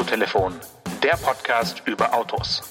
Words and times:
Autotelefon, 0.00 0.54
der 1.02 1.18
Podcast 1.18 1.82
über 1.84 2.14
Autos. 2.14 2.62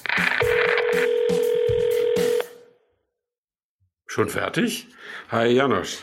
Schon 4.06 4.28
fertig? 4.28 4.88
Hi 5.30 5.46
Janosch. 5.46 5.98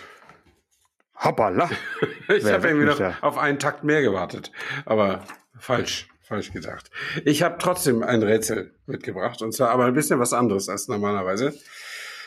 Hoppala. 1.22 1.70
ich 2.34 2.46
habe 2.46 2.70
irgendwie 2.70 2.86
noch 2.86 2.98
da? 2.98 3.18
auf 3.20 3.38
einen 3.38 3.60
Takt 3.60 3.84
mehr 3.84 4.02
gewartet. 4.02 4.54
Aber 4.86 5.26
falsch, 5.60 6.08
falsch 6.22 6.54
gedacht. 6.54 6.90
Ich 7.26 7.44
habe 7.44 7.58
trotzdem 7.60 8.04
ein 8.04 8.24
Rätsel 8.24 8.74
mitgebracht. 8.86 9.42
Und 9.42 9.52
zwar 9.54 9.72
aber 9.72 9.84
ein 9.84 9.94
bisschen 9.94 10.22
was 10.22 10.32
anderes 10.32 10.70
als 10.70 10.88
normalerweise. 10.88 11.54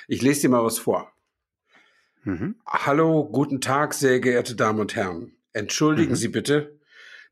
Ich 0.09 0.21
lese 0.21 0.43
dir 0.43 0.51
mal 0.51 0.63
was 0.63 0.79
vor. 0.79 1.11
Mhm. 2.25 2.57
Hallo, 2.67 3.25
guten 3.25 3.63
Tag, 3.63 3.95
sehr 3.95 4.21
geehrte 4.21 4.57
Damen 4.57 4.79
und 4.79 4.95
Herren. 4.95 5.33
Entschuldigen 5.55 6.11
Mhm. 6.13 6.17
Sie 6.17 6.29
bitte, 6.29 6.80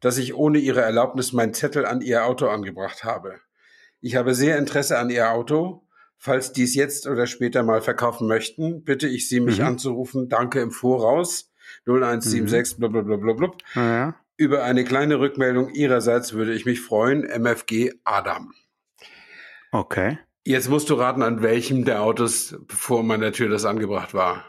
dass 0.00 0.18
ich 0.18 0.34
ohne 0.34 0.58
Ihre 0.58 0.80
Erlaubnis 0.82 1.32
meinen 1.32 1.54
Zettel 1.54 1.86
an 1.86 2.00
Ihr 2.00 2.24
Auto 2.24 2.48
angebracht 2.48 3.04
habe. 3.04 3.40
Ich 4.00 4.16
habe 4.16 4.34
sehr 4.34 4.58
Interesse 4.58 4.98
an 4.98 5.10
Ihr 5.10 5.30
Auto. 5.32 5.84
Falls 6.16 6.52
dies 6.52 6.74
jetzt 6.74 7.06
oder 7.06 7.26
später 7.26 7.62
mal 7.62 7.80
verkaufen 7.80 8.26
möchten, 8.28 8.82
bitte 8.84 9.06
ich 9.08 9.28
Sie, 9.28 9.40
mich 9.40 9.58
Mhm. 9.60 9.66
anzurufen. 9.66 10.28
Danke 10.28 10.60
im 10.60 10.70
Voraus. 10.70 11.52
0176 11.86 12.78
Mhm. 12.78 12.92
blablabla. 12.92 13.50
Naja. 13.74 14.14
Über 14.36 14.62
eine 14.64 14.84
kleine 14.84 15.18
Rückmeldung 15.20 15.70
Ihrerseits 15.70 16.32
würde 16.32 16.54
ich 16.54 16.64
mich 16.64 16.80
freuen. 16.80 17.24
MFG 17.24 17.92
Adam. 18.04 18.52
Okay. 19.72 20.18
Jetzt 20.44 20.68
musst 20.70 20.88
du 20.90 20.94
raten, 20.94 21.22
an 21.22 21.42
welchem 21.42 21.84
der 21.84 22.02
Autos 22.02 22.56
vor 22.68 23.02
meiner 23.02 23.32
Tür 23.32 23.48
das 23.48 23.64
angebracht 23.64 24.14
war. 24.14 24.44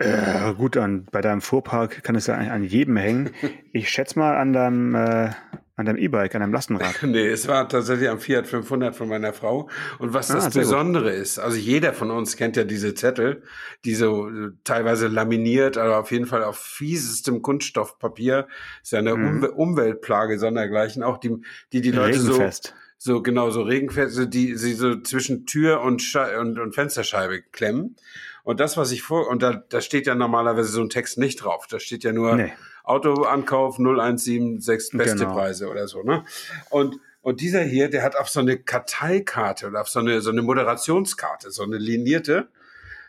Äh, 0.00 0.54
gut, 0.54 0.76
an, 0.76 1.04
bei 1.12 1.20
deinem 1.20 1.40
Fuhrpark 1.42 2.02
kann 2.02 2.14
es 2.16 2.26
ja 2.26 2.34
eigentlich 2.34 2.50
an 2.50 2.64
jedem 2.64 2.96
hängen. 2.96 3.30
Ich 3.72 3.88
schätze 3.90 4.18
mal 4.18 4.36
an 4.36 4.52
deinem, 4.52 4.94
äh, 4.96 5.30
an 5.76 5.86
deinem 5.86 5.96
E-Bike, 5.98 6.34
an 6.34 6.40
deinem 6.40 6.52
Lastenrad. 6.52 6.94
Nee, 7.04 7.26
es 7.28 7.46
war 7.46 7.68
tatsächlich 7.68 8.08
am 8.08 8.18
Fiat 8.18 8.46
500 8.48 8.96
von 8.96 9.08
meiner 9.08 9.32
Frau. 9.32 9.68
Und 10.00 10.12
was 10.12 10.30
Ah, 10.30 10.34
das 10.34 10.44
sehr 10.44 10.50
gut. 10.52 10.60
Besondere 10.62 11.10
ist, 11.12 11.38
also 11.38 11.56
jeder 11.56 11.92
von 11.92 12.10
uns 12.10 12.36
kennt 12.36 12.56
ja 12.56 12.64
diese 12.64 12.94
Zettel, 12.94 13.42
die 13.84 13.94
so 13.94 14.28
äh, 14.28 14.50
teilweise 14.64 15.06
laminiert, 15.06 15.76
aber 15.78 15.98
auf 15.98 16.10
jeden 16.10 16.26
Fall 16.26 16.42
auf 16.42 16.58
fiesestem 16.58 17.42
Kunststoffpapier. 17.42 18.48
Ist 18.82 18.92
ja 18.92 18.98
eine 18.98 19.14
Mhm. 19.14 19.26
Umwe 19.44 19.50
Umweltplage 19.52 20.38
sondergleichen. 20.38 21.02
Auch 21.04 21.18
die, 21.18 21.36
die 21.72 21.80
die 21.82 21.92
Leute 21.92 22.18
so, 22.18 22.32
Regenfest. 22.32 22.74
so 22.98 23.22
genau 23.22 23.50
so 23.50 23.62
Regenfeste, 23.62 24.26
die 24.26 24.56
sie 24.56 24.72
so 24.74 25.00
zwischen 25.00 25.46
Tür 25.46 25.82
und, 25.82 26.02
Schei 26.02 26.38
und, 26.40 26.58
und 26.58 26.74
Fensterscheibe 26.74 27.42
klemmen. 27.52 27.96
Und 28.44 28.60
das, 28.60 28.76
was 28.76 28.90
ich 28.92 29.02
vor, 29.02 29.28
und 29.28 29.42
da, 29.42 29.62
da 29.68 29.80
steht 29.80 30.06
ja 30.06 30.14
normalerweise 30.14 30.68
so 30.70 30.80
ein 30.80 30.88
Text 30.90 31.18
nicht 31.18 31.36
drauf. 31.44 31.66
Da 31.68 31.78
steht 31.78 32.04
ja 32.04 32.12
nur 32.12 32.36
Nee. 32.36 32.52
Autoankauf 32.84 33.78
0176 33.78 34.96
beste 34.98 35.16
Genau. 35.18 35.32
Preise 35.34 35.68
oder 35.68 35.86
so, 35.86 36.02
ne? 36.02 36.24
Und, 36.70 36.96
und 37.22 37.40
dieser 37.40 37.62
hier, 37.62 37.88
der 37.90 38.02
hat 38.02 38.16
auf 38.16 38.28
so 38.28 38.40
eine 38.40 38.58
Karteikarte 38.58 39.66
oder 39.66 39.82
auf 39.82 39.88
so 39.88 40.00
eine, 40.00 40.20
so 40.22 40.30
eine 40.30 40.42
Moderationskarte, 40.42 41.50
so 41.50 41.62
eine 41.62 41.76
linierte, 41.78 42.48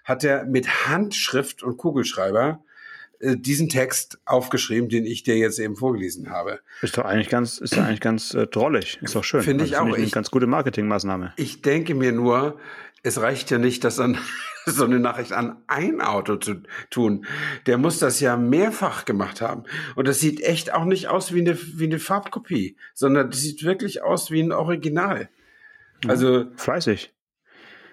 hat 0.03 0.23
er 0.23 0.45
mit 0.45 0.87
Handschrift 0.87 1.63
und 1.63 1.77
Kugelschreiber 1.77 2.59
äh, 3.19 3.37
diesen 3.37 3.69
Text 3.69 4.19
aufgeschrieben, 4.25 4.89
den 4.89 5.05
ich 5.05 5.23
dir 5.23 5.37
jetzt 5.37 5.59
eben 5.59 5.75
vorgelesen 5.75 6.29
habe. 6.29 6.59
Ist 6.81 6.97
doch 6.97 7.05
eigentlich 7.05 7.29
ganz, 7.29 7.57
ist 7.59 7.77
doch 7.77 7.83
eigentlich 7.83 8.01
ganz 8.01 8.33
äh, 8.33 8.47
drollig. 8.47 8.99
Ist 9.01 9.15
doch 9.15 9.23
schön. 9.23 9.41
Finde 9.43 9.63
ich 9.63 9.77
Also 9.77 9.91
auch. 9.91 9.95
eine 9.95 10.03
Ich- 10.05 10.11
ganz 10.11 10.29
gute 10.31 10.47
Marketingmaßnahme. 10.47 11.33
Ich 11.37 11.61
denke 11.61 11.95
mir 11.95 12.11
nur, 12.11 12.59
es 13.03 13.21
reicht 13.21 13.51
ja 13.51 13.57
nicht, 13.57 13.83
das 13.83 13.99
an 13.99 14.17
so 14.65 14.85
eine 14.85 14.99
Nachricht 14.99 15.33
an 15.33 15.63
ein 15.67 16.01
Auto 16.01 16.35
zu 16.35 16.61
tun. 16.89 17.25
Der 17.65 17.77
muss 17.77 17.99
das 17.99 18.19
ja 18.19 18.37
mehrfach 18.37 19.05
gemacht 19.05 19.41
haben. 19.41 19.63
Und 19.95 20.07
das 20.07 20.19
sieht 20.19 20.41
echt 20.41 20.73
auch 20.73 20.85
nicht 20.85 21.07
aus 21.07 21.33
wie 21.33 21.41
eine, 21.41 21.57
wie 21.77 21.85
eine 21.85 21.99
Farbkopie, 21.99 22.77
sondern 22.93 23.31
das 23.31 23.41
sieht 23.41 23.63
wirklich 23.63 24.03
aus 24.03 24.31
wie 24.31 24.41
ein 24.41 24.51
Original. 24.51 25.29
Also 26.07 26.45
Fleißig. 26.55 27.13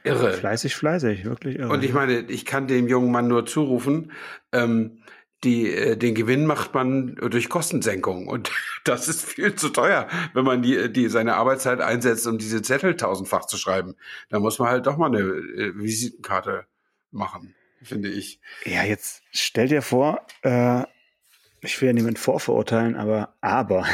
irre. 0.05 0.33
Fleißig, 0.33 0.75
fleißig. 0.75 1.25
Wirklich 1.25 1.59
irre. 1.59 1.73
Und 1.73 1.85
ich 1.85 1.93
meine, 1.93 2.21
ich 2.21 2.45
kann 2.45 2.67
dem 2.67 2.89
jungen 2.89 3.11
Mann 3.11 3.29
nur 3.29 3.47
zurufen, 3.47 4.13
ähm, 4.53 5.03
die, 5.45 5.73
äh, 5.73 5.97
den 5.97 6.15
Gewinn 6.15 6.47
macht 6.47 6.75
man 6.75 7.15
durch 7.17 7.49
Kostensenkung. 7.49 8.27
Und 8.27 8.51
das 8.89 9.09
ist 9.09 9.25
viel 9.25 9.55
zu 9.55 9.69
teuer, 9.69 10.09
wenn 10.35 10.45
man 10.45 10.63
die, 10.63 10.93
die 10.93 11.09
seine 11.09 11.35
Arbeitszeit 11.35 11.81
einsetzt, 11.81 12.27
um 12.27 12.39
diese 12.39 12.63
Zettel 12.63 12.97
tausendfach 12.97 13.47
zu 13.47 13.57
schreiben. 13.57 13.97
Da 14.31 14.39
muss 14.39 14.59
man 14.59 14.69
halt 14.69 14.87
doch 14.87 14.97
mal 14.97 15.07
eine 15.07 15.21
äh, 15.21 15.73
Visitenkarte 15.77 16.67
machen, 17.11 17.55
finde 17.83 18.09
ich. 18.09 18.41
ja, 18.65 18.83
jetzt 18.85 19.23
stell 19.33 19.69
dir 19.69 19.83
vor, 19.83 20.27
äh, 20.43 20.83
ich 21.61 21.81
will 21.81 21.89
ja 21.89 21.93
niemanden 21.93 22.19
vorverurteilen, 22.19 22.97
aber, 22.97 23.35
aber. 23.41 23.85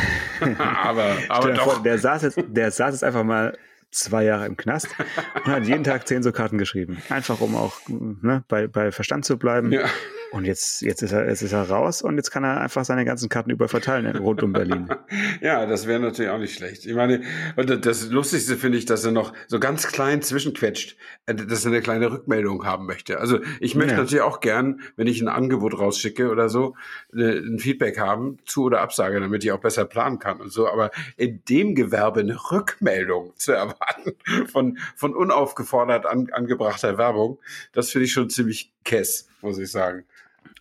aber 0.59 1.17
aber 1.29 1.53
dir 1.53 1.61
vor, 1.61 1.75
doch. 1.75 1.83
der 1.83 1.99
saß 1.99 2.23
jetzt, 2.23 2.39
der 2.47 2.71
saß 2.71 2.95
jetzt 2.95 3.05
einfach 3.05 3.25
mal 3.25 3.57
zwei 3.91 4.25
Jahre 4.25 4.47
im 4.47 4.57
Knast 4.57 4.89
und 5.35 5.47
hat 5.47 5.65
jeden 5.65 5.85
Tag 5.85 6.07
zehn 6.09 6.23
so 6.23 6.33
Karten 6.33 6.59
geschrieben. 6.59 7.01
Einfach 7.09 7.41
um 7.41 7.55
auch 7.55 7.81
ne, 7.89 8.45
bei, 8.49 8.67
bei 8.67 8.91
Verstand 8.91 9.25
zu 9.25 9.39
bleiben. 9.39 9.73
Ja. 9.73 9.89
Und 10.35 10.45
jetzt, 10.47 10.83
jetzt, 10.83 11.01
ist 11.03 11.13
er, 11.13 11.29
jetzt 11.29 11.43
ist 11.43 11.53
er 11.53 11.69
raus 11.71 12.03
und 12.03 12.17
jetzt 12.17 12.31
kann 12.31 12.43
er 12.43 12.61
einfach 12.61 12.85
seine 12.85 13.05
ganzen 13.05 13.29
Karten 13.29 13.51
überall 13.51 13.69
verteilen 13.69 14.17
rund 14.17 14.43
um 14.43 14.53
Berlin. 14.53 14.89
Ja, 15.41 15.67
das 15.67 15.87
wäre 15.87 16.01
natürlich 16.01 16.31
auch 16.31 16.39
nicht 16.39 16.55
schlecht. 16.55 16.87
Ich 16.87 16.95
meine, 16.95 17.21
das 17.57 18.09
Lustigste 18.09 18.57
finde 18.57 18.79
ich, 18.79 18.85
dass 18.87 19.05
er 19.05 19.13
noch 19.13 19.33
so 19.47 19.61
ganz 19.61 19.87
klein 19.87 20.23
zwischenquetscht, 20.23 20.97
äh, 21.27 21.35
dass 21.35 21.65
er 21.65 21.71
eine 21.71 21.83
kleine 21.83 22.11
Rückmeldung 22.11 22.65
haben 22.65 22.87
möchte. 22.87 23.21
Also 23.21 23.39
ich 23.61 23.75
möchte 23.75 23.93
Ja. 23.93 23.99
natürlich 24.01 24.23
auch 24.23 24.41
gern, 24.41 24.81
wenn 24.97 25.07
ich 25.07 25.21
ein 25.21 25.29
Angebot 25.29 25.79
rausschicke 25.79 26.31
oder 26.31 26.49
so, 26.49 26.75
ein 27.15 27.59
Feedback 27.59 27.99
haben, 27.99 28.39
zu 28.47 28.65
oder 28.65 28.81
Absage, 28.81 29.21
damit 29.21 29.45
ich 29.45 29.53
auch 29.53 29.61
besser 29.61 29.85
planen 29.85 30.19
kann 30.19 30.41
und 30.41 30.51
so. 30.51 30.69
Aber 30.69 30.91
in 31.17 31.43
dem 31.49 31.75
Gewerbe 31.75 32.21
eine 32.21 32.37
Rückmeldung 32.51 33.33
zu 33.37 33.53
erwarten 33.53 34.15
von, 34.51 34.79
von 34.97 35.15
unaufgefordert 35.15 36.07
an, 36.07 36.29
angebrachter 36.33 36.99
Werbung, 36.99 37.39
das 37.73 37.91
finde 37.91 38.07
ich 38.07 38.13
schon 38.13 38.31
ziemlich 38.31 38.73
kess, 38.85 39.29
muss 39.43 39.59
ich 39.59 39.71
sagen. 39.71 40.05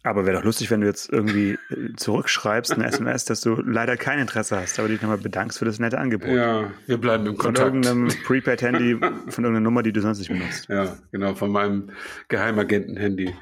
Aber 0.06 0.26
wäre 0.26 0.36
doch 0.36 0.44
lustig, 0.44 0.70
wenn 0.70 0.82
du 0.82 0.88
jetzt 0.88 1.10
irgendwie 1.14 1.52
äh, 1.70 1.94
zurückschreibst, 1.96 2.74
eine 2.74 2.86
SMS, 2.86 3.24
dass 3.24 3.40
du 3.40 3.56
leider 3.62 3.96
kein 3.96 4.20
Interesse 4.20 4.58
hast, 4.60 4.78
aber 4.78 4.90
dich 4.90 5.02
nochmal 5.02 5.18
bedankst 5.18 5.60
für 5.60 5.64
das 5.66 5.80
nette 5.80 5.98
Angebot. 5.98 6.30
Ja, 6.30 6.72
wir 6.88 6.98
bleiben 6.98 7.26
im 7.26 7.36
Von 7.38 7.54
Kontakt. 7.54 7.68
irgendeinem 7.68 8.10
Prepaid-Handy, 8.26 8.98
von 9.00 9.12
irgendeiner 9.46 9.62
Nummer, 9.62 9.82
die 9.82 9.94
du 9.94 10.02
sonst 10.02 10.20
nicht 10.20 10.28
benutzt. 10.28 10.68
Ja, 10.68 10.98
genau, 11.14 11.36
von 11.36 11.52
meinem 11.52 11.92
Geheimagenten-Handy. 12.28 13.34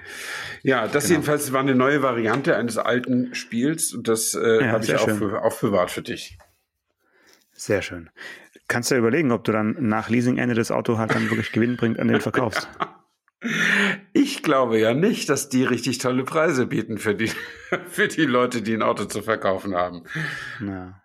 Ja, 0.61 0.87
das 0.87 1.05
Genau. 1.05 1.13
jedenfalls 1.15 1.51
war 1.51 1.61
eine 1.61 1.73
neue 1.73 2.03
Variante 2.03 2.55
eines 2.55 2.77
alten 2.77 3.33
Spiels 3.33 3.91
und 3.93 4.07
das 4.07 4.35
äh, 4.35 4.63
Ja, 4.63 4.71
habe 4.73 4.83
ich 4.83 4.91
für, 4.95 5.41
aufbewahrt 5.41 5.89
für 5.89 6.03
dich. 6.03 6.37
Sehr 7.53 7.81
schön. 7.81 8.11
Kannst 8.67 8.91
du 8.91 8.95
ja 8.95 8.99
überlegen, 8.99 9.31
ob 9.31 9.43
du 9.45 9.51
dann 9.51 9.75
nach 9.79 10.09
Leasingende 10.09 10.53
das 10.53 10.69
Auto 10.71 10.99
halt 10.99 11.15
dann 11.15 11.27
wirklich 11.29 11.51
Gewinn 11.51 11.75
bringt, 11.75 11.99
an 11.99 12.07
den 12.07 12.21
verkaufst. 12.21 12.69
Ich 14.41 14.45
glaube 14.45 14.79
ja 14.79 14.95
nicht, 14.95 15.29
dass 15.29 15.49
die 15.49 15.63
richtig 15.63 15.99
tolle 15.99 16.23
Preise 16.23 16.65
bieten 16.65 16.97
für 16.97 17.13
die, 17.13 17.29
für 17.91 18.07
die 18.07 18.25
Leute, 18.25 18.63
die 18.63 18.73
ein 18.73 18.81
Auto 18.81 19.05
zu 19.05 19.21
verkaufen 19.21 19.75
haben. 19.75 20.01
Ja. 20.59 20.99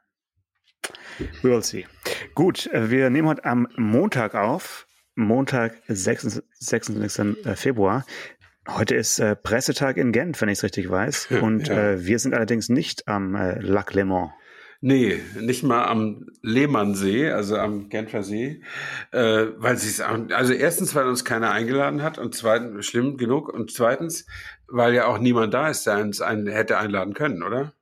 We 1.43 1.51
will 1.51 1.63
see. 1.63 1.87
Gut, 2.35 2.67
äh, 2.69 2.91
wir 2.91 3.11
nehmen 3.11 3.29
heute 3.29 3.45
am 3.45 3.69
Montag 3.77 4.35
auf. 4.35 4.87
Montag, 5.17 5.75
26. 5.87 6.43
26. 6.61 7.59
Februar. 7.59 8.07
Heute 8.69 8.95
ist 8.95 9.19
äh, 9.19 9.37
Pressetag 9.37 9.99
in 9.99 10.13
Genf, 10.13 10.41
wenn 10.41 10.49
ich 10.49 10.57
es 10.61 10.65
richtig 10.65 10.89
weiß. 10.89 11.29
Und 11.43 11.69
Ja. 11.69 11.91
äh, 11.91 12.07
wir 12.07 12.19
sind 12.19 12.33
allerdings 12.33 12.71
nicht 12.71 13.07
am 13.07 13.35
äh, 13.35 13.59
Lac 13.61 13.93
Léman. 13.93 14.31
Nee, 14.81 15.21
nicht 15.41 15.63
mal 15.63 15.87
am 15.87 16.27
Lehmannsee, 16.43 17.31
also 17.31 17.57
am 17.57 17.89
Genfer 17.89 18.23
See, 18.23 18.63
äh, 19.11 19.47
weil 19.57 19.77
sie 19.79 19.89
es, 19.89 20.01
also 20.01 20.53
erstens, 20.53 20.95
weil 20.95 21.09
uns 21.09 21.25
keiner 21.25 21.51
eingeladen 21.51 22.03
hat 22.03 22.19
und 22.19 22.35
zweitens, 22.35 22.87
schlimm 22.87 23.17
genug, 23.17 23.49
und 23.49 23.71
zweitens, 23.73 24.27
weil 24.69 24.95
ja 24.95 25.07
auch 25.07 25.19
niemand 25.19 25.55
da 25.55 25.69
ist, 25.69 25.87
der 25.87 25.99
uns 25.99 26.21
einen 26.21 26.47
hätte 26.47 26.79
einladen 26.79 27.15
können, 27.15 27.43
oder? 27.43 27.73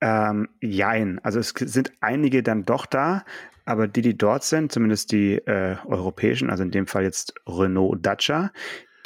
Ähm, 0.00 0.48
jein. 0.62 1.20
Also 1.22 1.38
es 1.38 1.50
sind 1.50 1.92
einige 2.00 2.42
dann 2.42 2.64
doch 2.64 2.86
da, 2.86 3.24
aber 3.66 3.86
die, 3.86 4.00
die 4.00 4.16
dort 4.16 4.44
sind, 4.44 4.72
zumindest 4.72 5.12
die 5.12 5.34
äh, 5.34 5.76
europäischen, 5.84 6.48
also 6.48 6.62
in 6.62 6.70
dem 6.70 6.86
Fall 6.86 7.02
jetzt 7.02 7.34
Renault 7.46 8.04
Dacia, 8.04 8.52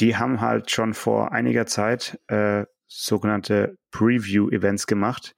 die 0.01 0.17
haben 0.17 0.41
halt 0.41 0.71
schon 0.71 0.95
vor 0.95 1.33
einiger 1.33 1.67
Zeit 1.67 2.21
äh, 2.29 2.65
sogenannte 2.87 3.77
Preview-Events 3.91 4.87
gemacht, 4.87 5.35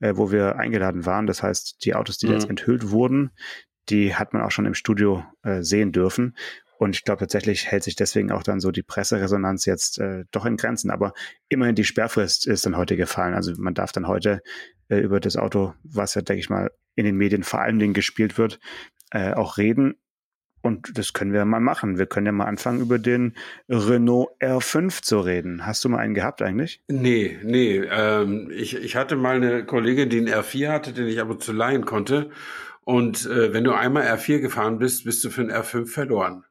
äh, 0.00 0.12
wo 0.16 0.30
wir 0.30 0.56
eingeladen 0.56 1.06
waren. 1.06 1.26
Das 1.26 1.42
heißt, 1.42 1.84
die 1.84 1.94
Autos, 1.94 2.18
die 2.18 2.26
Mhm. 2.26 2.32
jetzt 2.32 2.48
enthüllt 2.48 2.90
wurden, 2.90 3.30
die 3.88 4.14
hat 4.14 4.32
man 4.32 4.42
auch 4.42 4.50
schon 4.50 4.66
im 4.66 4.74
Studio 4.74 5.24
äh, 5.42 5.62
sehen 5.62 5.92
dürfen. 5.92 6.36
Und 6.78 6.96
ich 6.96 7.04
glaube 7.04 7.20
tatsächlich 7.20 7.66
hält 7.66 7.82
sich 7.82 7.94
deswegen 7.94 8.32
auch 8.32 8.42
dann 8.42 8.58
so 8.58 8.70
die 8.70 8.82
Presseresonanz 8.82 9.66
jetzt 9.66 9.98
äh, 9.98 10.24
doch 10.30 10.46
in 10.46 10.56
Grenzen. 10.56 10.90
Aber 10.90 11.12
immerhin 11.48 11.74
die 11.74 11.84
Sperrfrist 11.84 12.46
ist 12.46 12.64
dann 12.64 12.76
heute 12.76 12.96
gefallen. 12.96 13.34
Also 13.34 13.52
man 13.58 13.74
darf 13.74 13.92
dann 13.92 14.06
heute 14.06 14.40
äh, 14.88 14.98
über 14.98 15.20
das 15.20 15.36
Auto, 15.36 15.74
was 15.82 16.14
ja, 16.14 16.22
denke 16.22 16.40
ich 16.40 16.48
mal, 16.48 16.70
in 16.94 17.04
den 17.04 17.16
Medien 17.16 17.42
vor 17.42 17.60
allen 17.60 17.78
Dingen 17.78 17.92
gespielt 17.92 18.38
wird, 18.38 18.60
äh, 19.10 19.34
auch 19.34 19.58
reden. 19.58 20.00
Und 20.62 20.98
das 20.98 21.12
können 21.12 21.32
wir 21.32 21.44
mal 21.44 21.60
machen. 21.60 21.98
Wir 21.98 22.06
können 22.06 22.26
ja 22.26 22.32
mal 22.32 22.44
anfangen, 22.44 22.80
über 22.80 22.98
den 22.98 23.34
Renault 23.68 24.30
R5 24.40 25.02
zu 25.02 25.20
reden. 25.20 25.66
Hast 25.66 25.84
du 25.84 25.88
mal 25.88 25.98
einen 25.98 26.14
gehabt 26.14 26.42
eigentlich? 26.42 26.82
Nee, 26.88 27.38
nee. 27.42 27.78
Ähm, 27.78 28.50
ich, 28.52 28.76
ich 28.76 28.96
hatte 28.96 29.16
mal 29.16 29.36
eine 29.36 29.64
Kollegin, 29.64 30.10
die 30.10 30.18
einen 30.18 30.28
R4 30.28 30.68
hatte, 30.68 30.92
den 30.92 31.08
ich 31.08 31.20
aber 31.20 31.38
zu 31.38 31.52
leihen 31.52 31.86
konnte. 31.86 32.30
Und 32.84 33.26
äh, 33.26 33.52
wenn 33.54 33.64
du 33.64 33.72
einmal 33.72 34.04
R4 34.04 34.40
gefahren 34.40 34.78
bist, 34.78 35.04
bist 35.04 35.24
du 35.24 35.30
für 35.30 35.42
einen 35.42 35.50
R5 35.50 35.86
verloren. 35.86 36.44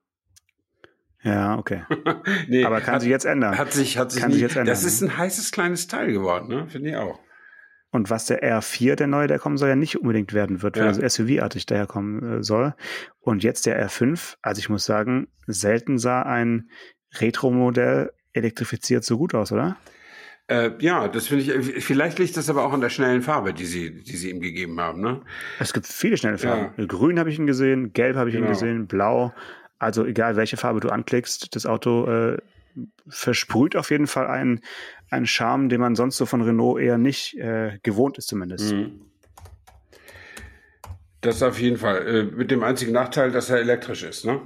Ja, 1.21 1.57
okay. 1.57 1.83
nee, 2.47 2.63
aber 2.63 2.81
kann 2.81 2.95
hat, 2.95 3.01
sich 3.01 3.09
jetzt 3.09 3.25
ändern. 3.25 3.57
Hat 3.57 3.73
sich, 3.73 3.97
hat 3.97 4.11
sich, 4.11 4.21
kann 4.21 4.29
nie, 4.29 4.35
sich 4.35 4.43
jetzt 4.43 4.55
ändern. 4.55 4.67
Das 4.67 4.83
ist 4.83 5.01
ein 5.01 5.17
heißes 5.17 5.51
kleines 5.51 5.87
Teil 5.87 6.13
geworden, 6.13 6.47
ne? 6.47 6.67
Finde 6.69 6.91
ich 6.91 6.95
auch. 6.95 7.19
Und 7.91 8.09
was 8.09 8.25
der 8.25 8.43
R4, 8.43 8.95
der 8.95 9.07
neue, 9.07 9.27
der 9.27 9.39
kommen 9.39 9.57
soll, 9.57 9.69
ja 9.69 9.75
nicht 9.75 9.99
unbedingt 9.99 10.33
werden 10.33 10.61
wird, 10.61 10.77
weil 10.77 10.95
ja. 10.95 11.01
er 11.01 11.09
SUV-artig 11.09 11.65
daherkommen 11.65 12.39
äh, 12.39 12.43
soll. 12.43 12.75
Und 13.19 13.43
jetzt 13.43 13.65
der 13.65 13.83
R5, 13.83 14.35
also 14.41 14.59
ich 14.59 14.69
muss 14.69 14.85
sagen, 14.85 15.27
selten 15.47 15.97
sah 15.97 16.21
ein 16.21 16.69
Retro-Modell 17.15 18.11
elektrifiziert 18.33 19.03
so 19.03 19.17
gut 19.17 19.33
aus, 19.33 19.51
oder? 19.51 19.75
Äh, 20.47 20.71
ja, 20.79 21.07
das 21.07 21.27
finde 21.27 21.43
ich, 21.43 21.83
vielleicht 21.83 22.17
liegt 22.17 22.35
das 22.35 22.49
aber 22.49 22.63
auch 22.63 22.73
an 22.73 22.81
der 22.81 22.89
schnellen 22.89 23.21
Farbe, 23.21 23.53
die 23.53 23.65
sie, 23.65 24.03
die 24.03 24.17
sie 24.17 24.31
ihm 24.31 24.41
gegeben 24.41 24.79
haben, 24.79 25.01
ne? 25.01 25.21
Es 25.59 25.73
gibt 25.73 25.85
viele 25.85 26.17
schnelle 26.17 26.39
Farben. 26.39 26.73
Ja. 26.75 26.85
Grün 26.85 27.19
habe 27.19 27.29
ich 27.29 27.37
ihn 27.37 27.45
gesehen, 27.45 27.93
gelb 27.93 28.15
habe 28.15 28.29
ich 28.29 28.35
genau. 28.35 28.47
ihn 28.47 28.53
gesehen, 28.53 28.87
blau. 28.87 29.33
Also 29.77 30.05
egal, 30.05 30.35
welche 30.35 30.57
Farbe 30.57 30.79
du 30.79 30.89
anklickst, 30.89 31.55
das 31.55 31.67
Auto 31.67 32.07
äh, 32.07 32.37
versprüht 33.07 33.75
auf 33.75 33.91
jeden 33.91 34.07
Fall 34.07 34.27
einen, 34.27 34.61
einen 35.09 35.25
Charme, 35.25 35.69
den 35.69 35.81
man 35.81 35.95
sonst 35.95 36.17
so 36.17 36.25
von 36.25 36.41
Renault 36.41 36.81
eher 36.81 36.97
nicht 36.97 37.37
äh, 37.37 37.79
gewohnt 37.83 38.17
ist 38.17 38.27
zumindest. 38.27 38.73
Mhm. 38.73 39.01
Das 41.21 41.43
auf 41.43 41.59
jeden 41.59 41.77
Fall. 41.77 42.07
Äh, 42.07 42.23
mit 42.23 42.51
dem 42.51 42.63
einzigen 42.63 42.93
Nachteil, 42.93 43.31
dass 43.31 43.49
er 43.49 43.57
elektrisch 43.57 44.03
ist, 44.03 44.25
ne? 44.25 44.41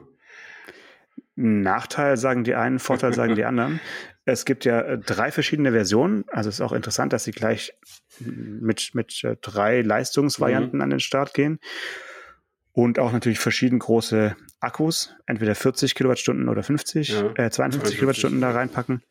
Nachteil 1.35 2.17
sagen 2.17 2.43
die 2.43 2.55
einen, 2.55 2.79
Vorteil 2.79 3.13
sagen 3.15 3.35
die 3.35 3.45
anderen. 3.45 3.79
Es 4.25 4.45
gibt 4.45 4.65
ja 4.65 4.81
äh, 4.81 4.97
drei 4.97 5.31
verschiedene 5.31 5.71
Versionen. 5.71 6.25
Also 6.27 6.49
es 6.49 6.55
ist 6.55 6.61
auch 6.61 6.71
interessant, 6.71 7.13
dass 7.13 7.25
sie 7.25 7.31
gleich 7.31 7.73
mit, 8.19 8.91
mit 8.93 9.23
äh, 9.23 9.35
drei 9.41 9.81
Leistungsvarianten 9.81 10.77
mhm. 10.77 10.81
an 10.81 10.89
den 10.89 10.99
Start 10.99 11.33
gehen. 11.33 11.59
Und 12.71 12.97
auch 12.97 13.11
natürlich 13.11 13.39
verschieden 13.39 13.77
große 13.77 14.35
Akkus, 14.59 15.13
entweder 15.27 15.53
40 15.53 15.93
Kilowattstunden 15.93 16.49
oder 16.49 16.63
50, 16.63 17.09
ja, 17.09 17.19
äh, 17.19 17.51
52 17.51 17.53
52. 17.53 17.99
Kilowattstunden 17.99 18.41
da 18.41 18.51
reinpacken. 18.51 19.03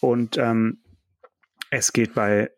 Und 0.00 0.38
ähm, 0.38 0.78
es 1.76 1.92
geht 1.92 2.14
bei 2.14 2.50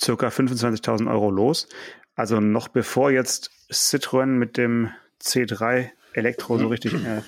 circa 0.00 0.28
25.000 0.28 1.10
Euro 1.10 1.30
los. 1.30 1.68
Also 2.14 2.40
noch 2.40 2.68
bevor 2.68 3.10
jetzt 3.10 3.50
Citroën 3.70 4.26
mit 4.26 4.56
dem 4.56 4.90
C3 5.20 5.90
Elektro 6.12 6.58
so 6.58 6.68
richtig 6.68 6.94
äh, 6.94 7.22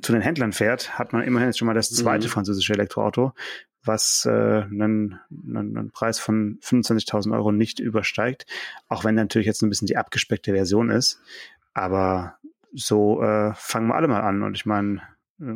zu 0.00 0.12
den 0.12 0.20
Händlern 0.20 0.52
fährt, 0.52 0.98
hat 0.98 1.12
man 1.12 1.22
immerhin 1.22 1.48
jetzt 1.48 1.58
schon 1.58 1.66
mal 1.66 1.74
das 1.74 1.90
zweite 1.90 2.26
mhm. 2.26 2.30
französische 2.30 2.72
Elektroauto, 2.74 3.32
was 3.84 4.26
äh, 4.26 4.30
einen, 4.30 5.20
einen, 5.30 5.76
einen 5.76 5.90
Preis 5.90 6.18
von 6.18 6.58
25.000 6.62 7.34
Euro 7.34 7.52
nicht 7.52 7.78
übersteigt, 7.78 8.46
auch 8.88 9.04
wenn 9.04 9.14
natürlich 9.14 9.46
jetzt 9.46 9.62
ein 9.62 9.68
bisschen 9.68 9.86
die 9.86 9.96
abgespeckte 9.96 10.52
Version 10.52 10.90
ist. 10.90 11.20
Aber 11.72 12.36
so 12.72 13.22
äh, 13.22 13.52
fangen 13.54 13.88
wir 13.88 13.94
alle 13.94 14.08
mal 14.08 14.20
an. 14.20 14.42
Und 14.42 14.56
ich 14.56 14.66
meine, 14.66 15.02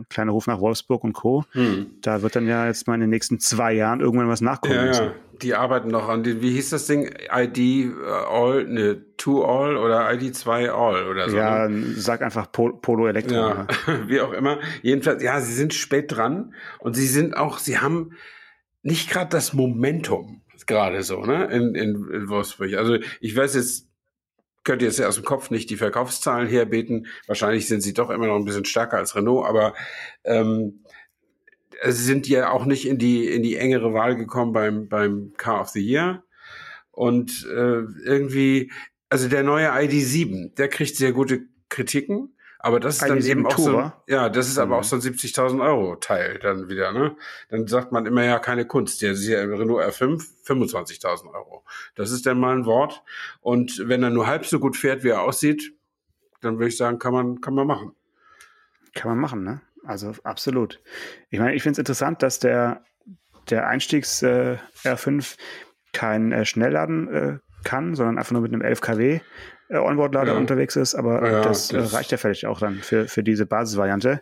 kleiner 0.08 0.32
Ruf 0.32 0.46
nach 0.46 0.60
Wolfsburg 0.60 1.04
und 1.04 1.12
Co. 1.12 1.44
Hm. 1.52 1.86
Da 2.02 2.22
wird 2.22 2.36
dann 2.36 2.46
ja 2.46 2.66
jetzt 2.66 2.86
mal 2.86 2.94
in 2.94 3.00
den 3.00 3.10
nächsten 3.10 3.40
zwei 3.40 3.72
Jahren 3.72 4.00
irgendwann 4.00 4.28
was 4.28 4.40
nachkommen. 4.40 4.74
Ja, 4.74 4.92
ja. 4.92 5.12
Die 5.42 5.54
arbeiten 5.54 5.88
noch 5.88 6.08
an 6.08 6.22
den, 6.22 6.42
wie 6.42 6.50
hieß 6.50 6.70
das 6.70 6.86
Ding? 6.86 7.10
ID 7.32 7.90
uh, 7.90 8.10
All, 8.28 8.64
ne, 8.64 9.02
Two 9.16 9.42
All 9.42 9.76
oder 9.78 10.12
ID 10.12 10.36
2 10.36 10.70
All 10.70 11.06
oder 11.06 11.30
so. 11.30 11.36
Ja, 11.36 11.66
ne? 11.66 11.94
sag 11.94 12.20
einfach 12.20 12.52
Pol 12.52 12.78
Polo 12.80 13.06
Elektro. 13.06 13.34
Ja, 13.34 13.66
wie 14.06 14.20
auch 14.20 14.32
immer. 14.32 14.58
Jedenfalls, 14.82 15.22
ja, 15.22 15.40
sie 15.40 15.54
sind 15.54 15.72
spät 15.72 16.12
dran 16.12 16.54
und 16.78 16.94
sie 16.94 17.06
sind 17.06 17.36
auch, 17.36 17.58
sie 17.58 17.78
haben 17.78 18.12
nicht 18.82 19.10
gerade 19.10 19.30
das 19.30 19.54
Momentum 19.54 20.42
gerade 20.70 21.02
so, 21.02 21.20
ne, 21.22 21.46
in, 21.46 21.74
in, 21.74 22.08
in 22.08 22.28
Wolfsburg. 22.28 22.74
Also 22.74 22.96
ich 23.20 23.36
weiß 23.36 23.54
jetzt 23.56 23.89
könnte 24.64 24.84
jetzt 24.84 25.00
aus 25.00 25.14
dem 25.14 25.24
Kopf 25.24 25.50
nicht 25.50 25.70
die 25.70 25.76
Verkaufszahlen 25.76 26.48
herbeten. 26.48 27.06
Wahrscheinlich 27.26 27.66
sind 27.66 27.80
sie 27.80 27.94
doch 27.94 28.10
immer 28.10 28.26
noch 28.26 28.36
ein 28.36 28.44
bisschen 28.44 28.64
stärker 28.64 28.98
als 28.98 29.16
Renault, 29.16 29.46
aber 29.46 29.74
ähm, 30.24 30.84
sie 31.84 32.04
sind 32.04 32.28
ja 32.28 32.50
auch 32.50 32.66
nicht 32.66 32.86
in 32.86 32.98
die 32.98 33.26
in 33.26 33.42
die 33.42 33.56
engere 33.56 33.94
Wahl 33.94 34.16
gekommen 34.16 34.52
beim 34.52 34.88
beim 34.88 35.32
Car 35.36 35.62
of 35.62 35.68
the 35.68 35.80
Year 35.80 36.22
und 36.90 37.46
äh, 37.50 37.82
irgendwie 38.04 38.70
also 39.08 39.28
der 39.28 39.42
neue 39.42 39.70
ID7, 39.72 40.54
der 40.54 40.68
kriegt 40.68 40.96
sehr 40.96 41.12
gute 41.12 41.42
Kritiken. 41.68 42.34
Aber 42.62 42.78
das 42.78 42.96
ist 42.96 43.08
dann 43.08 43.22
eben 43.22 43.46
auch 43.46 43.56
so, 43.56 43.90
ja, 44.06 44.28
das 44.28 44.46
ist 44.48 44.58
aber 44.58 44.76
auch 44.76 44.82
mhm. 44.82 44.84
so 44.86 44.96
ein 44.96 45.02
70.000 45.02 45.64
Euro 45.64 45.96
Teil 45.96 46.38
dann 46.40 46.68
wieder, 46.68 46.92
ne? 46.92 47.16
Dann 47.48 47.66
sagt 47.66 47.90
man 47.90 48.04
immer 48.04 48.22
ja 48.22 48.38
keine 48.38 48.66
Kunst. 48.66 49.00
Der 49.00 49.12
ist 49.12 49.26
ja 49.26 49.40
Renault 49.40 49.82
R5, 49.82 50.22
25.000 50.44 51.32
Euro. 51.32 51.64
Das 51.94 52.10
ist 52.10 52.26
dann 52.26 52.38
mal 52.38 52.54
ein 52.54 52.66
Wort. 52.66 53.02
Und 53.40 53.88
wenn 53.88 54.02
er 54.02 54.10
nur 54.10 54.26
halb 54.26 54.44
so 54.44 54.60
gut 54.60 54.76
fährt, 54.76 55.04
wie 55.04 55.08
er 55.08 55.22
aussieht, 55.22 55.72
dann 56.42 56.58
würde 56.58 56.68
ich 56.68 56.76
sagen, 56.76 56.98
kann 56.98 57.14
man, 57.14 57.40
kann 57.40 57.54
man 57.54 57.66
machen. 57.66 57.92
Kann 58.94 59.10
man 59.10 59.18
machen, 59.18 59.42
ne? 59.42 59.62
Also 59.84 60.12
absolut. 60.24 60.80
Ich 61.30 61.38
meine, 61.38 61.54
ich 61.54 61.62
finde 61.62 61.72
es 61.72 61.78
interessant, 61.78 62.22
dass 62.22 62.40
der, 62.40 62.84
der 63.48 63.68
Einstiegs 63.68 64.22
äh, 64.22 64.58
R5 64.84 65.36
kein 65.94 66.32
äh, 66.32 66.44
Schnellladen 66.44 67.08
äh, 67.08 67.38
kann, 67.64 67.94
sondern 67.94 68.18
einfach 68.18 68.32
nur 68.32 68.42
mit 68.42 68.52
einem 68.52 68.62
11 68.62 68.80
kW 68.80 69.20
äh, 69.68 69.76
Onboard-Lader 69.76 70.32
ja. 70.32 70.38
unterwegs 70.38 70.76
ist, 70.76 70.94
aber 70.94 71.30
ja, 71.30 71.40
das, 71.42 71.72
äh, 71.72 71.76
das, 71.78 71.92
reicht 71.92 72.10
ja 72.12 72.18
vielleicht 72.18 72.46
auch 72.46 72.60
dann 72.60 72.76
für, 72.76 73.08
für 73.08 73.22
diese 73.22 73.46
Basisvariante. 73.46 74.20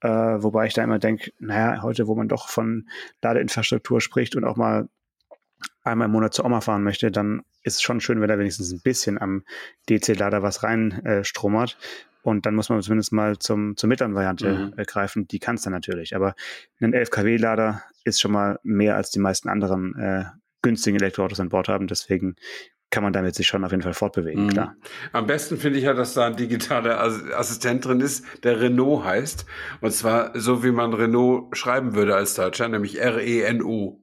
Äh, 0.00 0.08
wobei 0.08 0.66
ich 0.66 0.74
da 0.74 0.84
immer 0.84 0.98
denke, 0.98 1.32
naja, 1.38 1.82
heute, 1.82 2.06
wo 2.06 2.14
man 2.14 2.28
doch 2.28 2.48
von 2.48 2.88
Ladeinfrastruktur 3.22 4.00
spricht 4.00 4.36
und 4.36 4.44
auch 4.44 4.56
mal 4.56 4.88
einmal 5.82 6.06
im 6.06 6.12
Monat 6.12 6.34
zur 6.34 6.44
Oma 6.44 6.60
fahren 6.60 6.82
möchte, 6.82 7.10
dann 7.10 7.42
ist 7.62 7.76
es 7.76 7.82
schon 7.82 8.00
schön, 8.00 8.20
wenn 8.20 8.28
da 8.28 8.38
wenigstens 8.38 8.72
ein 8.72 8.80
bisschen 8.82 9.20
am 9.20 9.44
DC-Lader 9.88 10.42
was 10.42 10.62
reinstromert. 10.62 11.78
Äh, 11.80 12.28
und 12.28 12.44
dann 12.44 12.56
muss 12.56 12.68
man 12.68 12.82
zumindest 12.82 13.12
mal 13.12 13.38
zum, 13.38 13.76
zur 13.76 13.88
mittleren 13.88 14.14
Variante 14.14 14.52
mhm. 14.52 14.74
äh, 14.76 14.84
greifen. 14.84 15.28
Die 15.28 15.38
kann 15.38 15.54
es 15.54 15.62
dann 15.62 15.72
natürlich. 15.72 16.16
Aber 16.16 16.34
ein 16.80 16.92
11 16.92 17.10
kW-Lader 17.10 17.84
ist 18.04 18.20
schon 18.20 18.32
mal 18.32 18.58
mehr 18.64 18.96
als 18.96 19.10
die 19.10 19.20
meisten 19.20 19.48
anderen 19.48 19.94
äh, 19.96 20.24
günstigen 20.60 20.96
Elektroautos 20.96 21.38
an 21.38 21.50
Bord 21.50 21.68
haben. 21.68 21.86
Deswegen 21.86 22.34
kann 22.90 23.02
man 23.02 23.12
damit 23.12 23.34
sich 23.34 23.46
schon 23.46 23.64
auf 23.64 23.72
jeden 23.72 23.82
Fall 23.82 23.94
fortbewegen, 23.94 24.44
mhm. 24.44 24.50
klar. 24.50 24.76
Am 25.12 25.26
besten 25.26 25.56
finde 25.58 25.78
ich 25.78 25.84
ja, 25.84 25.94
dass 25.94 26.14
da 26.14 26.26
ein 26.26 26.36
digitaler 26.36 27.00
Assistent 27.00 27.84
drin 27.84 28.00
ist, 28.00 28.24
der 28.44 28.60
Renault 28.60 29.04
heißt. 29.04 29.44
Und 29.80 29.92
zwar 29.92 30.38
so, 30.38 30.62
wie 30.62 30.70
man 30.70 30.94
Renault 30.94 31.56
schreiben 31.56 31.94
würde 31.94 32.14
als 32.14 32.34
Deutscher, 32.34 32.68
nämlich 32.68 33.00
R-E-N-O. 33.00 34.00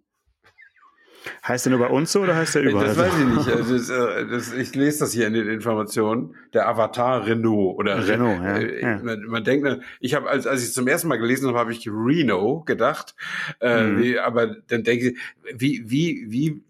Heißt 1.47 1.65
der 1.65 1.71
nur 1.71 1.79
bei 1.79 1.87
uns 1.87 2.11
so 2.11 2.21
oder 2.21 2.35
heißt 2.35 2.55
der 2.55 2.63
überall? 2.63 2.87
Das 2.87 2.97
weiß 2.97 3.13
ich 3.19 3.25
nicht. 3.25 3.47
Also 3.53 3.77
das, 3.77 3.89
äh, 3.89 4.27
das, 4.27 4.53
ich 4.53 4.75
lese 4.75 4.99
das 4.99 5.13
hier 5.13 5.27
in 5.27 5.33
den 5.33 5.47
Informationen. 5.47 6.35
Der 6.53 6.67
Avatar 6.67 7.25
Renault 7.25 7.77
oder 7.77 8.05
Renault. 8.07 8.41
Ja, 8.41 8.57
äh, 8.57 8.81
ja. 8.81 8.99
Man, 9.01 9.23
man, 9.23 9.43
denkt, 9.43 9.81
ich 9.99 10.15
habe 10.15 10.29
als, 10.29 10.47
als 10.47 10.61
ich 10.61 10.67
es 10.67 10.73
zum 10.73 10.87
ersten 10.87 11.07
Mal 11.07 11.17
gelesen 11.17 11.47
habe, 11.47 11.59
habe 11.59 11.71
ich 11.71 11.87
Reno 11.87 12.63
gedacht. 12.65 13.15
Äh, 13.59 13.83
mhm. 13.83 14.01
wie, 14.01 14.19
aber 14.19 14.47
dann 14.67 14.83
denke 14.83 15.11
ich, 15.11 15.19
wie 15.55 15.83
wie 15.89 16.25
wie 16.29 16.63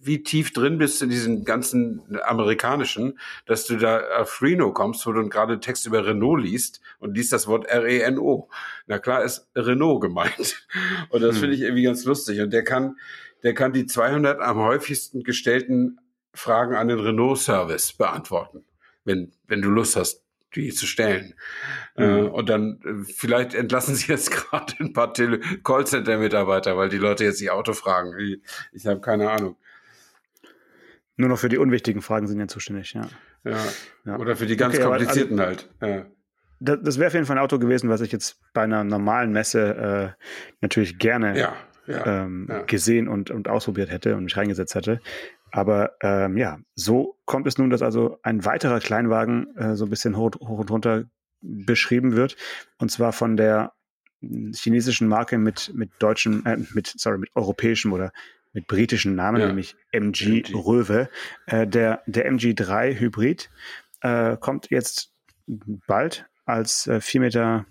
wie 0.00 0.22
tief 0.22 0.52
drin 0.52 0.78
bist 0.78 1.02
in 1.02 1.10
diesen 1.10 1.44
ganzen 1.44 2.18
amerikanischen, 2.24 3.18
dass 3.46 3.66
du 3.66 3.76
da 3.76 4.00
auf 4.20 4.40
Reno 4.42 4.72
kommst, 4.72 5.06
wo 5.06 5.12
du 5.12 5.28
gerade 5.28 5.60
Text 5.60 5.86
über 5.86 6.06
Renault 6.06 6.42
liest 6.42 6.80
und 6.98 7.16
liest 7.16 7.32
das 7.32 7.46
Wort 7.46 7.66
R-E-N-O. 7.66 8.48
Na 8.86 8.98
klar 8.98 9.24
ist 9.24 9.48
Renault 9.56 10.00
gemeint. 10.00 10.66
Und 11.10 11.22
das 11.22 11.36
hm. 11.36 11.40
finde 11.40 11.56
ich 11.56 11.62
irgendwie 11.62 11.82
ganz 11.82 12.04
lustig. 12.04 12.40
Und 12.40 12.52
der 12.52 12.64
kann, 12.64 12.96
der 13.42 13.54
kann 13.54 13.72
die 13.72 13.86
200 13.86 14.40
am 14.40 14.58
häufigsten 14.58 15.22
gestellten 15.22 15.98
Fragen 16.32 16.74
an 16.74 16.88
den 16.88 17.00
Renault-Service 17.00 17.94
beantworten, 17.94 18.64
wenn, 19.04 19.32
wenn 19.46 19.62
du 19.62 19.68
Lust 19.68 19.96
hast, 19.96 20.22
die 20.54 20.72
zu 20.72 20.86
stellen. 20.86 21.34
Mhm. 21.96 22.04
Äh, 22.04 22.20
und 22.22 22.48
dann 22.48 22.80
äh, 22.84 23.12
vielleicht 23.12 23.54
entlassen 23.54 23.94
sie 23.96 24.12
jetzt 24.12 24.30
gerade 24.30 24.74
ein 24.80 24.92
paar 24.92 25.12
Callcenter-Mitarbeiter, 25.12 26.76
weil 26.76 26.88
die 26.88 26.98
Leute 26.98 27.24
jetzt 27.24 27.40
ihr 27.40 27.54
Auto 27.54 27.72
fragen. 27.72 28.18
Ich, 28.18 28.40
ich 28.72 28.86
habe 28.86 29.00
keine 29.00 29.30
Ahnung. 29.30 29.56
Nur 31.18 31.28
noch 31.28 31.38
für 31.38 31.48
die 31.48 31.58
unwichtigen 31.58 32.00
Fragen 32.00 32.28
sind 32.28 32.38
ja 32.38 32.46
zuständig, 32.46 32.94
ja. 32.94 33.08
Ja. 33.44 33.58
ja. 34.04 34.18
Oder 34.18 34.36
für 34.36 34.46
die 34.46 34.56
ganz 34.56 34.76
okay, 34.76 34.84
komplizierten 34.84 35.38
also, 35.40 35.68
halt. 35.80 35.90
Ja. 35.90 36.06
Das, 36.60 36.78
das 36.82 36.98
wäre 36.98 37.08
auf 37.08 37.14
jeden 37.14 37.26
Fall 37.26 37.36
ein 37.36 37.42
Auto 37.42 37.58
gewesen, 37.58 37.90
was 37.90 38.00
ich 38.00 38.12
jetzt 38.12 38.40
bei 38.54 38.62
einer 38.62 38.84
normalen 38.84 39.32
Messe 39.32 40.14
äh, 40.16 40.24
natürlich 40.60 40.98
gerne 40.98 41.36
ja, 41.36 41.54
ähm, 41.88 42.48
gesehen 42.68 43.08
und, 43.08 43.32
und 43.32 43.48
ausprobiert 43.48 43.90
hätte 43.90 44.16
und 44.16 44.24
mich 44.24 44.36
reingesetzt 44.36 44.76
hätte. 44.76 45.00
Aber 45.50 45.96
ähm, 46.02 46.36
ja, 46.36 46.58
so 46.76 47.18
kommt 47.24 47.48
es 47.48 47.58
nun, 47.58 47.70
dass 47.70 47.82
also 47.82 48.18
ein 48.22 48.44
weiterer 48.44 48.78
Kleinwagen 48.78 49.56
äh, 49.56 49.74
so 49.74 49.86
ein 49.86 49.90
bisschen 49.90 50.16
hoch, 50.16 50.30
hoch 50.40 50.58
und 50.58 50.70
runter 50.70 51.04
beschrieben 51.40 52.14
wird. 52.14 52.36
Und 52.78 52.92
zwar 52.92 53.12
von 53.12 53.36
der 53.36 53.72
chinesischen 54.20 55.08
Marke 55.08 55.38
mit, 55.38 55.72
mit 55.74 55.90
deutschem, 55.98 56.44
äh, 56.44 56.58
mit, 56.74 56.92
sorry, 56.96 57.18
mit 57.18 57.30
europäischem 57.34 57.92
oder 57.92 58.12
mit 58.52 58.66
britischen 58.66 59.14
Namen, 59.14 59.40
ja. 59.40 59.46
nämlich 59.46 59.76
MG, 59.92 60.40
MG. 60.40 60.54
Röwe. 60.54 61.08
Äh, 61.46 61.66
der, 61.66 62.02
der 62.06 62.30
MG3 62.30 62.98
Hybrid 62.98 63.50
äh, 64.00 64.36
kommt 64.36 64.70
jetzt 64.70 65.12
bald 65.46 66.26
als 66.44 66.86
äh, 66.86 67.00
4 67.00 67.20
Meter 67.20 67.66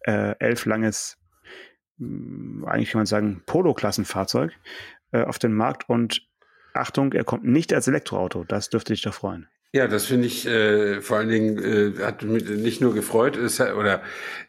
äh, 0.00 0.34
11 0.38 0.66
langes, 0.66 1.18
mh, 1.98 2.68
eigentlich 2.68 2.90
kann 2.90 3.00
man 3.00 3.06
sagen, 3.06 3.42
Polo-Klassenfahrzeug 3.46 4.52
äh, 5.12 5.22
auf 5.22 5.38
den 5.38 5.52
Markt 5.52 5.88
und 5.88 6.26
Achtung, 6.74 7.12
er 7.12 7.24
kommt 7.24 7.44
nicht 7.44 7.72
als 7.72 7.86
Elektroauto. 7.86 8.44
Das 8.44 8.70
dürfte 8.70 8.92
dich 8.92 9.02
doch 9.02 9.14
freuen. 9.14 9.48
Ja, 9.74 9.86
das 9.86 10.04
finde 10.04 10.26
ich 10.26 10.46
äh, 10.46 11.00
vor 11.00 11.16
allen 11.16 11.30
Dingen 11.30 11.58
äh, 11.98 12.02
hat 12.02 12.22
mich 12.24 12.46
nicht 12.46 12.82
nur 12.82 12.92
gefreut, 12.92 13.36
ist, 13.36 13.58
oder 13.58 14.02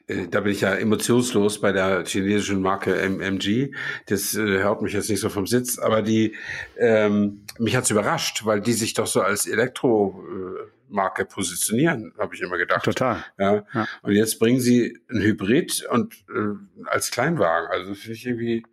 äh, 0.08 0.28
da 0.30 0.42
bin 0.42 0.52
ich 0.52 0.60
ja 0.62 0.74
emotionslos 0.74 1.62
bei 1.62 1.72
der 1.72 2.04
chinesischen 2.06 2.62
Marke 2.62 2.94
MMG. 2.94 3.74
Das 4.08 4.36
äh, 4.36 4.64
haut 4.64 4.82
mich 4.82 4.92
jetzt 4.92 5.10
nicht 5.10 5.22
so 5.22 5.30
vom 5.30 5.48
Sitz, 5.48 5.80
aber 5.80 6.02
die 6.02 6.36
ähm, 6.78 7.46
mich 7.58 7.78
hat's 7.78 7.90
überrascht, 7.90 8.46
weil 8.46 8.60
die 8.60 8.74
sich 8.74 8.96
doch 8.96 9.08
so 9.08 9.22
als 9.22 9.48
Elektromarke 9.48 11.24
positionieren, 11.24 12.14
habe 12.18 12.36
ich 12.36 12.42
immer 12.42 12.58
gedacht. 12.58 12.84
Total. 12.84 13.24
Ja. 13.38 13.66
ja. 13.74 13.88
Und 14.02 14.12
jetzt 14.12 14.40
bringen 14.40 14.60
sie 14.60 15.00
ein 15.10 15.22
Hybrid 15.22 15.88
und 15.90 16.16
äh, 16.36 16.84
als 16.88 17.12
Kleinwagen. 17.12 17.70
Also 17.70 17.92
das 17.92 18.00
finde 18.00 18.16
ich 18.16 18.26
irgendwie 18.26 18.64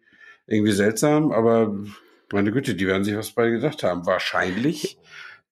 irgendwie 0.48 0.72
seltsam, 0.72 1.30
aber 1.30 1.78
meine 2.32 2.50
Güte, 2.50 2.74
die 2.74 2.88
werden 2.88 3.04
sich 3.04 3.16
was 3.16 3.30
bei 3.30 3.50
gedacht 3.50 3.84
haben. 3.84 4.04
Wahrscheinlich 4.04 4.98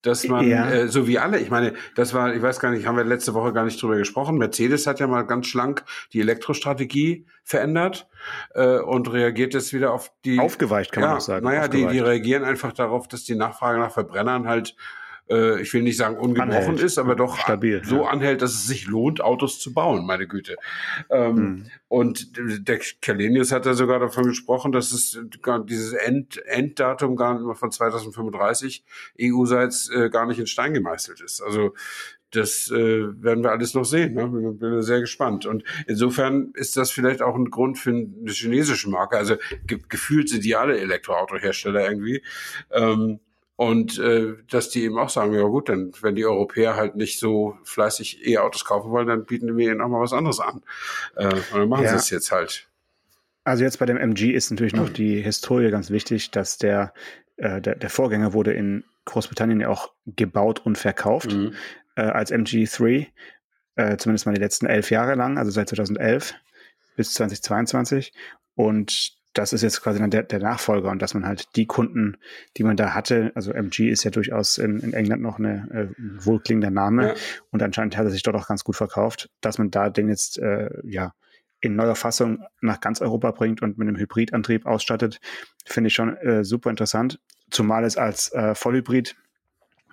dass 0.08 0.26
man, 0.26 0.48
ja. 0.48 0.68
äh, 0.70 0.88
so 0.88 1.06
wie 1.06 1.18
alle, 1.18 1.38
ich 1.38 1.50
meine, 1.50 1.74
das 1.94 2.14
war, 2.14 2.34
ich 2.34 2.42
weiß 2.42 2.60
gar 2.60 2.70
nicht, 2.70 2.86
haben 2.86 2.96
wir 2.96 3.04
letzte 3.04 3.34
Woche 3.34 3.52
gar 3.52 3.64
nicht 3.64 3.80
drüber 3.80 3.96
gesprochen. 3.96 4.38
Mercedes 4.38 4.86
hat 4.86 5.00
ja 5.00 5.06
mal 5.06 5.22
ganz 5.22 5.46
schlank 5.46 5.84
die 6.12 6.20
Elektrostrategie 6.20 7.26
verändert 7.44 8.08
äh, 8.54 8.78
und 8.78 9.12
reagiert 9.12 9.54
jetzt 9.54 9.72
wieder 9.72 9.92
auf 9.92 10.10
die. 10.24 10.38
Aufgeweicht, 10.38 10.92
kann 10.92 11.02
ja, 11.02 11.08
man 11.10 11.18
auch 11.18 11.22
sagen. 11.22 11.44
Naja, 11.44 11.68
die, 11.68 11.86
die 11.86 11.98
reagieren 11.98 12.44
einfach 12.44 12.72
darauf, 12.72 13.06
dass 13.06 13.24
die 13.24 13.34
Nachfrage 13.34 13.78
nach 13.78 13.92
Verbrennern 13.92 14.48
halt 14.48 14.74
äh, 15.30 15.60
ich 15.60 15.72
will 15.72 15.82
nicht 15.82 15.96
sagen 15.96 16.16
ungebrochen 16.16 16.52
anhält. 16.52 16.80
ist, 16.80 16.98
aber 16.98 17.14
doch 17.14 17.38
Stabil, 17.38 17.82
so 17.84 18.02
ja. 18.02 18.08
anhält, 18.08 18.42
dass 18.42 18.52
es 18.52 18.66
sich 18.66 18.86
lohnt, 18.86 19.20
Autos 19.20 19.60
zu 19.60 19.72
bauen, 19.72 20.06
meine 20.06 20.26
Güte. 20.26 20.56
Ähm, 21.10 21.36
hm. 21.36 21.66
Und 21.88 22.32
der 22.36 22.80
Kalenius 23.00 23.52
hat 23.52 23.66
ja 23.66 23.74
sogar 23.74 23.98
davon 23.98 24.24
gesprochen, 24.24 24.72
dass 24.72 24.92
es 24.92 25.18
dieses 25.64 25.92
End, 25.92 26.42
Enddatum 26.46 27.16
gar 27.16 27.38
nicht 27.38 27.58
von 27.58 27.70
2035 27.70 28.84
EU-seits 29.20 29.90
äh, 29.90 30.10
gar 30.10 30.26
nicht 30.26 30.38
in 30.38 30.46
Stein 30.46 30.74
gemeißelt 30.74 31.20
ist. 31.20 31.40
Also 31.40 31.74
das 32.30 32.70
äh, 32.70 33.22
werden 33.22 33.42
wir 33.42 33.52
alles 33.52 33.74
noch 33.74 33.84
sehen. 33.84 34.14
Ne? 34.14 34.28
Bin, 34.28 34.58
bin 34.58 34.82
sehr 34.82 35.00
gespannt. 35.00 35.46
Und 35.46 35.64
insofern 35.86 36.52
ist 36.54 36.76
das 36.76 36.90
vielleicht 36.90 37.22
auch 37.22 37.34
ein 37.34 37.50
Grund 37.50 37.78
für 37.78 37.90
eine 37.90 38.30
chinesische 38.30 38.90
Marke. 38.90 39.16
Also 39.16 39.36
ge 39.66 39.78
gefühlt 39.88 40.28
sind 40.28 40.44
die 40.44 40.54
alle 40.54 40.78
Elektroautohersteller 40.78 41.88
irgendwie. 41.88 42.22
Ähm, 42.70 43.20
und 43.58 43.98
äh, 43.98 44.36
dass 44.48 44.70
die 44.70 44.84
eben 44.84 45.00
auch 45.00 45.08
sagen, 45.08 45.34
ja 45.34 45.42
gut, 45.42 45.68
dann 45.68 45.92
wenn 46.00 46.14
die 46.14 46.24
Europäer 46.24 46.76
halt 46.76 46.94
nicht 46.94 47.18
so 47.18 47.58
fleißig 47.64 48.24
E-Autos 48.24 48.64
kaufen 48.64 48.92
wollen, 48.92 49.08
dann 49.08 49.24
bieten 49.24 49.56
wir 49.56 49.72
ihnen 49.72 49.80
auch 49.80 49.88
mal 49.88 50.00
was 50.00 50.12
anderes 50.12 50.38
an. 50.38 50.62
Äh, 51.16 51.26
und 51.26 51.54
dann 51.54 51.68
machen 51.68 51.82
ja. 51.82 51.90
sie 51.90 51.96
es 51.96 52.10
jetzt 52.10 52.30
halt. 52.30 52.68
Also 53.42 53.64
jetzt 53.64 53.80
bei 53.80 53.86
dem 53.86 53.96
MG 53.96 54.30
ist 54.30 54.52
natürlich 54.52 54.76
noch 54.76 54.88
die 54.90 55.20
Historie 55.20 55.72
ganz 55.72 55.90
wichtig, 55.90 56.30
dass 56.30 56.58
der, 56.58 56.94
äh, 57.36 57.60
der, 57.60 57.74
der 57.74 57.90
Vorgänger 57.90 58.32
wurde 58.32 58.52
in 58.52 58.84
Großbritannien 59.06 59.60
ja 59.60 59.70
auch 59.70 59.90
gebaut 60.06 60.64
und 60.64 60.78
verkauft 60.78 61.32
mhm. 61.32 61.52
äh, 61.96 62.02
als 62.02 62.30
MG3, 62.30 63.08
äh, 63.74 63.96
zumindest 63.96 64.26
mal 64.26 64.34
die 64.34 64.40
letzten 64.40 64.66
elf 64.66 64.92
Jahre 64.92 65.16
lang, 65.16 65.36
also 65.36 65.50
seit 65.50 65.68
2011 65.68 66.32
bis 66.94 67.12
2022. 67.12 68.12
Und 68.54 69.17
das 69.38 69.52
ist 69.52 69.62
jetzt 69.62 69.82
quasi 69.82 70.00
dann 70.00 70.10
der, 70.10 70.24
der 70.24 70.40
Nachfolger 70.40 70.90
und 70.90 71.00
dass 71.00 71.14
man 71.14 71.24
halt 71.24 71.54
die 71.54 71.66
Kunden, 71.66 72.16
die 72.56 72.64
man 72.64 72.76
da 72.76 72.92
hatte, 72.92 73.30
also 73.36 73.52
MG 73.52 73.88
ist 73.88 74.02
ja 74.02 74.10
durchaus 74.10 74.58
in, 74.58 74.80
in 74.80 74.92
England 74.92 75.22
noch 75.22 75.38
eine 75.38 75.68
äh, 75.70 76.24
wohlklingender 76.24 76.70
Name 76.70 77.08
ja. 77.08 77.14
und 77.50 77.62
anscheinend 77.62 77.96
hat 77.96 78.04
er 78.04 78.10
sich 78.10 78.24
dort 78.24 78.36
auch 78.36 78.48
ganz 78.48 78.64
gut 78.64 78.74
verkauft, 78.74 79.30
dass 79.40 79.58
man 79.58 79.70
da 79.70 79.90
den 79.90 80.08
jetzt 80.08 80.38
äh, 80.38 80.70
ja 80.82 81.14
in 81.60 81.76
neuer 81.76 81.94
Fassung 81.94 82.44
nach 82.60 82.80
ganz 82.80 83.00
Europa 83.00 83.30
bringt 83.30 83.62
und 83.62 83.78
mit 83.78 83.86
einem 83.86 83.96
Hybridantrieb 83.96 84.66
ausstattet, 84.66 85.20
finde 85.64 85.88
ich 85.88 85.94
schon 85.94 86.16
äh, 86.16 86.44
super 86.44 86.70
interessant, 86.70 87.20
zumal 87.50 87.84
es 87.84 87.96
als 87.96 88.32
äh, 88.32 88.54
Vollhybrid 88.54 89.16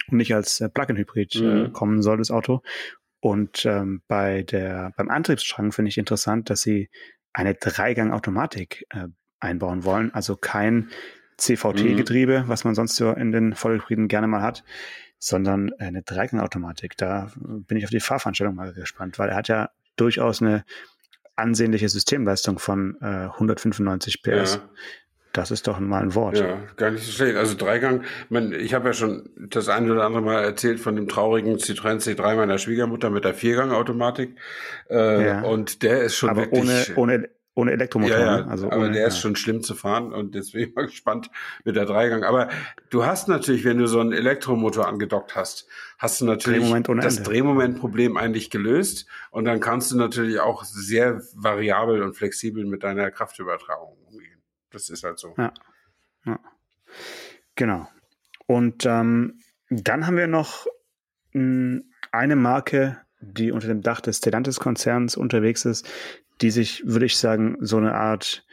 und 0.09 0.17
nicht 0.17 0.33
als 0.33 0.59
äh, 0.59 0.69
Plug-in-Hybrid 0.69 1.35
äh, 1.35 1.41
mhm. 1.41 1.73
kommen 1.73 2.01
soll, 2.01 2.17
das 2.17 2.31
Auto. 2.31 2.61
Und 3.19 3.65
ähm, 3.65 4.01
bei 4.07 4.43
der, 4.43 4.91
beim 4.97 5.09
Antriebsstrang 5.09 5.71
finde 5.71 5.89
ich 5.89 5.97
interessant, 5.97 6.49
dass 6.49 6.61
sie 6.61 6.89
eine 7.33 7.55
Dreigang-Automatik 7.55 8.85
äh, 8.89 9.07
einbauen 9.39 9.83
wollen. 9.83 10.13
Also 10.13 10.35
kein 10.35 10.89
CVT-Getriebe, 11.37 12.43
mhm. 12.43 12.47
was 12.47 12.63
man 12.63 12.75
sonst 12.75 12.95
so 12.95 13.11
in 13.11 13.31
den 13.31 13.55
Vollhybriden 13.55 14.07
gerne 14.07 14.27
mal 14.27 14.41
hat, 14.41 14.63
sondern 15.19 15.71
eine 15.79 16.01
Dreigangautomatik. 16.01 16.97
Da 16.97 17.31
bin 17.35 17.77
ich 17.77 17.83
auf 17.83 17.89
die 17.89 17.99
Fahrveranstaltung 17.99 18.55
mal 18.55 18.73
gespannt, 18.73 19.19
weil 19.19 19.29
er 19.29 19.35
hat 19.35 19.47
ja 19.47 19.69
durchaus 19.95 20.41
eine 20.41 20.63
ansehnliche 21.35 21.89
Systemleistung 21.89 22.59
von 22.59 22.97
äh, 23.01 23.29
195 23.33 24.23
PS. 24.23 24.55
Ja. 24.55 24.69
Das 25.33 25.51
ist 25.51 25.67
doch 25.67 25.81
mal 25.81 26.01
ein 26.01 26.15
Wort. 26.15 26.37
Ja, 26.37 26.59
gar 26.77 26.91
nicht 26.91 27.03
so 27.03 27.11
schlecht. 27.11 27.35
Also 27.35 27.57
Dreigang, 27.57 28.05
man, 28.29 28.53
ich 28.53 28.73
habe 28.73 28.87
ja 28.87 28.93
schon 28.93 29.29
das 29.37 29.67
eine 29.67 29.91
oder 29.91 30.05
andere 30.05 30.21
Mal 30.21 30.41
erzählt 30.41 30.79
von 30.79 30.95
dem 30.95 31.09
traurigen 31.09 31.57
Citroën 31.57 31.99
C3 31.99 32.35
meiner 32.35 32.57
Schwiegermutter 32.57 33.09
mit 33.09 33.25
der 33.25 33.33
Viergang-Automatik. 33.33 34.37
Äh, 34.89 35.25
ja. 35.25 35.41
Und 35.41 35.83
der 35.83 36.03
ist 36.03 36.15
schon 36.15 36.29
Aber 36.29 36.43
wirklich... 36.43 36.95
Ohne, 36.95 37.15
ohne 37.15 37.29
ohne 37.55 37.71
Elektromotor. 37.71 38.17
Ja, 38.17 38.25
ja. 38.25 38.41
Ne? 38.41 38.47
Also 38.51 38.67
aber 38.67 38.77
ohne, 38.77 38.91
der 38.91 39.07
ist 39.07 39.17
schon 39.17 39.35
schlimm 39.35 39.63
zu 39.63 39.73
fahren 39.73 40.13
und 40.13 40.35
deswegen 40.35 40.73
mal 40.73 40.85
gespannt 40.85 41.31
mit 41.63 41.75
der 41.75 41.85
Dreigang. 41.85 42.23
Aber 42.23 42.49
du 42.89 43.05
hast 43.05 43.27
natürlich, 43.27 43.63
wenn 43.63 43.77
du 43.77 43.87
so 43.87 43.99
einen 43.99 44.11
Elektromotor 44.11 44.87
angedockt 44.87 45.35
hast, 45.35 45.67
hast 45.97 46.21
du 46.21 46.25
natürlich 46.25 46.69
das 47.01 47.23
Drehmomentproblem 47.23 48.17
eigentlich 48.17 48.49
gelöst 48.49 49.07
und 49.31 49.45
dann 49.45 49.61
kannst 49.61 49.91
du 49.91 49.97
natürlich 49.97 50.39
auch 50.39 50.63
sehr 50.65 51.21
variabel 51.33 52.03
und 52.03 52.15
flexibel 52.15 52.65
mit 52.65 52.83
deiner 52.83 53.09
Kraftübertragung 53.09 53.97
umgehen. 54.05 54.43
Das 54.71 54.89
ist 54.89 55.03
halt 55.03 55.17
so. 55.17 55.33
Ja. 55.37 55.53
ja. 56.25 56.39
Genau. 57.55 57.87
Und 58.47 58.85
ähm, 58.85 59.39
dann 59.69 60.05
haben 60.05 60.17
wir 60.17 60.27
noch 60.27 60.67
mh, 61.31 61.81
eine 62.11 62.35
Marke, 62.35 63.01
die 63.21 63.51
unter 63.51 63.67
dem 63.67 63.81
Dach 63.81 64.01
des 64.01 64.17
Stellantis-Konzerns 64.17 65.15
unterwegs 65.17 65.65
ist, 65.65 65.89
die 66.41 66.51
sich, 66.51 66.83
würde 66.85 67.05
ich 67.05 67.17
sagen, 67.17 67.57
so 67.61 67.77
eine 67.77 67.93
Art 67.93 68.45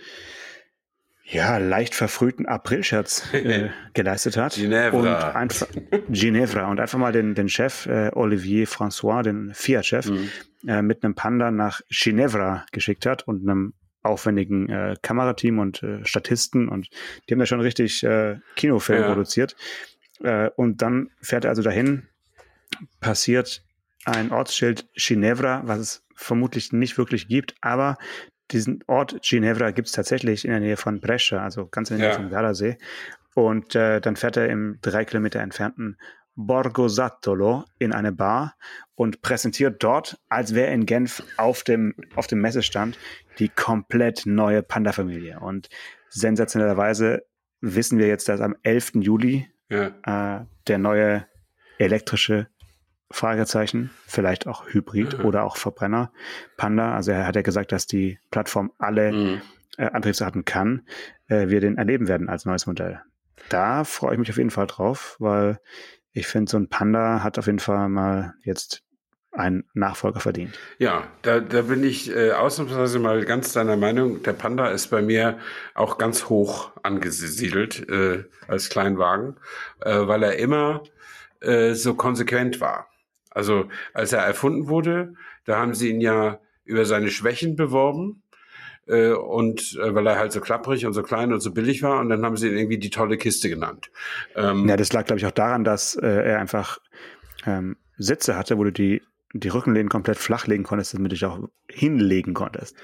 ja, 1.25 1.57
leicht 1.57 1.95
verfrühten 1.95 2.47
Aprilscherz 2.47 3.25
äh, 3.33 3.71
geleistet 3.95 4.37
hat. 4.37 4.55
Ginevra. 4.55 4.99
Und 4.99 5.07
einfach, 5.07 5.67
Ginevra. 6.11 6.71
Und 6.71 6.79
einfach 6.79 6.99
mal 6.99 7.12
den, 7.12 7.35
den 7.35 7.49
Chef, 7.49 7.87
äh, 7.87 8.11
Olivier 8.12 8.67
François, 8.67 9.23
den 9.23 9.55
Fiat-Chef, 9.55 10.11
mhm. 10.11 10.29
äh, 10.67 10.83
mit 10.83 11.03
einem 11.03 11.15
Panda 11.15 11.51
nach 11.51 11.81
Ginevra 11.89 12.67
geschickt 12.73 13.07
hat 13.07 13.27
und 13.27 13.49
einem 13.49 13.73
aufwendigen 14.03 14.69
äh, 14.69 14.97
Kamerateam 15.01 15.59
und 15.59 15.83
äh, 15.83 16.05
Statisten. 16.05 16.69
Und 16.69 16.89
die 17.29 17.35
haben 17.35 17.39
da 17.39 17.47
schon 17.47 17.61
richtig 17.61 18.03
äh, 18.03 18.37
Kinofilm 18.57 19.01
ja. 19.01 19.09
produziert. 19.09 19.57
Äh, 20.23 20.51
und 20.57 20.83
dann 20.83 21.11
fährt 21.21 21.45
er 21.45 21.51
also 21.51 21.62
dahin, 21.62 22.09
passiert 23.01 23.62
ein 24.04 24.32
Ortsschild 24.32 24.88
Ginevra, 24.94 25.62
was 25.64 25.78
es 25.78 26.04
vermutlich 26.14 26.73
nicht 26.73 26.99
wirklich 26.99 27.28
gibt, 27.28 27.54
aber 27.61 27.97
diesen 28.50 28.82
Ort 28.87 29.23
Ginevra 29.23 29.71
gibt 29.71 29.88
es 29.88 29.94
tatsächlich 29.94 30.44
in 30.44 30.50
der 30.50 30.61
Nähe 30.61 30.76
von 30.76 31.00
Brescia, 31.00 31.42
also 31.42 31.66
ganz 31.66 31.90
in 31.90 31.99
der 31.99 32.06
Nähe 32.06 32.16
ja. 32.16 32.21
vom 32.21 32.30
Gardasee. 32.30 32.78
Und 33.35 33.75
äh, 33.75 34.00
dann 34.00 34.16
fährt 34.16 34.37
er 34.37 34.49
im 34.50 34.78
drei 34.82 35.04
Kilometer 35.04 35.40
entfernten 35.40 35.97
Borgo 36.35 36.88
Sattolo 36.88 37.64
in 37.78 37.92
eine 37.92 38.12
Bar 38.12 38.56
und 38.94 39.23
präsentiert 39.23 39.82
dort, 39.82 40.18
als 40.28 40.54
wäre 40.54 40.73
in 40.73 40.87
Genf 40.87 41.23
auf 41.37 41.62
dem, 41.62 41.94
auf 42.14 42.26
dem 42.26 42.40
Messestand, 42.40 42.99
die 43.38 43.49
komplett 43.49 44.25
neue 44.25 44.62
Panda-Familie. 44.62 45.40
Und 45.40 45.68
sensationellerweise 46.09 47.25
wissen 47.61 47.99
wir 47.99 48.06
jetzt, 48.06 48.28
dass 48.28 48.40
am 48.40 48.56
11. 48.62 48.92
Juli 48.97 49.49
ja. 49.68 50.40
äh, 50.40 50.44
der 50.66 50.78
neue 50.78 51.26
elektrische 51.78 52.49
Fragezeichen, 53.12 53.90
vielleicht 54.07 54.47
auch 54.47 54.66
Hybrid 54.66 55.19
mhm. 55.19 55.25
oder 55.25 55.45
auch 55.45 55.57
Verbrenner 55.57 56.12
Panda. 56.57 56.95
Also 56.95 57.12
er 57.12 57.26
hat 57.26 57.37
ja 57.37 57.42
gesagt, 57.42 57.73
dass 57.73 57.87
die 57.87 58.19
Plattform 58.31 58.73
alle 58.78 59.12
mhm. 59.12 59.42
äh, 59.76 59.87
Antriebsarten 59.87 60.45
kann, 60.45 60.83
äh, 61.28 61.49
wir 61.49 61.61
den 61.61 61.78
erleben 61.78 62.09
werden 62.09 62.28
als 62.28 62.45
neues 62.45 62.66
Modell. 62.66 63.00
Da 63.49 63.85
freue 63.85 64.14
ich 64.14 64.19
mich 64.19 64.31
auf 64.31 64.38
jeden 64.38 64.50
Fall 64.50 64.66
drauf, 64.66 65.16
weil 65.19 65.59
ich 66.12 66.26
finde, 66.26 66.50
so 66.50 66.59
ein 66.59 66.69
Panda 66.69 67.23
hat 67.23 67.38
auf 67.38 67.47
jeden 67.47 67.59
Fall 67.59 67.88
mal 67.88 68.35
jetzt 68.45 68.83
einen 69.33 69.64
Nachfolger 69.73 70.21
verdient. 70.21 70.59
Ja, 70.78 71.09
da, 71.23 71.40
da 71.40 71.62
bin 71.62 71.83
ich 71.85 72.14
äh, 72.14 72.33
ausnahmsweise 72.33 72.99
mal 72.99 73.25
ganz 73.25 73.52
deiner 73.52 73.76
Meinung. 73.76 74.23
Der 74.23 74.35
Panda 74.35 74.69
ist 74.69 74.88
bei 74.88 75.00
mir 75.00 75.38
auch 75.75 75.97
ganz 75.97 76.28
hoch 76.28 76.73
angesiedelt 76.83 77.88
äh, 77.88 78.25
als 78.47 78.69
Kleinwagen, 78.69 79.37
äh, 79.81 80.07
weil 80.07 80.23
er 80.23 80.37
immer 80.37 80.83
äh, 81.40 81.73
so 81.73 81.95
konsequent 81.95 82.61
war. 82.61 82.88
Also 83.35 83.69
als 83.95 84.12
er 84.12 84.21
erfunden 84.21 84.69
wurde, 84.69 85.15
da 85.45 85.59
haben 85.59 85.75
sie 85.75 85.91
ihn 85.91 86.01
ja 86.01 86.41
über 86.65 86.85
seine 86.85 87.11
Schwächen 87.11 87.57
beworben. 87.57 88.23
Äh, 88.87 89.12
und 89.12 89.79
äh, 89.81 89.95
weil 89.95 90.07
er 90.07 90.19
halt 90.19 90.33
so 90.33 90.41
klapprig 90.41 90.87
und 90.87 90.93
so 90.93 91.03
klein 91.03 91.33
und 91.33 91.41
so 91.41 91.53
billig 91.53 91.83
war, 91.83 92.01
und 92.01 92.09
dann 92.09 92.25
haben 92.25 92.37
sie 92.37 92.49
ihn 92.49 92.57
irgendwie 92.57 92.79
die 92.79 92.91
tolle 92.91 93.17
Kiste 93.17 93.49
genannt. 93.49 93.91
Ähm, 94.35 94.69
ja, 94.69 94.77
das 94.77 94.93
lag, 94.93 95.05
glaube 95.05 95.21
ich, 95.21 95.27
auch 95.27 95.31
daran, 95.31 95.62
dass 95.62 95.95
äh, 95.95 96.07
er 96.07 96.41
einfach 96.41 96.79
ähm, 97.47 97.77
Sitze 97.97 98.37
hatte, 98.37 98.59
wo 98.59 98.65
du 98.65 98.73
die 98.73 99.01
die 99.33 99.49
Rückenlehnen 99.49 99.89
komplett 99.89 100.19
flachlegen 100.19 100.65
konntest, 100.65 100.95
damit 100.95 101.12
du 101.12 101.15
dich 101.15 101.25
auch 101.25 101.49
hinlegen 101.69 102.35
konntest. 102.35 102.77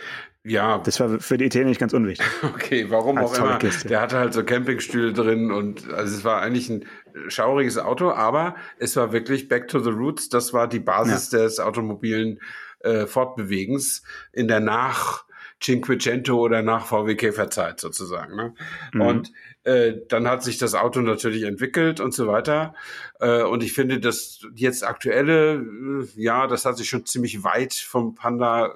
Ja. 0.45 0.79
Das 0.79 0.99
war 0.99 1.21
für 1.21 1.37
die 1.37 1.45
Italiener 1.45 1.69
nicht 1.69 1.81
ganz 1.81 1.93
unwichtig. 1.93 2.27
Okay, 2.43 2.87
warum 2.89 3.19
auch 3.19 3.37
immer. 3.37 3.59
Kiste. 3.59 3.89
Der 3.89 4.01
hatte 4.01 4.19
halt 4.19 4.33
so 4.33 4.45
Campingstühle 4.45 5.13
drin 5.13 5.51
und 5.51 5.91
also 5.93 6.15
es 6.15 6.25
war 6.25 6.41
eigentlich 6.41 6.69
ein 6.71 6.85
schauriges 7.29 7.79
Auto, 7.79 8.11
aber 8.11 8.57
es 8.79 8.97
war 8.97 9.13
wirklich 9.13 9.49
back 9.49 9.69
to 9.69 9.79
the 9.79 9.91
roots. 9.91 10.29
Das 10.29 10.53
war 10.53 10.69
die 10.69 10.81
Basis 10.81 11.33
ja. 11.33 11.41
des 11.41 11.61
automobilen 11.61 12.41
äh, 12.81 13.07
Fortbewegens 13.07 14.03
in 14.33 14.49
der 14.49 14.61
Nach- 14.61 15.25
Cinquecento 15.61 16.39
oder 16.39 16.63
nach 16.63 16.87
VW 16.87 17.17
Käferzeit 17.17 17.81
sozusagen. 17.81 18.37
Ne? 18.37 18.55
Mhm. 18.93 19.01
Und 19.01 19.33
äh, 19.65 19.95
dann 20.09 20.29
hat 20.29 20.43
sich 20.43 20.59
das 20.59 20.75
Auto 20.75 21.01
natürlich 21.01 21.43
entwickelt 21.43 22.01
und 22.01 22.15
so 22.15 22.27
weiter. 22.27 22.75
Äh, 23.21 23.43
und 23.43 23.63
ich 23.63 23.73
finde, 23.73 24.01
das 24.01 24.41
jetzt 24.55 24.87
aktuelle, 24.87 25.57
äh, 25.57 26.09
ja, 26.17 26.47
das 26.47 26.65
hat 26.65 26.77
sich 26.77 26.89
schon 26.89 27.07
ziemlich 27.07 27.45
weit 27.45 27.75
vom 27.75 28.15
Panda 28.15 28.69
äh, 28.69 28.73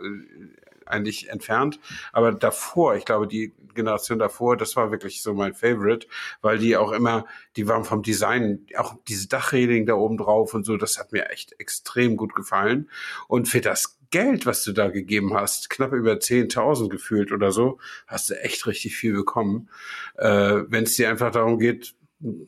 eigentlich 0.86 1.30
entfernt. 1.30 1.80
Aber 2.12 2.32
davor, 2.32 2.96
ich 2.96 3.04
glaube, 3.04 3.26
die 3.26 3.52
Generation 3.74 4.18
davor, 4.18 4.56
das 4.56 4.76
war 4.76 4.90
wirklich 4.90 5.22
so 5.22 5.34
mein 5.34 5.54
Favorite, 5.54 6.06
weil 6.42 6.58
die 6.58 6.76
auch 6.76 6.92
immer, 6.92 7.26
die 7.56 7.68
waren 7.68 7.84
vom 7.84 8.02
Design, 8.02 8.66
auch 8.76 8.96
diese 9.08 9.28
Dachreling 9.28 9.86
da 9.86 9.94
oben 9.94 10.18
drauf 10.18 10.52
und 10.54 10.64
so, 10.64 10.76
das 10.76 10.98
hat 10.98 11.12
mir 11.12 11.30
echt 11.30 11.58
extrem 11.58 12.16
gut 12.16 12.34
gefallen. 12.34 12.90
Und 13.28 13.48
für 13.48 13.60
das 13.60 13.98
Geld, 14.12 14.46
was 14.46 14.62
du 14.62 14.72
da 14.72 14.88
gegeben 14.88 15.34
hast, 15.34 15.70
knapp 15.70 15.92
über 15.92 16.12
10.000 16.12 16.88
gefühlt 16.88 17.32
oder 17.32 17.50
so, 17.50 17.78
hast 18.06 18.30
du 18.30 18.34
echt 18.34 18.66
richtig 18.66 18.94
viel 18.94 19.14
bekommen. 19.14 19.68
Äh, 20.16 20.62
Wenn 20.68 20.84
es 20.84 20.94
dir 20.94 21.10
einfach 21.10 21.32
darum 21.32 21.58
geht, 21.58 21.94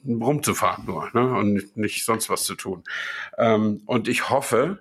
rumzufahren 0.06 0.84
nur 0.86 1.10
ne? 1.14 1.34
und 1.34 1.76
nicht 1.76 2.04
sonst 2.04 2.30
was 2.30 2.44
zu 2.44 2.54
tun. 2.54 2.84
Ähm, 3.38 3.82
und 3.86 4.06
ich 4.06 4.30
hoffe, 4.30 4.78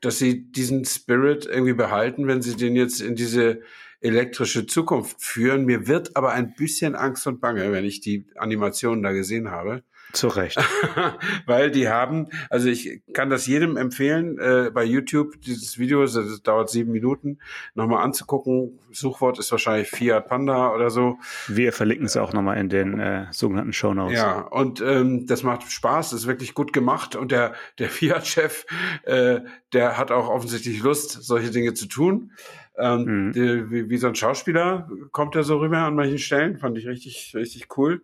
dass 0.00 0.18
sie 0.18 0.50
diesen 0.52 0.84
Spirit 0.84 1.46
irgendwie 1.46 1.72
behalten, 1.72 2.26
wenn 2.26 2.42
sie 2.42 2.56
den 2.56 2.76
jetzt 2.76 3.00
in 3.00 3.16
diese 3.16 3.62
elektrische 4.00 4.66
Zukunft 4.66 5.22
führen. 5.22 5.64
Mir 5.64 5.86
wird 5.86 6.16
aber 6.16 6.32
ein 6.32 6.54
bisschen 6.54 6.94
Angst 6.94 7.26
und 7.26 7.40
Bange, 7.40 7.72
wenn 7.72 7.84
ich 7.84 8.00
die 8.00 8.26
Animationen 8.36 9.02
da 9.02 9.12
gesehen 9.12 9.50
habe. 9.50 9.82
Zu 10.16 10.28
Recht. 10.28 10.58
Weil 11.46 11.70
die 11.70 11.88
haben, 11.88 12.28
also 12.48 12.68
ich 12.68 13.02
kann 13.12 13.28
das 13.28 13.46
jedem 13.46 13.76
empfehlen, 13.76 14.38
äh, 14.38 14.70
bei 14.72 14.82
YouTube 14.82 15.40
dieses 15.42 15.78
Video, 15.78 16.02
das 16.02 16.42
dauert 16.42 16.70
sieben 16.70 16.90
Minuten, 16.90 17.38
nochmal 17.74 18.02
anzugucken. 18.02 18.78
Suchwort 18.92 19.38
ist 19.38 19.52
wahrscheinlich 19.52 19.90
Fiat 19.90 20.26
Panda 20.26 20.72
oder 20.74 20.88
so. 20.88 21.18
Wir 21.48 21.74
verlinken 21.74 22.06
es 22.06 22.16
auch 22.16 22.32
nochmal 22.32 22.56
in 22.56 22.70
den 22.70 22.98
äh, 22.98 23.26
sogenannten 23.30 23.74
Show 23.74 23.92
Notes. 23.92 24.18
Ja, 24.18 24.40
und 24.40 24.80
ähm, 24.80 25.26
das 25.26 25.42
macht 25.42 25.70
Spaß, 25.70 26.14
ist 26.14 26.26
wirklich 26.26 26.54
gut 26.54 26.72
gemacht 26.72 27.14
und 27.14 27.30
der, 27.30 27.52
der 27.78 27.90
Fiat-Chef, 27.90 28.64
äh, 29.02 29.40
der 29.74 29.98
hat 29.98 30.10
auch 30.10 30.28
offensichtlich 30.28 30.82
Lust, 30.82 31.10
solche 31.22 31.50
Dinge 31.50 31.74
zu 31.74 31.86
tun. 31.86 32.32
Ähm, 32.78 33.04
mhm. 33.04 33.32
die, 33.32 33.70
wie, 33.70 33.90
wie 33.90 33.96
so 33.96 34.06
ein 34.06 34.14
Schauspieler 34.14 34.88
kommt 35.10 35.34
er 35.34 35.44
so 35.44 35.58
rüber 35.58 35.78
an 35.78 35.94
manchen 35.94 36.18
Stellen, 36.18 36.58
fand 36.58 36.76
ich 36.76 36.86
richtig, 36.86 37.32
richtig 37.34 37.78
cool. 37.78 38.02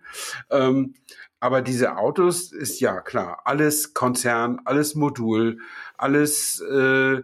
Ähm, 0.50 0.94
aber 1.42 1.60
diese 1.60 1.96
Autos 1.96 2.52
ist 2.52 2.78
ja 2.78 3.00
klar, 3.00 3.40
alles 3.46 3.94
Konzern, 3.94 4.60
alles 4.64 4.94
Modul, 4.94 5.58
alles 5.96 6.60
äh, 6.60 7.20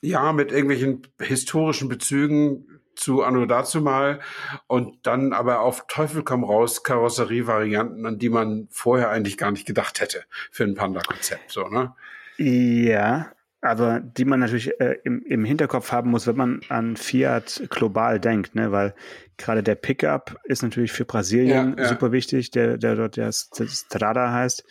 ja 0.00 0.32
mit 0.32 0.50
irgendwelchen 0.50 1.06
historischen 1.20 1.88
Bezügen 1.88 2.80
zu 2.96 3.22
Anno 3.22 3.46
dazu 3.46 3.80
mal 3.80 4.18
und 4.66 5.06
dann 5.06 5.32
aber 5.32 5.60
auf 5.60 5.86
Teufel 5.86 6.24
komm 6.24 6.42
raus 6.42 6.82
Karosserievarianten, 6.82 8.06
an 8.06 8.18
die 8.18 8.28
man 8.28 8.66
vorher 8.72 9.10
eigentlich 9.10 9.38
gar 9.38 9.52
nicht 9.52 9.66
gedacht 9.66 10.00
hätte 10.00 10.24
für 10.50 10.64
ein 10.64 10.74
Panda-Konzept, 10.74 11.52
so 11.52 11.68
ne? 11.68 11.94
Ja, 12.38 13.30
aber 13.62 14.00
die 14.00 14.24
man 14.24 14.40
natürlich 14.40 14.78
äh, 14.80 14.96
im, 15.04 15.22
im 15.22 15.44
Hinterkopf 15.44 15.92
haben 15.92 16.10
muss, 16.10 16.26
wenn 16.26 16.36
man 16.36 16.60
an 16.68 16.96
Fiat 16.96 17.62
global 17.70 18.18
denkt, 18.18 18.56
ne? 18.56 18.72
weil 18.72 18.92
gerade 19.38 19.62
der 19.62 19.76
Pickup 19.76 20.36
ist 20.44 20.62
natürlich 20.62 20.90
für 20.90 21.04
Brasilien 21.04 21.76
ja, 21.78 21.84
ja. 21.84 21.88
super 21.88 22.10
wichtig, 22.10 22.50
der, 22.50 22.76
der 22.76 22.96
dort 22.96 23.16
der 23.16 23.30
Strada 23.30 24.32
heißt. 24.32 24.64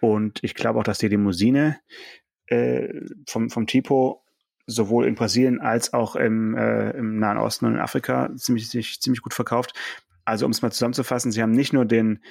Und 0.00 0.38
ich 0.44 0.54
glaube 0.54 0.78
auch, 0.78 0.84
dass 0.84 0.98
die 0.98 1.08
Limousine 1.08 1.80
äh, 2.46 2.88
vom, 3.26 3.50
vom 3.50 3.66
Tipo 3.66 4.24
sowohl 4.66 5.06
in 5.06 5.16
Brasilien 5.16 5.60
als 5.60 5.92
auch 5.92 6.14
im, 6.14 6.56
äh, 6.56 6.90
im 6.90 7.18
Nahen 7.18 7.38
Osten 7.38 7.66
und 7.66 7.74
in 7.74 7.80
Afrika 7.80 8.30
ziemlich, 8.36 8.68
sich, 8.68 9.00
ziemlich 9.00 9.22
gut 9.22 9.34
verkauft. 9.34 9.72
Also 10.24 10.46
um 10.46 10.52
es 10.52 10.62
mal 10.62 10.70
zusammenzufassen, 10.70 11.32
sie 11.32 11.42
haben 11.42 11.50
nicht 11.50 11.72
nur 11.72 11.86
den 11.86 12.22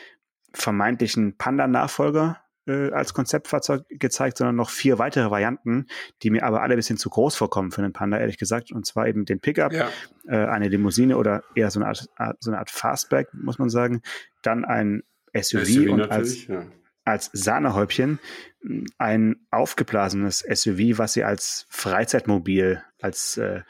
vermeintlichen 0.54 1.36
Panda-Nachfolger 1.38 2.42
äh, 2.68 2.92
als 2.92 3.14
Konzeptfahrzeug 3.14 3.84
gezeigt, 3.90 4.38
sondern 4.38 4.56
noch 4.56 4.70
vier 4.70 5.00
weitere 5.00 5.32
Varianten, 5.32 5.88
die 6.22 6.30
mir 6.30 6.44
aber 6.44 6.62
alle 6.62 6.76
ein 6.76 6.78
bisschen 6.78 6.98
zu 6.98 7.10
groß 7.10 7.36
vorkommen 7.36 7.72
für 7.72 7.82
einen 7.82 7.94
Panda, 7.94 8.18
ehrlich 8.18 8.38
gesagt. 8.38 8.72
Und 8.72 8.86
zwar 8.86 9.08
eben 9.08 9.26
den 9.26 9.40
Pickup, 9.40 9.74
ja. 9.74 9.90
äh, 10.28 10.46
eine 10.48 10.68
Limousine 10.68 11.18
oder 11.18 11.44
eher 11.56 11.72
so 11.72 11.80
eine 11.80 11.88
Art, 11.88 12.08
so 12.40 12.52
eine 12.52 12.60
Art 12.60 12.70
Fastback, 12.70 13.30
muss 13.34 13.60
man 13.60 13.70
sagen. 13.70 14.02
Dann 14.42 14.66
ein 14.66 15.04
SUV, 15.36 15.66
SUV 15.66 15.90
und 15.92 16.12
als, 16.12 16.48
ja. 16.48 16.66
als 17.06 17.30
Sahnehäubchen 17.34 18.20
ein 18.98 19.48
aufgeblasenes 19.52 20.40
SUV, 20.40 20.98
was 20.98 21.14
sie 21.14 21.24
als 21.24 21.66
Freizeitmobil, 21.70 22.84
als 23.02 23.38
äh, 23.38 23.62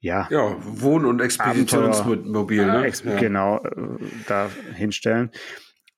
ja, 0.00 0.26
ja, 0.30 0.56
Wohn- 0.58 1.04
und 1.04 1.20
Expeditionsmobil, 1.20 2.66
ne? 2.66 2.84
Ex 2.86 3.04
ja. 3.04 3.16
Genau, 3.20 3.58
äh, 3.58 3.98
da 4.26 4.50
hinstellen. 4.74 5.30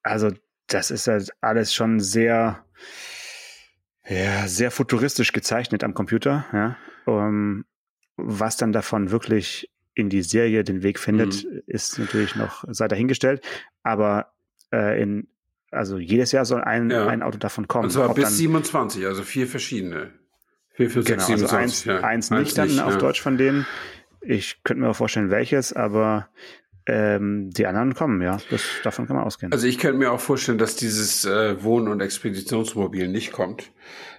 Also 0.03 0.33
das 0.67 0.91
ist 0.91 1.07
halt 1.09 1.31
alles 1.41 1.75
schon 1.75 2.01
sehr, 2.01 2.65
ja, 4.07 4.47
sehr 4.49 4.71
futuristisch 4.71 5.33
gezeichnet 5.33 5.85
am 5.85 5.95
Computer, 5.95 6.47
ja. 6.53 6.77
Um, 7.07 7.19
ähm, 7.19 7.65
was 8.17 8.57
dann 8.57 8.73
davon 8.73 9.11
wirklich 9.11 9.71
in 9.95 10.09
die 10.09 10.23
Serie 10.23 10.65
den 10.65 10.83
Weg 10.83 10.99
findet, 10.99 11.45
mhm. 11.45 11.63
ist 11.67 11.99
natürlich 11.99 12.37
noch 12.37 12.65
sei 12.69 12.89
dahingestellt. 12.89 13.45
Aber 13.83 14.33
äh, 14.73 15.01
in, 15.01 15.29
also 15.71 15.99
jedes 15.99 16.33
Jahr 16.33 16.45
soll 16.45 16.63
ein, 16.63 16.91
ja. 16.91 17.07
ein 17.07 17.23
Auto 17.23 17.39
davon 17.39 17.69
kommen. 17.69 17.85
Und 17.85 17.91
zwar 17.91 18.13
bis 18.15 18.25
dann, 18.25 18.33
27, 18.33 19.07
also 19.07 19.23
vier 19.23 19.47
verschiedene. 19.47 20.13
Vier, 20.75 20.91
fünf, 20.91 21.07
genau, 21.07 21.25
sechs, 21.25 21.43
also 21.43 21.57
eins, 21.57 21.85
ja. 21.85 22.01
eins 22.01 22.31
nicht 22.31 22.39
eins 22.41 22.55
dann 22.55 22.69
nicht, 22.69 22.83
auf 22.83 22.99
Deutsch 22.99 23.21
von 23.21 23.39
denen. 23.39 23.67
Ich 24.21 24.63
könnte 24.65 24.83
mir 24.83 24.89
auch 24.89 24.97
vorstellen, 24.97 25.31
welches, 25.31 25.73
aber 25.73 26.29
ähm, 26.87 27.51
die 27.51 27.67
anderen 27.67 27.95
kommen, 27.95 28.21
ja. 28.23 28.39
Das, 28.51 28.63
davon 28.83 29.07
kann 29.07 29.17
man 29.17 29.25
ausgehen. 29.25 29.53
Also 29.53 29.67
ich 29.67 29.79
könnte 29.79 29.99
mir 29.99 30.13
auch 30.13 30.21
vorstellen, 30.21 30.59
dass 30.59 30.77
dieses 30.77 31.25
äh, 31.25 31.63
Wohn- 31.63 31.89
und 31.89 32.01
Expeditionsmobil 32.01 33.09
nicht 33.09 33.33
kommt. 33.33 33.71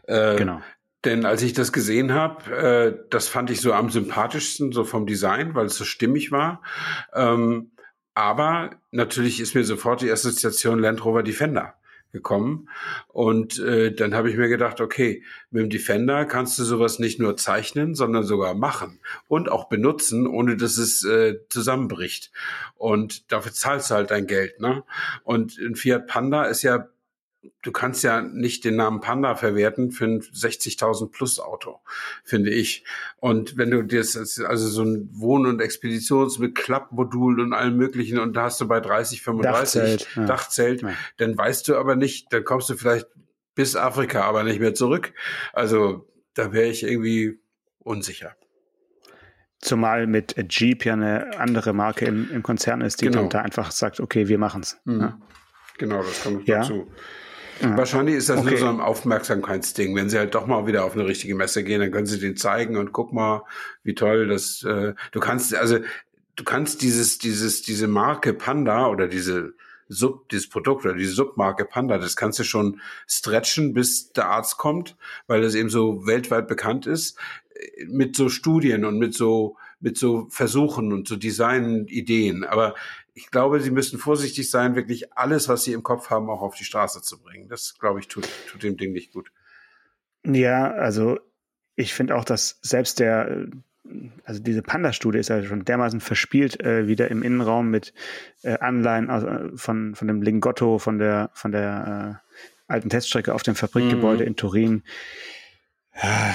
Äh, 0.07 0.35
genau. 0.35 0.61
Denn 1.03 1.25
als 1.25 1.43
ich 1.43 1.53
das 1.53 1.71
gesehen 1.71 2.13
habe, 2.13 2.55
äh, 2.55 2.97
das 3.11 3.27
fand 3.27 3.51
ich 3.51 3.61
so 3.61 3.73
am 3.73 3.91
sympathischsten, 3.91 4.71
so 4.71 4.83
vom 4.83 5.05
Design, 5.05 5.53
weil 5.53 5.67
es 5.67 5.75
so 5.75 5.85
stimmig 5.85 6.31
war. 6.31 6.63
Ähm, 7.13 7.71
aber 8.15 8.71
natürlich 8.91 9.39
ist 9.39 9.53
mir 9.53 9.63
sofort 9.63 10.01
die 10.01 10.11
Assoziation 10.11 10.79
Land 10.79 11.05
Rover 11.05 11.21
Defender 11.21 11.75
gekommen. 12.15 12.69
Und 13.09 13.59
äh, 13.59 13.93
dann 13.93 14.15
habe 14.15 14.29
ich 14.29 14.37
mir 14.37 14.47
gedacht, 14.47 14.79
okay, 14.79 15.23
mit 15.51 15.63
dem 15.63 15.69
Defender 15.69 16.25
kannst 16.25 16.57
du 16.57 16.63
sowas 16.63 16.97
nicht 16.97 17.19
nur 17.19 17.35
zeichnen, 17.35 17.93
sondern 17.93 18.23
sogar 18.23 18.55
machen 18.55 18.99
und 19.27 19.51
auch 19.51 19.67
benutzen, 19.67 20.25
ohne 20.25 20.55
dass 20.55 20.77
es 20.77 21.03
äh, 21.03 21.39
zusammenbricht. 21.49 22.31
Und 22.75 23.31
dafür 23.31 23.51
zahlst 23.51 23.91
du 23.91 23.95
halt 23.95 24.11
dein 24.11 24.27
Geld. 24.27 24.61
Ne? 24.61 24.83
Und 25.23 25.57
ein 25.59 25.75
Fiat 25.75 26.07
Panda 26.07 26.45
ist 26.45 26.63
ja 26.63 26.87
du 27.61 27.71
kannst 27.71 28.03
ja 28.03 28.21
nicht 28.21 28.63
den 28.63 28.75
Namen 28.75 29.01
Panda 29.01 29.35
verwerten 29.35 29.91
für 29.91 30.05
ein 30.05 30.21
60.000 30.21 31.11
plus 31.11 31.39
Auto, 31.39 31.79
finde 32.23 32.51
ich. 32.51 32.83
Und 33.17 33.57
wenn 33.57 33.71
du 33.71 33.83
das, 33.83 34.15
also 34.15 34.67
so 34.67 34.83
ein 34.83 35.09
Wohn- 35.13 35.45
und 35.45 35.61
Expeditions 35.61 36.39
mit 36.39 36.55
Klappmodul 36.55 37.39
und 37.39 37.53
allem 37.53 37.77
möglichen 37.77 38.19
und 38.19 38.33
da 38.33 38.43
hast 38.43 38.61
du 38.61 38.67
bei 38.67 38.79
30, 38.79 39.21
35 39.21 39.81
Dachzelt, 39.81 40.15
ja. 40.15 40.25
Dachzelt 40.25 40.81
ja. 40.81 40.93
dann 41.17 41.37
weißt 41.37 41.67
du 41.67 41.75
aber 41.75 41.95
nicht, 41.95 42.31
dann 42.31 42.43
kommst 42.43 42.69
du 42.69 42.75
vielleicht 42.75 43.07
bis 43.55 43.75
Afrika, 43.75 44.23
aber 44.23 44.43
nicht 44.43 44.59
mehr 44.59 44.73
zurück. 44.73 45.13
Also 45.53 46.07
da 46.33 46.53
wäre 46.53 46.67
ich 46.67 46.83
irgendwie 46.83 47.39
unsicher. 47.79 48.35
Zumal 49.59 50.05
mit 50.05 50.35
Jeep 50.49 50.85
ja 50.85 50.93
eine 50.93 51.39
andere 51.39 51.73
Marke 51.73 52.05
im, 52.05 52.29
im 52.31 52.43
Konzern 52.43 52.81
ist, 52.81 53.01
die 53.01 53.05
genau. 53.05 53.21
dann 53.21 53.29
da 53.29 53.41
einfach 53.41 53.71
sagt, 53.71 53.99
okay, 53.99 54.27
wir 54.27 54.37
machen's. 54.37 54.77
Mhm. 54.83 55.01
Ja. 55.01 55.19
Genau, 55.77 56.03
das 56.03 56.23
kommt 56.23 56.47
ja. 56.47 56.59
dazu. 56.59 56.87
Ja. 57.61 57.77
Wahrscheinlich 57.77 58.15
ist 58.15 58.29
das 58.29 58.39
okay. 58.39 58.51
nur 58.51 58.59
so 58.59 58.67
ein 58.67 58.79
Aufmerksamkeitsding. 58.79 59.95
Wenn 59.95 60.09
sie 60.09 60.17
halt 60.17 60.35
doch 60.35 60.45
mal 60.45 60.67
wieder 60.67 60.83
auf 60.83 60.93
eine 60.93 61.05
richtige 61.05 61.35
Messe 61.35 61.63
gehen, 61.63 61.79
dann 61.79 61.91
können 61.91 62.05
sie 62.05 62.19
den 62.19 62.35
zeigen 62.35 62.77
und 62.77 62.91
guck 62.91 63.13
mal, 63.13 63.43
wie 63.83 63.95
toll 63.95 64.27
das. 64.27 64.63
Äh, 64.63 64.93
du 65.11 65.19
kannst 65.19 65.55
also 65.55 65.79
du 66.35 66.43
kannst 66.43 66.81
dieses 66.81 67.17
dieses 67.17 67.61
diese 67.61 67.87
Marke 67.87 68.33
Panda 68.33 68.87
oder 68.87 69.07
diese 69.07 69.53
Sub, 69.87 70.29
dieses 70.29 70.49
Produkt 70.49 70.85
oder 70.85 70.95
diese 70.95 71.13
Submarke 71.13 71.65
Panda, 71.65 71.97
das 71.97 72.15
kannst 72.15 72.39
du 72.39 72.43
schon 72.43 72.81
stretchen, 73.07 73.73
bis 73.73 74.11
der 74.11 74.27
Arzt 74.27 74.57
kommt, 74.57 74.97
weil 75.27 75.41
das 75.41 75.55
eben 75.55 75.69
so 75.69 76.07
weltweit 76.07 76.47
bekannt 76.47 76.87
ist, 76.87 77.17
mit 77.87 78.15
so 78.15 78.29
Studien 78.29 78.83
und 78.85 78.97
mit 78.97 79.13
so, 79.13 79.57
mit 79.79 79.97
so 79.97 80.27
Versuchen 80.29 80.91
und 80.91 81.07
so 81.07 81.15
Design-Ideen. 81.15 82.43
Aber 82.43 82.75
ich 83.17 83.31
glaube, 83.31 83.61
sie 83.61 83.71
müssen 83.71 83.97
vorsichtig 83.97 84.51
sein, 84.51 84.75
wirklich 84.75 85.17
alles, 85.17 85.47
was 85.47 85.63
sie 85.63 85.71
im 85.71 85.83
Kopf 85.83 86.09
haben, 86.09 86.29
auch 86.29 86.41
auf 86.41 86.55
die 86.55 86.65
Straße 86.65 87.01
zu 87.01 87.21
bringen. 87.21 87.47
Das, 87.47 87.79
glaube 87.79 88.01
ich, 88.01 88.09
tut, 88.09 88.27
tut 88.51 88.61
dem 88.61 88.75
Ding 88.75 88.91
nicht 88.91 89.13
gut. 89.13 89.31
Ja, 90.25 90.71
also 90.71 91.17
ich 91.77 91.93
finde 91.93 92.17
auch, 92.17 92.25
dass 92.25 92.59
selbst 92.61 92.99
der, 92.99 93.47
also 94.25 94.43
diese 94.43 94.61
Panda-Studie 94.61 95.19
ist 95.19 95.29
ja 95.29 95.41
schon 95.43 95.63
dermaßen 95.63 96.01
verspielt 96.01 96.59
äh, 96.59 96.89
wieder 96.89 97.09
im 97.09 97.23
Innenraum 97.23 97.69
mit 97.69 97.93
äh, 98.43 98.57
Anleihen 98.59 99.09
aus, 99.09 99.23
äh, 99.23 99.55
von, 99.55 99.95
von 99.95 100.09
dem 100.09 100.21
Lingotto, 100.21 100.77
von 100.77 100.99
der, 100.99 101.29
von 101.33 101.53
der 101.53 102.21
äh, 102.27 102.33
alten 102.67 102.89
Teststrecke 102.89 103.33
auf 103.33 103.43
dem 103.43 103.55
Fabrikgebäude 103.55 104.23
mhm. 104.23 104.27
in 104.27 104.35
Turin. 104.35 104.83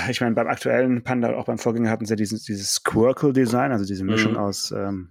Ich 0.08 0.22
meine, 0.22 0.34
beim 0.34 0.48
aktuellen 0.48 1.02
Panda, 1.02 1.34
auch 1.34 1.44
beim 1.44 1.58
Vorgänger 1.58 1.90
hatten 1.90 2.06
sie 2.06 2.16
dieses, 2.16 2.44
dieses 2.44 2.76
Squircle-Design, 2.76 3.72
also 3.72 3.84
diese 3.84 4.04
Mischung 4.04 4.32
mhm. 4.32 4.38
aus, 4.38 4.70
ähm, 4.70 5.10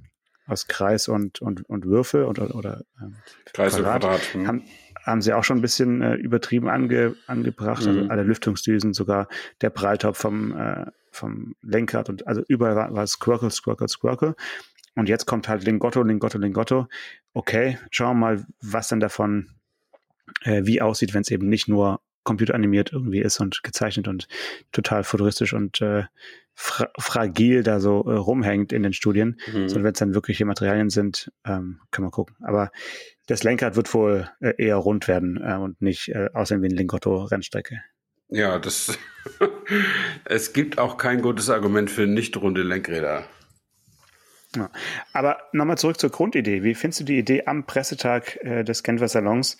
aus 0.49 0.67
Kreis 0.67 1.07
und, 1.07 1.41
und, 1.41 1.67
und 1.69 1.85
Würfel 1.85 2.23
und, 2.25 2.39
oder 2.39 2.83
ähm, 3.01 3.15
Kreis 3.45 3.75
Quadrat. 3.75 4.03
und 4.03 4.09
Quadrat. 4.09 4.35
Mhm. 4.35 4.47
Haben, 4.47 4.63
haben 5.03 5.21
sie 5.21 5.33
auch 5.33 5.43
schon 5.43 5.59
ein 5.59 5.62
bisschen 5.62 6.01
äh, 6.01 6.15
übertrieben 6.15 6.69
ange, 6.69 7.15
angebracht. 7.27 7.79
Also 7.79 7.91
mhm. 7.91 7.97
Also 7.99 8.09
alle 8.12 8.23
Lüftungsdüsen, 8.23 8.93
sogar 8.93 9.27
der 9.62 9.69
Pralltopf 9.69 10.17
vom, 10.17 10.57
äh, 10.57 10.85
vom 11.12 11.55
Lenkrad 11.62 12.09
und 12.09 12.27
also 12.27 12.43
überall 12.47 12.75
war, 12.75 12.93
war 12.93 13.07
Squircle, 13.07 13.51
Squircle, 13.51 13.88
Squircle. 13.88 14.35
Und 14.95 15.07
jetzt 15.07 15.25
kommt 15.25 15.47
halt 15.47 15.63
Lingotto, 15.63 16.03
Lingotto, 16.03 16.38
Lingotto. 16.38 16.88
Okay, 17.33 17.77
schauen 17.91 18.17
wir 18.17 18.19
mal, 18.19 18.45
was 18.62 18.89
denn 18.89 18.99
davon 18.99 19.51
äh, 20.41 20.65
wie 20.65 20.81
aussieht, 20.81 21.13
wenn 21.13 21.21
es 21.21 21.31
eben 21.31 21.47
nicht 21.47 21.67
nur 21.67 22.01
computeranimiert 22.29 22.93
irgendwie 22.93 23.21
ist 23.21 23.39
und 23.39 23.63
gezeichnet 23.63 24.07
und 24.07 24.27
total 24.71 25.03
futuristisch 25.03 25.53
und 25.53 25.81
äh, 25.81 26.03
fra 26.53 26.87
fragil 26.99 27.63
da 27.63 27.79
so 27.79 28.03
äh, 28.05 28.13
rumhängt 28.13 28.71
in 28.71 28.83
den 28.83 28.93
Studien, 28.93 29.39
mhm. 29.47 29.67
sondern 29.67 29.85
wenn 29.85 29.93
es 29.93 29.99
dann 29.99 30.13
wirkliche 30.13 30.45
Materialien 30.45 30.91
sind, 30.91 31.31
ähm, 31.43 31.79
kann 31.89 32.03
man 32.03 32.11
gucken. 32.11 32.35
Aber 32.43 32.69
das 33.25 33.43
Lenkrad 33.43 33.75
wird 33.75 33.91
wohl 33.95 34.29
äh, 34.41 34.53
eher 34.59 34.75
rund 34.75 35.07
werden 35.07 35.41
äh, 35.43 35.55
und 35.55 35.81
nicht 35.81 36.09
äh, 36.09 36.29
aussehen 36.33 36.61
wie 36.61 36.67
ein 36.67 36.77
Lingotto-Rennstrecke. 36.77 37.81
Ja, 38.27 38.59
das 38.59 38.95
es 40.25 40.53
gibt 40.53 40.77
auch 40.77 40.97
kein 40.97 41.23
gutes 41.23 41.49
Argument 41.49 41.89
für 41.89 42.05
nicht 42.05 42.37
runde 42.37 42.61
Lenkräder. 42.61 43.23
Ja. 44.55 44.69
Aber 45.13 45.38
nochmal 45.51 45.77
zurück 45.77 45.99
zur 45.99 46.09
Grundidee. 46.09 46.63
Wie 46.63 46.73
findest 46.75 47.01
du 47.01 47.03
die 47.03 47.19
Idee, 47.19 47.45
am 47.45 47.65
Pressetag 47.65 48.38
äh, 48.43 48.63
des 48.63 48.83
Genfer 48.83 49.07
Salons 49.07 49.57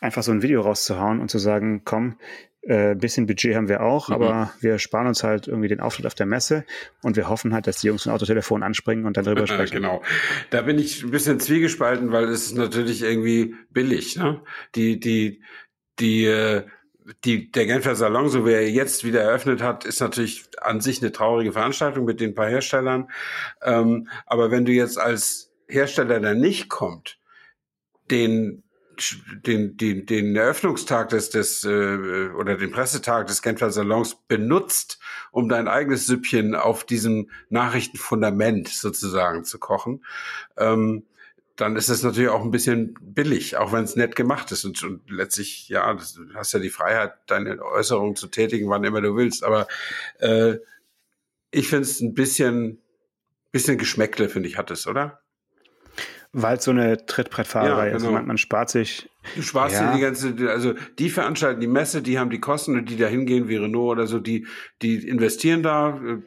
einfach 0.00 0.22
so 0.22 0.32
ein 0.32 0.42
Video 0.42 0.62
rauszuhauen 0.62 1.20
und 1.20 1.30
zu 1.30 1.38
sagen, 1.38 1.82
komm, 1.84 2.16
äh, 2.62 2.94
bisschen 2.94 3.26
Budget 3.26 3.54
haben 3.54 3.68
wir 3.68 3.82
auch, 3.82 4.08
mhm. 4.08 4.14
aber 4.14 4.52
wir 4.60 4.78
sparen 4.78 5.06
uns 5.06 5.24
halt 5.24 5.48
irgendwie 5.48 5.68
den 5.68 5.80
Auftritt 5.80 6.06
auf 6.06 6.14
der 6.14 6.26
Messe 6.26 6.64
und 7.02 7.16
wir 7.16 7.28
hoffen 7.28 7.54
halt, 7.54 7.66
dass 7.66 7.80
die 7.80 7.86
Jungs 7.86 8.06
ein 8.06 8.12
Autotelefon 8.12 8.62
anspringen 8.62 9.06
und 9.06 9.16
dann 9.16 9.24
drüber 9.24 9.46
sprechen. 9.46 9.76
genau. 9.76 10.02
Da 10.50 10.62
bin 10.62 10.78
ich 10.78 11.02
ein 11.02 11.10
bisschen 11.10 11.40
zwiegespalten, 11.40 12.12
weil 12.12 12.24
es 12.24 12.46
ist 12.46 12.56
natürlich 12.56 13.02
irgendwie 13.02 13.54
billig. 13.70 14.16
Ne? 14.16 14.42
Die, 14.74 15.00
die, 15.00 15.42
die, 15.98 16.26
äh, 16.26 16.64
die, 17.24 17.50
der 17.50 17.66
Genfer 17.66 17.94
Salon, 17.94 18.28
so 18.28 18.46
wie 18.46 18.52
er 18.52 18.70
jetzt 18.70 19.04
wieder 19.04 19.22
eröffnet 19.22 19.62
hat, 19.62 19.84
ist 19.84 20.00
natürlich 20.00 20.44
an 20.60 20.80
sich 20.80 21.00
eine 21.02 21.12
traurige 21.12 21.52
Veranstaltung 21.52 22.04
mit 22.04 22.20
den 22.20 22.34
paar 22.34 22.48
Herstellern. 22.48 23.10
Ähm, 23.62 24.08
aber 24.26 24.50
wenn 24.50 24.64
du 24.64 24.72
jetzt 24.72 24.98
als 24.98 25.52
Hersteller, 25.68 26.20
der 26.20 26.34
nicht 26.34 26.68
kommt, 26.68 27.18
den 28.10 28.62
den, 29.46 29.76
den, 29.76 30.06
den 30.06 30.36
Eröffnungstag 30.36 31.08
des, 31.08 31.30
des 31.30 31.64
äh, 31.64 32.28
oder 32.36 32.56
den 32.56 32.70
Pressetag 32.70 33.26
des 33.26 33.42
Genfer 33.42 33.70
Salons 33.70 34.16
benutzt, 34.28 34.98
um 35.30 35.48
dein 35.48 35.68
eigenes 35.68 36.06
Süppchen 36.06 36.54
auf 36.54 36.84
diesem 36.84 37.30
Nachrichtenfundament 37.48 38.68
sozusagen 38.68 39.44
zu 39.44 39.58
kochen, 39.58 40.04
ähm, 40.58 41.04
dann 41.60 41.76
ist 41.76 41.90
es 41.90 42.02
natürlich 42.02 42.30
auch 42.30 42.42
ein 42.42 42.50
bisschen 42.50 42.96
billig, 43.00 43.56
auch 43.56 43.72
wenn 43.72 43.84
es 43.84 43.94
nett 43.94 44.16
gemacht 44.16 44.50
ist. 44.50 44.64
Und, 44.64 44.82
und 44.82 45.10
letztlich, 45.10 45.68
ja, 45.68 45.92
du 45.92 46.34
hast 46.34 46.52
ja 46.52 46.58
die 46.58 46.70
Freiheit, 46.70 47.12
deine 47.26 47.62
Äußerungen 47.62 48.16
zu 48.16 48.28
tätigen, 48.28 48.70
wann 48.70 48.84
immer 48.84 49.00
du 49.00 49.14
willst. 49.14 49.44
Aber 49.44 49.68
äh, 50.18 50.56
ich 51.50 51.68
finde 51.68 51.82
es 51.82 52.00
ein 52.00 52.14
bisschen, 52.14 52.78
bisschen 53.52 53.76
Geschmäckle, 53.76 54.28
finde 54.28 54.48
ich, 54.48 54.56
hat 54.56 54.70
es, 54.70 54.86
oder? 54.86 55.20
Weil 56.32 56.58
es 56.58 56.64
so 56.64 56.70
eine 56.70 57.04
Trittbrettfahrerei 57.06 57.88
ja, 57.88 57.96
genau. 57.96 58.08
ist. 58.08 58.12
Man, 58.12 58.26
man, 58.26 58.38
spart 58.38 58.70
sich. 58.70 59.10
Du 59.34 59.42
sparst 59.42 59.74
ja. 59.74 59.90
dir 59.90 59.96
die 59.96 60.00
ganze, 60.00 60.50
also 60.50 60.74
die 60.98 61.10
veranstalten 61.10 61.60
die 61.60 61.66
Messe, 61.66 62.02
die 62.02 62.20
haben 62.20 62.30
die 62.30 62.38
Kosten 62.38 62.76
und 62.76 62.88
die 62.88 62.96
da 62.96 63.08
hingehen 63.08 63.48
wie 63.48 63.56
Renault 63.56 63.98
oder 63.98 64.06
so, 64.06 64.20
die, 64.20 64.46
die 64.80 65.08
investieren 65.08 65.64
da, 65.64 65.98
äh, 65.98 66.18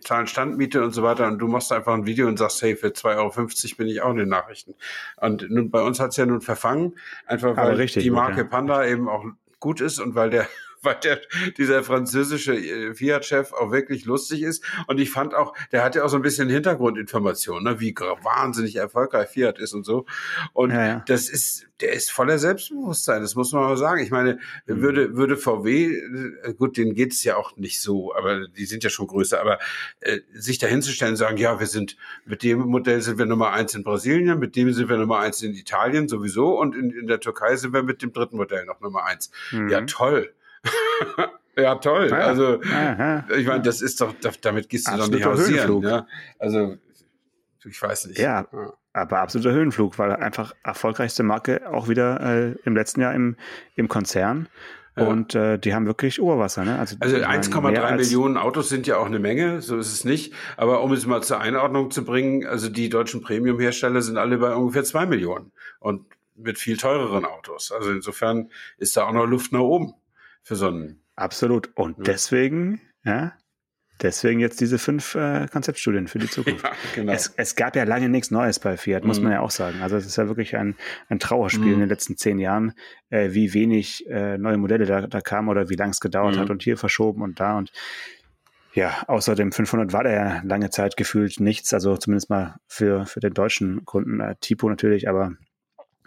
zahlen 0.00 0.26
Standmiete 0.26 0.82
und 0.82 0.90
so 0.90 1.04
weiter 1.04 1.28
und 1.28 1.38
du 1.38 1.46
machst 1.46 1.70
einfach 1.70 1.94
ein 1.94 2.06
Video 2.06 2.26
und 2.26 2.38
sagst, 2.38 2.60
hey, 2.60 2.74
für 2.74 2.88
2,50 2.88 3.16
Euro 3.16 3.76
bin 3.78 3.86
ich 3.86 4.02
auch 4.02 4.10
in 4.10 4.16
den 4.16 4.28
Nachrichten. 4.28 4.74
Und 5.16 5.48
nun, 5.48 5.70
bei 5.70 5.82
uns 5.82 6.00
hat's 6.00 6.16
ja 6.16 6.26
nun 6.26 6.40
verfangen, 6.40 6.96
einfach 7.26 7.56
weil 7.56 7.86
die 7.86 8.10
Marke 8.10 8.42
gut, 8.42 8.44
ja. 8.44 8.50
Panda 8.50 8.84
eben 8.84 9.08
auch 9.08 9.24
gut 9.60 9.80
ist 9.80 10.00
und 10.00 10.16
weil 10.16 10.30
der 10.30 10.48
weil 10.86 10.96
der, 11.02 11.20
dieser 11.58 11.84
französische 11.84 12.54
äh, 12.54 12.94
Fiat-Chef 12.94 13.52
auch 13.52 13.70
wirklich 13.70 14.06
lustig 14.06 14.42
ist. 14.42 14.64
Und 14.86 14.98
ich 14.98 15.10
fand 15.10 15.34
auch, 15.34 15.54
der 15.72 15.84
hat 15.84 15.94
ja 15.94 16.04
auch 16.04 16.08
so 16.08 16.16
ein 16.16 16.22
bisschen 16.22 16.48
Hintergrundinformationen, 16.48 17.64
ne, 17.64 17.80
wie 17.80 17.94
wahnsinnig 17.94 18.76
erfolgreich 18.76 19.28
Fiat 19.28 19.58
ist 19.58 19.74
und 19.74 19.84
so. 19.84 20.06
Und 20.52 20.70
ja, 20.70 20.86
ja. 20.86 21.04
das 21.06 21.28
ist, 21.28 21.66
der 21.80 21.92
ist 21.92 22.10
voller 22.10 22.38
Selbstbewusstsein, 22.38 23.20
das 23.20 23.34
muss 23.34 23.52
man 23.52 23.62
mal 23.62 23.76
sagen. 23.76 24.02
Ich 24.02 24.10
meine, 24.10 24.38
mhm. 24.66 24.80
würde, 24.80 25.16
würde 25.16 25.36
VW, 25.36 25.94
äh, 26.42 26.54
gut, 26.54 26.76
denen 26.76 26.94
geht 26.94 27.12
es 27.12 27.22
ja 27.24 27.36
auch 27.36 27.56
nicht 27.56 27.82
so, 27.82 28.14
aber 28.14 28.48
die 28.48 28.64
sind 28.64 28.84
ja 28.84 28.90
schon 28.90 29.06
größer, 29.06 29.40
aber 29.40 29.58
äh, 30.00 30.20
sich 30.32 30.58
dahinzustellen 30.58 31.12
und 31.12 31.18
sagen, 31.18 31.36
ja, 31.36 31.60
wir 31.60 31.66
sind, 31.66 31.96
mit 32.24 32.42
dem 32.42 32.60
Modell 32.60 33.02
sind 33.02 33.18
wir 33.18 33.26
Nummer 33.26 33.52
eins 33.52 33.74
in 33.74 33.84
Brasilien, 33.84 34.38
mit 34.38 34.56
dem 34.56 34.72
sind 34.72 34.88
wir 34.88 34.96
Nummer 34.96 35.18
eins 35.18 35.42
in 35.42 35.54
Italien 35.54 36.08
sowieso 36.08 36.58
und 36.58 36.74
in, 36.74 36.90
in 36.90 37.06
der 37.06 37.20
Türkei 37.20 37.56
sind 37.56 37.72
wir 37.72 37.82
mit 37.82 38.02
dem 38.02 38.12
dritten 38.12 38.36
Modell 38.36 38.64
noch 38.64 38.80
Nummer 38.80 39.04
eins. 39.04 39.30
Mhm. 39.52 39.68
Ja, 39.68 39.80
toll. 39.82 40.32
ja, 41.56 41.74
toll. 41.76 42.08
Ja, 42.10 42.16
also, 42.18 42.62
ja, 42.62 43.24
ich 43.36 43.46
meine, 43.46 43.62
das 43.62 43.80
ist 43.82 44.00
doch, 44.00 44.14
damit 44.40 44.68
gehst 44.68 44.88
du 44.88 44.92
Absoluter 44.92 45.24
doch 45.24 45.36
nicht 45.36 45.60
hausieren. 45.66 45.82
Ja? 45.82 46.06
Also, 46.38 46.76
ich 47.64 47.80
weiß 47.80 48.06
nicht. 48.06 48.18
Ja, 48.18 48.46
aber 48.92 49.18
absoluter 49.18 49.52
Höhenflug, 49.52 49.98
weil 49.98 50.12
einfach 50.12 50.54
erfolgreichste 50.62 51.22
Marke 51.22 51.68
auch 51.70 51.88
wieder 51.88 52.20
äh, 52.20 52.54
im 52.64 52.74
letzten 52.74 53.00
Jahr 53.00 53.14
im, 53.14 53.36
im 53.74 53.88
Konzern. 53.88 54.48
Und 54.96 55.34
äh, 55.34 55.58
die 55.58 55.74
haben 55.74 55.84
wirklich 55.84 56.22
Oberwasser. 56.22 56.64
Ne? 56.64 56.78
Also, 56.78 56.96
also 57.00 57.16
1,3 57.16 57.96
Millionen 57.96 58.38
Autos 58.38 58.70
sind 58.70 58.86
ja 58.86 58.96
auch 58.96 59.04
eine 59.04 59.18
Menge, 59.18 59.60
so 59.60 59.76
ist 59.76 59.92
es 59.92 60.04
nicht. 60.04 60.32
Aber 60.56 60.82
um 60.82 60.90
es 60.92 61.04
mal 61.04 61.22
zur 61.22 61.38
Einordnung 61.38 61.90
zu 61.90 62.02
bringen, 62.02 62.46
also 62.46 62.70
die 62.70 62.88
deutschen 62.88 63.20
Premium-Hersteller 63.20 64.00
sind 64.00 64.16
alle 64.16 64.38
bei 64.38 64.54
ungefähr 64.54 64.84
zwei 64.84 65.04
Millionen 65.04 65.52
und 65.80 66.06
mit 66.34 66.58
viel 66.58 66.78
teureren 66.78 67.26
Autos. 67.26 67.72
Also 67.72 67.90
insofern 67.90 68.50
ist 68.78 68.96
da 68.96 69.04
auch 69.04 69.12
noch 69.12 69.26
Luft 69.26 69.52
nach 69.52 69.60
oben 69.60 69.92
für 70.46 70.54
so 70.54 70.68
einen. 70.68 71.02
Absolut. 71.16 71.70
Und 71.74 71.98
ja. 71.98 72.04
deswegen, 72.04 72.80
ja, 73.04 73.32
deswegen 74.00 74.38
jetzt 74.38 74.60
diese 74.60 74.78
fünf 74.78 75.16
äh, 75.16 75.48
Konzeptstudien 75.50 76.06
für 76.06 76.20
die 76.20 76.30
Zukunft. 76.30 76.64
Ja, 76.64 76.72
genau. 76.94 77.12
es, 77.12 77.34
es 77.36 77.56
gab 77.56 77.74
ja 77.74 77.82
lange 77.82 78.08
nichts 78.08 78.30
Neues 78.30 78.60
bei 78.60 78.76
Fiat, 78.76 79.04
muss 79.04 79.18
mhm. 79.18 79.24
man 79.24 79.32
ja 79.32 79.40
auch 79.40 79.50
sagen. 79.50 79.82
Also 79.82 79.96
es 79.96 80.06
ist 80.06 80.16
ja 80.16 80.28
wirklich 80.28 80.56
ein, 80.56 80.76
ein 81.08 81.18
Trauerspiel 81.18 81.66
mhm. 81.66 81.74
in 81.74 81.80
den 81.80 81.88
letzten 81.88 82.16
zehn 82.16 82.38
Jahren, 82.38 82.74
äh, 83.10 83.32
wie 83.32 83.54
wenig 83.54 84.08
äh, 84.08 84.38
neue 84.38 84.56
Modelle 84.56 84.86
da, 84.86 85.08
da 85.08 85.20
kamen 85.20 85.48
oder 85.48 85.68
wie 85.68 85.74
lang 85.74 85.90
es 85.90 85.98
gedauert 85.98 86.36
mhm. 86.36 86.40
hat 86.40 86.50
und 86.50 86.62
hier 86.62 86.76
verschoben 86.76 87.22
und 87.22 87.40
da 87.40 87.58
und 87.58 87.72
ja, 88.72 89.02
außer 89.08 89.34
dem 89.34 89.50
500 89.50 89.92
war 89.92 90.04
da 90.04 90.10
ja 90.10 90.42
lange 90.44 90.70
Zeit 90.70 90.96
gefühlt 90.96 91.40
nichts, 91.40 91.72
also 91.74 91.96
zumindest 91.96 92.30
mal 92.30 92.56
für, 92.68 93.06
für 93.06 93.20
den 93.20 93.32
deutschen 93.32 93.84
Kunden, 93.84 94.20
äh, 94.20 94.36
Tipo 94.40 94.68
natürlich, 94.68 95.08
aber 95.08 95.32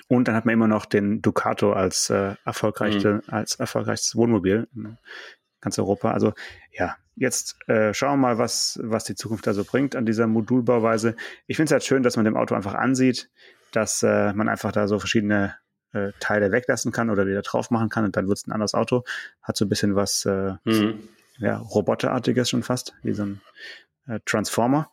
und 0.09 0.27
dann 0.27 0.35
hat 0.35 0.45
man 0.45 0.53
immer 0.53 0.67
noch 0.67 0.85
den 0.85 1.21
Ducato 1.21 1.71
als, 1.71 2.09
äh, 2.09 2.33
erfolgreichste, 2.43 3.13
mhm. 3.13 3.21
als 3.27 3.55
erfolgreichstes 3.55 4.15
Wohnmobil 4.15 4.67
in 4.75 4.97
ganz 5.61 5.77
Europa. 5.77 6.11
Also 6.11 6.33
ja, 6.71 6.97
jetzt 7.15 7.57
äh, 7.67 7.93
schauen 7.93 8.13
wir 8.13 8.27
mal, 8.29 8.37
was, 8.39 8.79
was 8.81 9.03
die 9.03 9.13
Zukunft 9.13 9.45
da 9.45 9.53
so 9.53 9.63
bringt 9.63 9.95
an 9.95 10.07
dieser 10.07 10.25
Modulbauweise. 10.25 11.15
Ich 11.45 11.57
finde 11.57 11.65
es 11.67 11.71
halt 11.73 11.83
schön, 11.83 12.01
dass 12.01 12.15
man 12.15 12.25
dem 12.25 12.35
Auto 12.35 12.55
einfach 12.55 12.73
ansieht, 12.73 13.29
dass 13.71 14.01
äh, 14.01 14.33
man 14.33 14.49
einfach 14.49 14.71
da 14.71 14.87
so 14.87 14.97
verschiedene 14.97 15.55
äh, 15.93 16.11
Teile 16.19 16.51
weglassen 16.51 16.91
kann 16.91 17.11
oder 17.11 17.27
wieder 17.27 17.43
drauf 17.43 17.69
machen 17.69 17.89
kann 17.89 18.03
und 18.03 18.15
dann 18.15 18.27
wird 18.27 18.39
es 18.39 18.47
ein 18.47 18.51
anderes 18.51 18.73
Auto. 18.73 19.03
Hat 19.43 19.57
so 19.57 19.65
ein 19.65 19.69
bisschen 19.69 19.95
was 19.95 20.25
äh, 20.25 20.53
mhm. 20.63 21.07
ja, 21.37 21.57
Roboterartiges 21.57 22.49
schon 22.49 22.63
fast, 22.63 22.95
wie 23.03 23.13
so 23.13 23.23
ein 23.23 23.41
äh, 24.07 24.19
Transformer. 24.25 24.89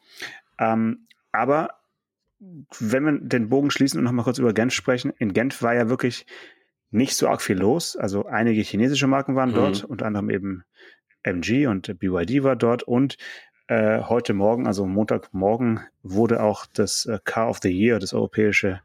Ähm, 0.59 1.07
aber 1.33 1.71
wenn 2.39 3.05
wir 3.05 3.19
den 3.21 3.49
Bogen 3.49 3.71
schließen 3.71 3.99
und 3.99 4.05
nochmal 4.05 4.25
kurz 4.25 4.39
über 4.39 4.53
Genf 4.53 4.75
sprechen, 4.75 5.13
in 5.19 5.33
Genf 5.33 5.63
war 5.63 5.75
ja 5.75 5.89
wirklich 5.89 6.27
nicht 6.91 7.15
so 7.17 7.29
arg 7.29 7.43
viel 7.43 7.59
los. 7.59 7.97
Also 7.97 8.27
einige 8.27 8.63
chinesische 8.63 9.07
Marken 9.07 9.35
waren 9.35 9.51
mhm. 9.51 9.55
dort, 9.55 9.85
unter 9.85 10.07
anderem 10.07 10.31
eben 10.31 10.65
MG 11.23 11.67
und 11.67 11.99
BYD 11.99 12.43
war 12.43 12.57
dort 12.57 12.83
und 12.83 13.17
äh, 13.69 14.01
heute 14.03 14.33
Morgen, 14.33 14.67
also 14.67 14.87
Montagmorgen, 14.87 15.81
wurde 16.03 16.43
auch 16.43 16.67
das 16.67 17.07
äh, 17.07 17.19
Car 17.25 17.49
of 17.49 17.59
the 17.63 17.71
Year, 17.71 17.99
das 17.99 18.15
europäische, 18.15 18.81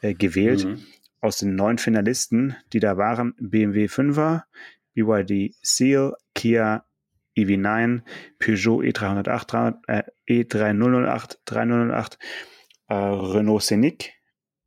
äh, 0.00 0.14
gewählt. 0.14 0.64
Mhm. 0.64 0.82
Aus 1.20 1.38
den 1.38 1.54
neun 1.54 1.78
Finalisten, 1.78 2.56
die 2.72 2.80
da 2.80 2.96
waren, 2.96 3.34
BMW 3.38 3.86
5er, 3.86 4.42
BYD 4.94 5.54
Seal, 5.62 6.14
Kia 6.34 6.84
EV9, 7.36 8.02
Peugeot 8.38 8.82
E308, 8.82 9.46
300, 9.46 9.78
äh, 9.86 10.02
E3008, 10.28 11.38
3008 11.44 12.18
äh, 12.92 12.94
Renault 12.94 13.62
Scenic 13.62 14.12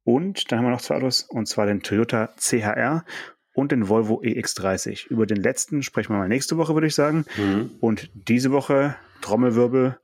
und 0.03 0.51
dann 0.51 0.59
haben 0.59 0.65
wir 0.65 0.71
noch 0.71 0.81
zwei 0.81 0.95
Autos, 0.95 1.21
und 1.21 1.47
zwar 1.47 1.67
den 1.67 1.81
Toyota 1.81 2.33
CHR 2.37 3.05
und 3.53 3.71
den 3.71 3.87
Volvo 3.87 4.21
EX30. 4.21 5.07
Über 5.07 5.25
den 5.25 5.37
letzten 5.37 5.83
sprechen 5.83 6.13
wir 6.13 6.17
mal 6.17 6.27
nächste 6.27 6.57
Woche, 6.57 6.73
würde 6.73 6.87
ich 6.87 6.95
sagen. 6.95 7.25
Mhm. 7.37 7.71
Und 7.79 8.09
diese 8.13 8.51
Woche, 8.51 8.95
Trommelwirbel, 9.21 9.99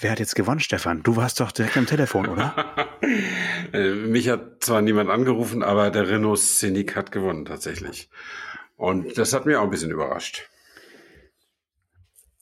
wer 0.00 0.10
hat 0.10 0.20
jetzt 0.20 0.34
gewonnen, 0.34 0.60
Stefan? 0.60 1.02
Du 1.02 1.16
warst 1.16 1.40
doch 1.40 1.52
direkt 1.52 1.76
am 1.76 1.86
Telefon, 1.86 2.28
oder? 2.28 2.54
Äh, 3.72 3.94
mich 3.94 4.28
hat 4.28 4.62
zwar 4.62 4.80
niemand 4.80 5.10
angerufen, 5.10 5.64
aber 5.64 5.90
der 5.90 6.08
Renault 6.08 6.38
Scenic 6.38 6.94
hat 6.94 7.10
gewonnen 7.10 7.44
tatsächlich. 7.44 8.08
Und 8.76 9.18
das 9.18 9.32
hat 9.32 9.44
mich 9.44 9.56
auch 9.56 9.64
ein 9.64 9.70
bisschen 9.70 9.90
überrascht. 9.90 10.48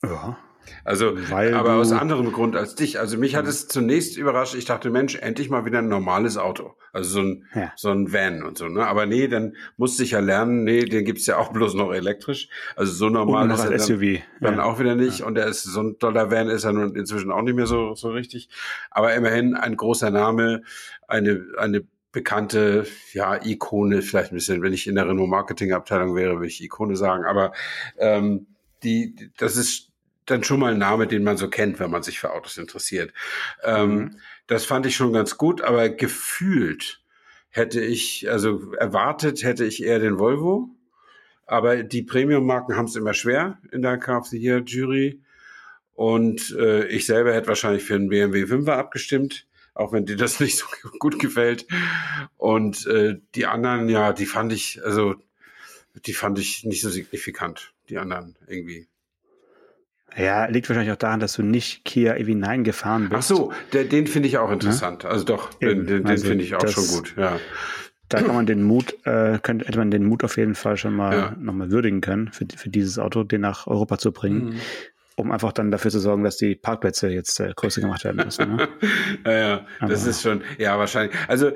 Ja. 0.03 0.37
Also, 0.85 1.13
Weil 1.31 1.55
aber 1.55 1.75
aus 1.75 1.93
anderem 1.93 2.33
Grund 2.33 2.57
als 2.57 2.75
dich. 2.75 3.01
Also 3.01 3.17
mich 3.17 3.37
hat 3.37 3.47
es 3.47 3.69
zunächst 3.69 4.17
überrascht. 4.17 4.55
Ich 4.55 4.65
dachte, 4.65 4.91
Mensch, 4.91 5.17
endlich 5.17 5.49
mal 5.49 5.65
wieder 5.65 5.79
ein 5.79 5.89
normales 5.89 6.37
Auto. 6.37 6.75
Also 6.93 7.11
so 7.11 7.21
ein, 7.21 7.47
ja. 7.55 7.73
so 7.77 7.91
ein 7.91 8.13
Van 8.13 8.43
und 8.43 8.59
so. 8.59 8.69
Ne? 8.69 8.87
Aber 8.87 9.07
nee, 9.07 9.27
dann 9.27 9.57
musste 9.77 10.03
ich 10.03 10.13
ja 10.13 10.21
lernen, 10.21 10.65
nee, 10.65 10.85
den 10.85 11.05
gibt's 11.05 11.27
ja 11.27 11.39
auch 11.39 11.53
bloß 11.53 11.75
noch 11.75 11.93
elektrisch. 11.93 12.49
Also 12.77 12.93
so 12.93 13.09
normal 13.09 13.51
ist 13.51 13.65
er 13.65 13.71
dann, 13.71 13.79
SUV. 13.81 14.21
dann 14.41 14.57
ja. 14.57 14.63
auch 14.63 14.79
wieder 14.79 14.95
nicht. 14.95 15.21
Ja. 15.21 15.27
Und 15.27 15.39
er 15.39 15.47
ist 15.47 15.65
so 15.65 15.83
ein 15.83 15.99
toller 15.99 16.31
Van 16.31 16.49
ist 16.49 16.65
er 16.65 16.73
nun 16.73 16.95
inzwischen 16.95 17.33
auch 17.33 17.43
nicht 17.43 17.57
mehr 17.57 17.67
so, 17.67 17.95
so 17.95 18.11
richtig. 18.11 18.49
Aber 18.91 19.15
immerhin 19.15 19.55
ein 19.55 19.77
großer 19.77 20.11
Name, 20.11 20.63
eine, 21.09 21.47
eine 21.59 21.85
bekannte, 22.13 22.87
ja, 23.13 23.45
Ikone, 23.45 24.01
vielleicht 24.01 24.33
ein 24.33 24.37
bisschen, 24.37 24.63
wenn 24.63 24.73
ich 24.73 24.87
in 24.87 24.95
der 24.95 25.09
Renault 25.09 25.29
Marketing 25.29 25.73
Abteilung 25.73 26.15
wäre, 26.15 26.35
würde 26.35 26.47
ich 26.47 26.63
Ikone 26.63 26.97
sagen. 26.97 27.25
Aber 27.25 27.53
ähm, 27.99 28.47
die, 28.85 29.31
das 29.37 29.57
ist 29.57 29.91
dann 30.27 30.45
schon 30.45 30.61
mal 30.61 30.73
ein 30.73 30.79
Name, 30.79 31.07
den 31.07 31.25
man 31.25 31.37
so 31.37 31.49
kennt, 31.49 31.79
wenn 31.81 31.91
man 31.91 32.03
sich 32.03 32.19
für 32.19 32.33
Autos 32.33 32.57
interessiert. 32.57 33.13
Ähm, 33.63 33.95
mhm. 33.95 34.21
Das 34.47 34.65
fand 34.65 34.87
ich 34.87 34.97
schon 34.97 35.13
ganz 35.13 35.37
gut, 35.37 35.61
aber 35.63 35.89
gefühlt 35.89 37.03
hätte 37.51 37.81
ich, 37.81 38.31
also 38.31 38.73
erwartet 38.75 39.43
hätte 39.43 39.65
ich 39.65 39.83
eher 39.83 39.99
den 39.99 40.19
Volvo. 40.19 40.71
Aber 41.47 41.83
die 41.83 42.03
Premium-Marken 42.03 42.77
haben 42.77 42.87
es 42.87 42.97
immer 42.97 43.15
schwer 43.15 43.59
in 43.71 43.83
der 43.83 43.99
KFC 43.99 44.31
hier 44.31 44.63
Jury. 44.65 45.21
Und 45.93 46.55
äh, 46.59 46.87
ich 46.87 47.07
selber 47.07 47.33
hätte 47.33 47.49
wahrscheinlich 47.49 47.85
für 47.85 47.95
einen 47.95 48.09
BMW 48.09 48.45
5er 48.45 48.73
abgestimmt, 48.73 49.47
auch 49.75 49.93
wenn 49.93 50.07
dir 50.07 50.17
das 50.17 50.41
nicht 50.41 50.57
so 50.57 50.67
gut 50.99 51.19
gefällt. 51.19 51.67
Und 52.37 52.87
äh, 52.87 53.21
die 53.35 53.47
anderen, 53.47 53.89
ja, 53.89 54.13
die 54.13 54.27
fand 54.27 54.53
ich, 54.53 54.85
also 54.85 55.15
die 56.07 56.15
fand 56.15 56.39
ich 56.39 56.65
nicht 56.65 56.83
so 56.83 56.91
signifikant, 56.91 57.73
die 57.89 57.99
anderen 57.99 58.37
irgendwie. 58.49 58.89
Ja, 60.17 60.47
liegt 60.47 60.69
wahrscheinlich 60.69 60.93
auch 60.93 60.99
daran, 60.99 61.21
dass 61.21 61.33
du 61.35 61.43
nicht 61.43 61.85
Kia 61.85 62.15
EV9 62.15 62.63
gefahren 62.63 63.09
bist. 63.09 63.15
Ach 63.19 63.23
so, 63.23 63.53
der, 63.73 63.85
den 63.85 64.07
finde 64.07 64.29
ich 64.29 64.39
auch 64.39 64.51
interessant. 64.51 65.03
Ja? 65.03 65.11
Also 65.11 65.25
doch, 65.25 65.51
Eben. 65.61 65.87
den, 65.87 66.05
den, 66.05 66.07
also 66.07 66.27
finde 66.27 66.45
ich 66.45 66.55
auch 66.55 66.69
schon 66.69 66.87
gut, 66.87 67.15
ja. 67.17 67.39
Da 68.09 68.23
kann 68.23 68.35
man 68.35 68.47
den 68.47 68.63
Mut, 68.63 68.95
äh, 69.07 69.39
könnte, 69.43 69.67
hätte 69.67 69.79
man 69.79 69.91
den 69.91 70.05
Mut 70.05 70.25
auf 70.25 70.37
jeden 70.37 70.55
Fall 70.55 70.77
schon 70.77 70.95
mal 70.95 71.17
ja. 71.17 71.37
nochmal 71.39 71.71
würdigen 71.71 72.01
können, 72.01 72.31
für, 72.33 72.47
für 72.55 72.69
dieses 72.69 72.99
Auto, 72.99 73.25
den 73.25 73.41
nach 73.41 73.67
Europa 73.67 73.99
zu 73.99 74.13
bringen. 74.13 74.45
Mhm. 74.45 74.61
Um 75.17 75.31
einfach 75.31 75.53
dann 75.53 75.71
dafür 75.71 75.93
zu 75.93 76.01
sorgen, 76.01 76.25
dass 76.25 76.37
die 76.37 76.57
Parkplätze 76.57 77.09
jetzt 77.09 77.39
äh, 77.39 77.53
größer 77.55 77.81
gemacht 77.81 78.05
werden 78.05 78.25
müssen. 78.25 78.57
Ne? 78.57 78.69
ja, 79.25 79.33
ja, 79.33 79.67
das 79.81 80.07
ist 80.07 80.23
schon, 80.23 80.43
ja, 80.59 80.77
wahrscheinlich. 80.77 81.17
Also, 81.29 81.53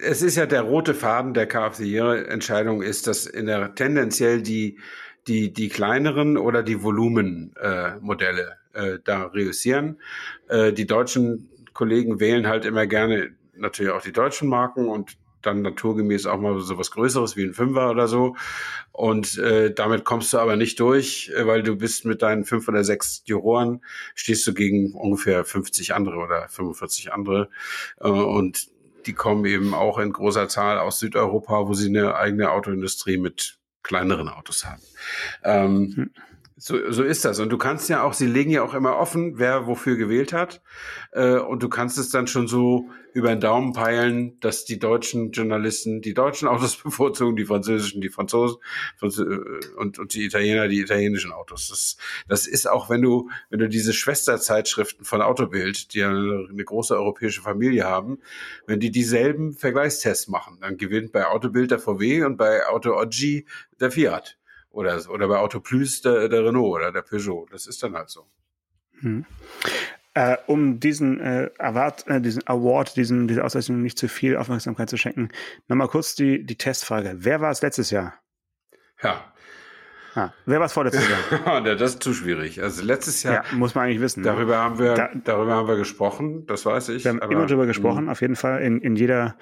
es 0.00 0.22
ist 0.22 0.36
ja 0.36 0.46
der 0.46 0.62
rote 0.62 0.92
Faden 0.92 1.32
der 1.32 1.46
KfC-Entscheidung 1.46 2.82
ist, 2.82 3.06
dass 3.06 3.26
in 3.26 3.46
der 3.46 3.74
tendenziell 3.76 4.42
die, 4.42 4.78
die, 5.26 5.52
die 5.52 5.68
kleineren 5.68 6.36
oder 6.36 6.62
die 6.62 6.82
Volumenmodelle 6.82 8.56
äh, 8.72 8.94
äh, 8.94 8.98
da 9.04 9.24
reüssieren. 9.26 10.00
Äh, 10.48 10.72
die 10.72 10.86
deutschen 10.86 11.48
Kollegen 11.72 12.20
wählen 12.20 12.46
halt 12.46 12.64
immer 12.64 12.86
gerne 12.86 13.34
natürlich 13.54 13.92
auch 13.92 14.02
die 14.02 14.12
deutschen 14.12 14.48
Marken 14.48 14.88
und 14.88 15.16
dann 15.42 15.62
naturgemäß 15.62 16.26
auch 16.26 16.40
mal 16.40 16.58
so 16.60 16.76
was 16.76 16.90
Größeres 16.90 17.36
wie 17.36 17.44
ein 17.44 17.54
Fünfer 17.54 17.90
oder 17.90 18.08
so. 18.08 18.36
Und 18.92 19.38
äh, 19.38 19.72
damit 19.72 20.04
kommst 20.04 20.32
du 20.32 20.38
aber 20.38 20.56
nicht 20.56 20.80
durch, 20.80 21.30
äh, 21.34 21.46
weil 21.46 21.62
du 21.62 21.76
bist 21.76 22.04
mit 22.04 22.22
deinen 22.22 22.44
fünf 22.44 22.68
oder 22.68 22.84
sechs 22.84 23.22
Juroren, 23.26 23.82
stehst 24.14 24.46
du 24.46 24.54
gegen 24.54 24.92
ungefähr 24.92 25.44
50 25.44 25.94
andere 25.94 26.16
oder 26.16 26.48
45 26.48 27.12
andere. 27.12 27.48
Äh, 28.00 28.08
und 28.08 28.68
die 29.06 29.12
kommen 29.12 29.44
eben 29.44 29.72
auch 29.72 29.98
in 29.98 30.12
großer 30.12 30.48
Zahl 30.48 30.78
aus 30.78 30.98
Südeuropa, 30.98 31.68
wo 31.68 31.74
sie 31.74 31.88
eine 31.88 32.16
eigene 32.16 32.50
Autoindustrie 32.50 33.18
mit 33.18 33.55
kleineren 33.86 34.28
Autos 34.28 34.64
haben. 34.64 34.82
Ähm, 35.44 35.92
hm. 35.96 36.10
So, 36.58 36.90
so 36.90 37.02
ist 37.02 37.26
das. 37.26 37.38
Und 37.38 37.50
du 37.50 37.58
kannst 37.58 37.90
ja 37.90 38.02
auch, 38.02 38.14
sie 38.14 38.26
legen 38.26 38.50
ja 38.50 38.62
auch 38.62 38.72
immer 38.72 38.96
offen, 38.96 39.38
wer 39.38 39.66
wofür 39.66 39.96
gewählt 39.96 40.32
hat. 40.32 40.62
Äh, 41.12 41.36
und 41.36 41.62
du 41.62 41.68
kannst 41.68 41.98
es 41.98 42.08
dann 42.08 42.26
schon 42.26 42.48
so 42.48 42.88
über 43.12 43.28
den 43.28 43.40
Daumen 43.40 43.74
peilen, 43.74 44.40
dass 44.40 44.64
die 44.64 44.78
deutschen 44.78 45.32
Journalisten 45.32 46.00
die 46.00 46.14
deutschen 46.14 46.48
Autos 46.48 46.76
bevorzugen, 46.82 47.36
die 47.36 47.44
französischen, 47.44 48.00
die 48.00 48.08
Franzosen 48.08 48.58
äh, 49.02 49.06
und, 49.76 49.98
und 49.98 50.14
die 50.14 50.24
Italiener 50.24 50.66
die 50.66 50.80
italienischen 50.80 51.30
Autos. 51.30 51.68
Das, 51.68 51.98
das 52.26 52.46
ist 52.46 52.66
auch, 52.66 52.88
wenn 52.88 53.02
du, 53.02 53.28
wenn 53.50 53.58
du 53.58 53.68
diese 53.68 53.92
Schwesterzeitschriften 53.92 55.04
von 55.04 55.20
Autobild, 55.20 55.92
die 55.92 56.02
eine 56.02 56.64
große 56.64 56.96
europäische 56.96 57.42
Familie 57.42 57.84
haben, 57.84 58.18
wenn 58.66 58.80
die 58.80 58.90
dieselben 58.90 59.52
Vergleichstests 59.52 60.28
machen, 60.28 60.56
dann 60.62 60.78
gewinnt 60.78 61.12
bei 61.12 61.26
Autobild 61.26 61.70
der 61.70 61.80
VW 61.80 62.24
und 62.24 62.38
bei 62.38 62.66
Auto 62.66 62.98
Oggi 62.98 63.44
der 63.78 63.90
Fiat. 63.90 64.38
Oder, 64.76 65.00
oder 65.08 65.26
bei 65.26 65.38
Auto 65.38 65.60
Plus 65.60 66.02
der, 66.02 66.28
der 66.28 66.44
Renault 66.44 66.74
oder 66.74 66.92
der 66.92 67.00
Peugeot. 67.00 67.46
Das 67.50 67.66
ist 67.66 67.82
dann 67.82 67.94
halt 67.94 68.10
so. 68.10 68.26
Hm. 69.00 69.24
Äh, 70.12 70.36
um 70.46 70.80
diesen, 70.80 71.18
äh, 71.18 71.48
Award, 71.58 72.06
äh, 72.08 72.20
diesen 72.20 72.46
Award, 72.46 72.94
diesen, 72.94 73.26
diese 73.26 73.42
Auszeichnung 73.42 73.80
nicht 73.80 73.98
zu 73.98 74.06
viel 74.06 74.36
Aufmerksamkeit 74.36 74.90
zu 74.90 74.98
schenken, 74.98 75.30
nochmal 75.68 75.88
kurz 75.88 76.14
die, 76.14 76.44
die 76.44 76.58
Testfrage. 76.58 77.14
Wer 77.16 77.40
war 77.40 77.50
es 77.50 77.62
letztes 77.62 77.90
Jahr? 77.90 78.20
Ja. 79.02 79.32
Ah, 80.14 80.34
wer 80.44 80.58
war 80.58 80.66
es 80.66 80.74
vorletztes 80.74 81.06
Jahr? 81.08 81.60
das 81.64 81.94
ist 81.94 82.02
zu 82.02 82.12
schwierig. 82.12 82.62
Also 82.62 82.82
letztes 82.84 83.22
Jahr. 83.22 83.34
Ja, 83.34 83.56
muss 83.56 83.74
man 83.74 83.84
eigentlich 83.84 84.00
wissen. 84.00 84.22
Ne? 84.22 84.28
Darüber 84.28 84.56
ne? 84.56 84.58
haben 84.58 84.78
wir, 84.78 84.92
da, 84.92 85.10
darüber 85.24 85.54
haben 85.54 85.68
wir 85.68 85.76
gesprochen, 85.76 86.46
das 86.46 86.66
weiß 86.66 86.90
ich. 86.90 87.04
Wir 87.04 87.12
haben 87.12 87.20
immer 87.30 87.46
darüber 87.46 87.64
gesprochen, 87.64 88.04
mh. 88.04 88.12
auf 88.12 88.20
jeden 88.20 88.36
Fall. 88.36 88.60
In, 88.62 88.82
in 88.82 88.94
jeder, 88.96 89.36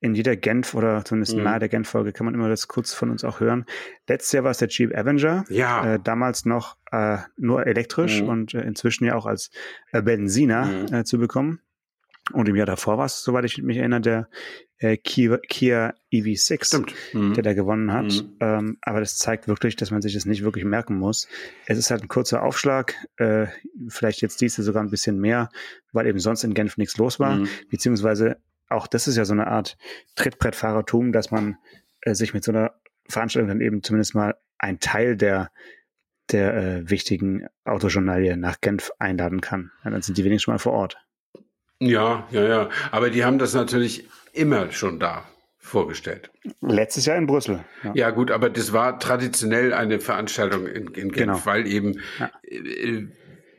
in 0.00 0.14
jeder 0.14 0.34
Genf 0.34 0.74
oder 0.74 1.04
zumindest 1.04 1.36
mhm. 1.36 1.44
nahe 1.44 1.58
der 1.58 1.68
Genf-Folge 1.68 2.12
kann 2.12 2.24
man 2.24 2.34
immer 2.34 2.48
das 2.48 2.68
kurz 2.68 2.92
von 2.94 3.10
uns 3.10 3.22
auch 3.22 3.40
hören. 3.40 3.66
Letztes 4.08 4.32
Jahr 4.32 4.44
war 4.44 4.50
es 4.50 4.58
der 4.58 4.68
Jeep 4.68 4.96
Avenger. 4.96 5.44
Ja. 5.50 5.94
Äh, 5.94 6.00
damals 6.02 6.46
noch 6.46 6.76
äh, 6.90 7.18
nur 7.36 7.66
elektrisch 7.66 8.22
mhm. 8.22 8.28
und 8.28 8.54
äh, 8.54 8.62
inzwischen 8.62 9.04
ja 9.04 9.14
auch 9.14 9.26
als 9.26 9.50
äh, 9.92 10.02
Benziner 10.02 10.64
mhm. 10.64 10.94
Äh, 10.94 11.04
zu 11.04 11.18
bekommen. 11.18 11.60
Und 12.32 12.48
im 12.48 12.56
Jahr 12.56 12.66
davor 12.66 12.96
war 12.96 13.06
es, 13.06 13.22
soweit 13.22 13.44
ich 13.44 13.60
mich 13.62 13.78
erinnere, 13.78 14.00
der 14.00 14.28
äh, 14.78 14.96
Kia, 14.96 15.38
Kia 15.48 15.94
EV6, 16.12 16.64
Stimmt. 16.64 16.94
Mhm. 17.12 17.34
der 17.34 17.42
da 17.42 17.54
gewonnen 17.54 17.92
hat. 17.92 18.06
Mhm. 18.06 18.36
Ähm, 18.40 18.78
aber 18.82 19.00
das 19.00 19.16
zeigt 19.16 19.48
wirklich, 19.48 19.76
dass 19.76 19.90
man 19.90 20.00
sich 20.00 20.14
das 20.14 20.26
nicht 20.26 20.42
wirklich 20.42 20.64
merken 20.64 20.96
muss. 20.96 21.28
Es 21.66 21.76
ist 21.76 21.90
halt 21.90 22.02
ein 22.02 22.08
kurzer 22.08 22.42
Aufschlag, 22.42 22.94
äh, 23.16 23.46
vielleicht 23.88 24.22
jetzt 24.22 24.40
diese 24.40 24.62
sogar 24.62 24.82
ein 24.82 24.90
bisschen 24.90 25.18
mehr, 25.18 25.50
weil 25.92 26.06
eben 26.06 26.20
sonst 26.20 26.44
in 26.44 26.54
Genf 26.54 26.76
nichts 26.76 26.96
los 26.98 27.18
war, 27.20 27.36
mhm. 27.36 27.48
beziehungsweise 27.68 28.36
auch 28.70 28.86
das 28.86 29.08
ist 29.08 29.16
ja 29.16 29.24
so 29.24 29.32
eine 29.32 29.46
Art 29.46 29.76
Trittbrettfahrertum, 30.16 31.12
dass 31.12 31.30
man 31.30 31.58
äh, 32.02 32.14
sich 32.14 32.34
mit 32.34 32.44
so 32.44 32.52
einer 32.52 32.74
Veranstaltung 33.08 33.48
dann 33.48 33.60
eben 33.60 33.82
zumindest 33.82 34.14
mal 34.14 34.36
ein 34.58 34.80
Teil 34.80 35.16
der 35.16 35.50
der 36.32 36.56
äh, 36.56 36.90
wichtigen 36.90 37.46
Autojournalie 37.64 38.36
nach 38.36 38.60
Genf 38.60 38.92
einladen 38.98 39.40
kann. 39.40 39.72
Ja, 39.84 39.90
dann 39.90 40.02
sind 40.02 40.16
die 40.16 40.24
wenigstens 40.24 40.46
mal 40.46 40.58
vor 40.58 40.72
Ort. 40.72 40.96
Ja, 41.80 42.28
ja, 42.30 42.46
ja. 42.46 42.68
Aber 42.92 43.10
die 43.10 43.24
haben 43.24 43.38
das 43.38 43.54
natürlich 43.54 44.08
immer 44.32 44.70
schon 44.70 45.00
da 45.00 45.24
vorgestellt. 45.58 46.30
Letztes 46.60 47.06
Jahr 47.06 47.16
in 47.16 47.26
Brüssel. 47.26 47.64
Ja, 47.82 47.92
ja 47.94 48.10
gut, 48.10 48.30
aber 48.30 48.50
das 48.50 48.72
war 48.72 48.98
traditionell 48.98 49.72
eine 49.72 49.98
Veranstaltung 49.98 50.66
in, 50.66 50.88
in 50.88 51.10
Genf, 51.10 51.14
genau. 51.14 51.46
weil 51.46 51.66
eben 51.66 52.00
ja. 52.18 52.30
äh, 52.42 52.56
äh 52.56 53.08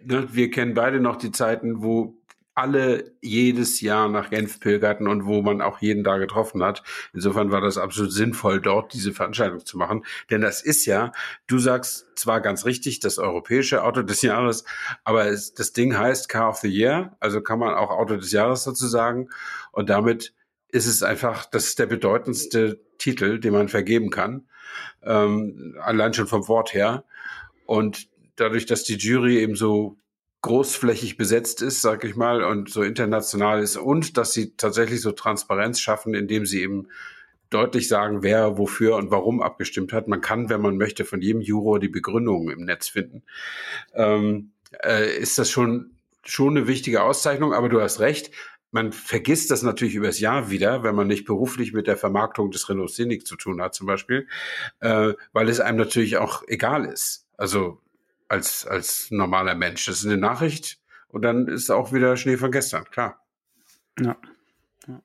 ne, 0.04 0.28
wir 0.32 0.52
kennen 0.52 0.74
beide 0.74 1.00
noch 1.00 1.18
die 1.18 1.32
Zeiten, 1.32 1.84
wo 1.84 2.16
alle 2.54 3.16
jedes 3.22 3.80
Jahr 3.82 4.10
nach 4.10 4.30
Genf 4.30 4.60
pilgerten 4.60 5.08
und 5.08 5.26
wo 5.26 5.42
man 5.42 5.62
auch 5.62 5.80
jeden 5.80 6.04
da 6.04 6.18
getroffen 6.18 6.64
hat. 6.64 6.84
Insofern 7.14 7.52
war 7.52 7.62
das 7.62 7.78
absolut 7.78 8.12
sinnvoll, 8.12 8.60
dort 8.60 8.94
diese 8.94 9.14
Veranstaltung 9.14 9.66
zu 9.66 9.78
machen. 9.78 10.04
Denn 10.30 10.42
das 10.42 10.62
ist 10.62 10.86
ja, 10.86 11.12
du 11.48 11.60
sagst 11.60 12.08
zwar 12.16 12.42
ganz 12.42 12.66
richtig, 12.66 13.00
das 13.00 13.18
europäische 13.18 13.84
Auto 13.84 14.02
des 14.02 14.22
Jahres, 14.22 14.66
aber 15.04 15.28
es, 15.28 15.54
das 15.54 15.74
Ding 15.74 15.98
heißt 15.98 16.28
Car 16.30 16.50
of 16.50 16.58
the 16.58 16.68
Year, 16.68 17.16
also 17.20 17.42
kann 17.42 17.60
man 17.60 17.74
auch 17.74 17.90
Auto 17.90 18.18
des 18.18 18.32
Jahres 18.32 18.64
sozusagen. 18.64 19.30
Und 19.72 19.90
damit 19.90 20.34
ist 20.68 20.88
es 20.88 21.04
einfach, 21.04 21.46
das 21.46 21.66
ist 21.66 21.80
der 21.80 21.86
bedeutendste 21.86 22.80
Titel, 22.98 23.40
den 23.40 23.54
man 23.54 23.70
vergeben 23.70 24.10
kann. 24.10 24.48
Ähm, 25.04 25.76
allein 25.82 26.14
schon 26.14 26.28
vom 26.28 26.48
Wort 26.48 26.74
her. 26.74 27.06
Und 27.66 28.10
dadurch, 28.36 28.66
dass 28.66 28.84
die 28.84 28.96
Jury 28.96 29.40
eben 29.40 29.56
so 29.56 29.98
großflächig 30.42 31.18
besetzt 31.18 31.62
ist, 31.62 31.82
sag 31.82 32.04
ich 32.04 32.16
mal, 32.16 32.44
und 32.44 32.70
so 32.70 32.82
international 32.82 33.62
ist 33.62 33.78
und 33.78 34.18
dass 34.18 34.34
sie 34.34 34.56
tatsächlich 34.58 35.02
so 35.02 35.12
Transparenz 35.12 35.80
schaffen, 35.80 36.14
indem 36.14 36.46
sie 36.46 36.62
eben 36.62 36.88
deutlich 37.52 37.88
sagen, 37.88 38.24
wer 38.24 38.58
wofür 38.58 38.96
und 38.96 39.12
warum 39.12 39.42
abgestimmt 39.42 39.94
hat. 39.94 40.08
Man 40.08 40.22
kann, 40.22 40.50
wenn 40.50 40.62
man 40.62 40.78
möchte, 40.78 41.06
von 41.06 41.22
jedem 41.22 41.42
Juror 41.42 41.80
die 41.80 41.90
Begründung 41.90 42.50
im 42.50 42.66
Netz 42.66 42.88
finden. 42.88 43.24
Ähm, 43.94 44.52
äh, 44.84 45.16
ist 45.18 45.38
das 45.38 45.50
schon 45.52 45.92
schon 46.24 46.56
eine 46.56 46.68
wichtige 46.68 47.02
Auszeichnung, 47.04 47.54
aber 47.54 47.70
du 47.70 47.82
hast 47.82 48.00
recht. 48.00 48.32
man 48.74 48.94
vergisst 48.94 49.52
das 49.52 49.64
natürlich 49.64 49.96
übers 49.96 50.20
Jahr 50.20 50.50
wieder, 50.50 50.84
wenn 50.84 50.96
man 50.96 51.08
nicht 51.08 51.26
beruflich 51.26 51.74
mit 51.74 51.88
der 51.88 51.98
Vermarktung 51.98 52.52
des 52.52 52.70
Renault 52.70 52.92
Scenic 52.92 53.28
zu 53.28 53.36
tun 53.36 53.62
hat, 53.62 53.76
zum 53.76 53.86
Beispiel, 53.86 54.28
äh, 54.80 55.14
weil 55.34 55.50
es 55.50 55.60
einem 55.60 55.78
natürlich 55.78 56.18
auch 56.18 56.44
egal 56.48 56.86
ist. 56.86 57.28
Also 57.38 57.82
als, 58.32 58.66
als 58.66 59.12
normaler 59.12 59.56
Mensch. 59.56 59.86
Das 59.86 60.00
ist 60.00 60.06
eine 60.06 60.18
Nachricht 60.18 60.80
und 61.10 61.22
dann 61.24 61.48
ist 61.48 61.70
auch 61.70 61.92
wieder 61.92 62.16
Schnee 62.16 62.38
von 62.38 62.52
gestern, 62.52 62.86
klar. 62.86 63.22
Ja. 64.00 64.16
Ja, 64.88 65.02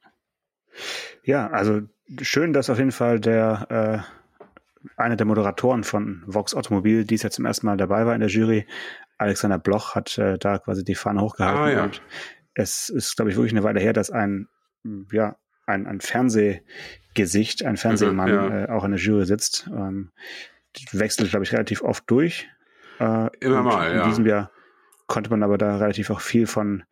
ja 1.25 1.51
also 1.51 1.83
schön, 2.23 2.53
dass 2.53 2.71
auf 2.71 2.79
jeden 2.79 2.93
Fall 2.93 3.19
der 3.19 4.05
äh, 4.07 4.91
einer 4.97 5.17
der 5.17 5.27
Moderatoren 5.27 5.83
von 5.83 6.23
Vox 6.27 6.55
Automobil, 6.55 7.05
die 7.05 7.17
ja 7.17 7.31
zum 7.31 7.45
ersten 7.45 7.67
Mal 7.67 7.77
dabei 7.77 8.07
war 8.07 8.15
in 8.15 8.21
der 8.21 8.31
Jury, 8.31 8.67
Alexander 9.19 9.59
Bloch, 9.59 9.97
hat 9.97 10.17
äh, 10.19 10.39
da 10.39 10.59
quasi 10.59 10.85
die 10.85 10.95
Fahne 10.95 11.21
hochgehalten 11.21 11.63
ah, 11.63 11.71
ja. 11.71 11.85
und 11.85 12.03
es 12.55 12.89
ist, 12.89 13.17
glaube 13.17 13.31
ich, 13.31 13.37
wirklich 13.37 13.53
eine 13.53 13.65
Weile 13.65 13.81
her, 13.81 13.93
dass 13.93 14.11
ein, 14.11 14.49
ja, 15.11 15.37
ein, 15.67 15.87
ein 15.87 16.01
Fernsehgesicht, 16.01 17.65
ein 17.65 17.77
Fernsehmann 17.77 18.29
ja. 18.29 18.65
äh, 18.65 18.69
auch 18.69 18.85
in 18.85 18.93
der 18.93 19.01
Jury 19.01 19.27
sitzt. 19.27 19.69
Ähm, 19.69 20.13
wechselt, 20.93 21.31
glaube 21.31 21.45
ich, 21.45 21.53
relativ 21.53 21.83
oft 21.83 22.05
durch. 22.07 22.49
Äh, 22.99 23.29
Immer 23.41 23.63
mal, 23.63 23.91
in 23.91 23.97
ja. 23.97 24.03
In 24.05 24.09
diesem 24.11 24.27
Jahr 24.27 24.51
konnte 25.07 25.31
man 25.31 25.43
aber 25.43 25.59
da 25.59 25.77
relativ 25.77 26.11
auch 26.11 26.21
viel 26.21 26.47
von 26.47 26.85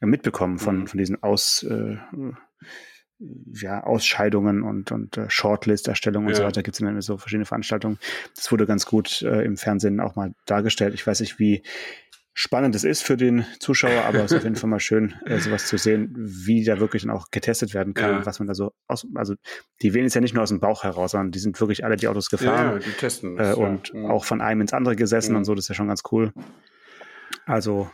äh, 0.00 0.06
mitbekommen, 0.06 0.58
von, 0.58 0.80
mhm. 0.80 0.86
von 0.86 0.98
diesen 0.98 1.22
Aus, 1.22 1.62
äh, 1.62 1.96
ja, 3.18 3.82
Ausscheidungen 3.82 4.62
und, 4.62 4.92
und 4.92 5.16
äh, 5.16 5.30
Shortlist-Erstellung 5.30 6.24
und 6.24 6.30
ja. 6.30 6.36
so 6.36 6.44
weiter. 6.44 6.62
Gibt 6.62 6.74
es 6.74 6.84
dann 6.84 7.00
so 7.00 7.16
verschiedene 7.16 7.46
Veranstaltungen. 7.46 7.98
Das 8.34 8.52
wurde 8.52 8.66
ganz 8.66 8.84
gut 8.86 9.22
äh, 9.22 9.42
im 9.42 9.56
Fernsehen 9.56 10.00
auch 10.00 10.16
mal 10.16 10.34
dargestellt. 10.44 10.94
Ich 10.94 11.06
weiß 11.06 11.20
nicht, 11.20 11.38
wie 11.38 11.62
spannend 12.38 12.74
es 12.74 12.84
ist 12.84 13.02
für 13.02 13.16
den 13.16 13.46
Zuschauer, 13.60 14.04
aber 14.04 14.18
es 14.18 14.30
ist 14.30 14.36
auf 14.36 14.44
jeden 14.44 14.56
Fall 14.56 14.68
mal 14.68 14.78
schön, 14.78 15.14
äh, 15.24 15.38
sowas 15.38 15.66
zu 15.66 15.78
sehen, 15.78 16.14
wie 16.18 16.64
da 16.64 16.78
wirklich 16.78 17.02
dann 17.02 17.10
auch 17.10 17.30
getestet 17.30 17.72
werden 17.72 17.94
kann 17.94 18.10
ja. 18.10 18.16
und 18.18 18.26
was 18.26 18.38
man 18.38 18.46
da 18.46 18.52
so 18.52 18.72
aus, 18.86 19.06
also 19.14 19.34
die 19.80 19.94
wählen 19.94 20.04
es 20.04 20.12
ja 20.12 20.20
nicht 20.20 20.34
nur 20.34 20.42
aus 20.42 20.50
dem 20.50 20.60
Bauch 20.60 20.84
heraus, 20.84 21.12
sondern 21.12 21.32
die 21.32 21.38
sind 21.38 21.58
wirklich 21.58 21.82
alle 21.82 21.96
die 21.96 22.08
Autos 22.08 22.28
gefahren 22.28 22.74
ja, 22.74 22.78
die 22.78 22.92
testen 22.92 23.36
das, 23.36 23.56
äh, 23.56 23.58
und 23.58 23.90
ja. 23.94 24.10
auch 24.10 24.26
von 24.26 24.42
einem 24.42 24.60
ins 24.60 24.74
andere 24.74 24.96
gesessen 24.96 25.34
und 25.34 25.46
so, 25.46 25.54
das 25.54 25.64
ist 25.64 25.68
ja 25.70 25.74
schon 25.76 25.88
ganz 25.88 26.02
cool. 26.12 26.34
Also 27.46 27.90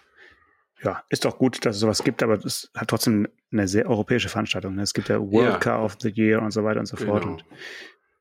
ja, 0.83 1.05
ist 1.09 1.25
doch 1.25 1.39
gut, 1.39 1.65
dass 1.65 1.77
es 1.77 1.81
sowas 1.81 2.03
gibt, 2.03 2.25
aber 2.25 2.45
es 2.45 2.69
hat 2.75 2.89
trotzdem 2.89 3.29
eine 3.53 3.69
sehr 3.69 3.89
europäische 3.89 4.29
Veranstaltung. 4.29 4.75
Ne? 4.75 4.83
Es 4.83 4.93
gibt 4.93 5.09
ja 5.09 5.21
World 5.21 5.61
Car 5.61 5.85
of 5.85 5.97
the 6.01 6.11
Year 6.13 6.43
und 6.43 6.51
so 6.51 6.65
weiter 6.65 6.81
und 6.81 6.87
so 6.87 6.97
fort. 6.97 7.23
Genau. 7.23 7.35
Und 7.35 7.45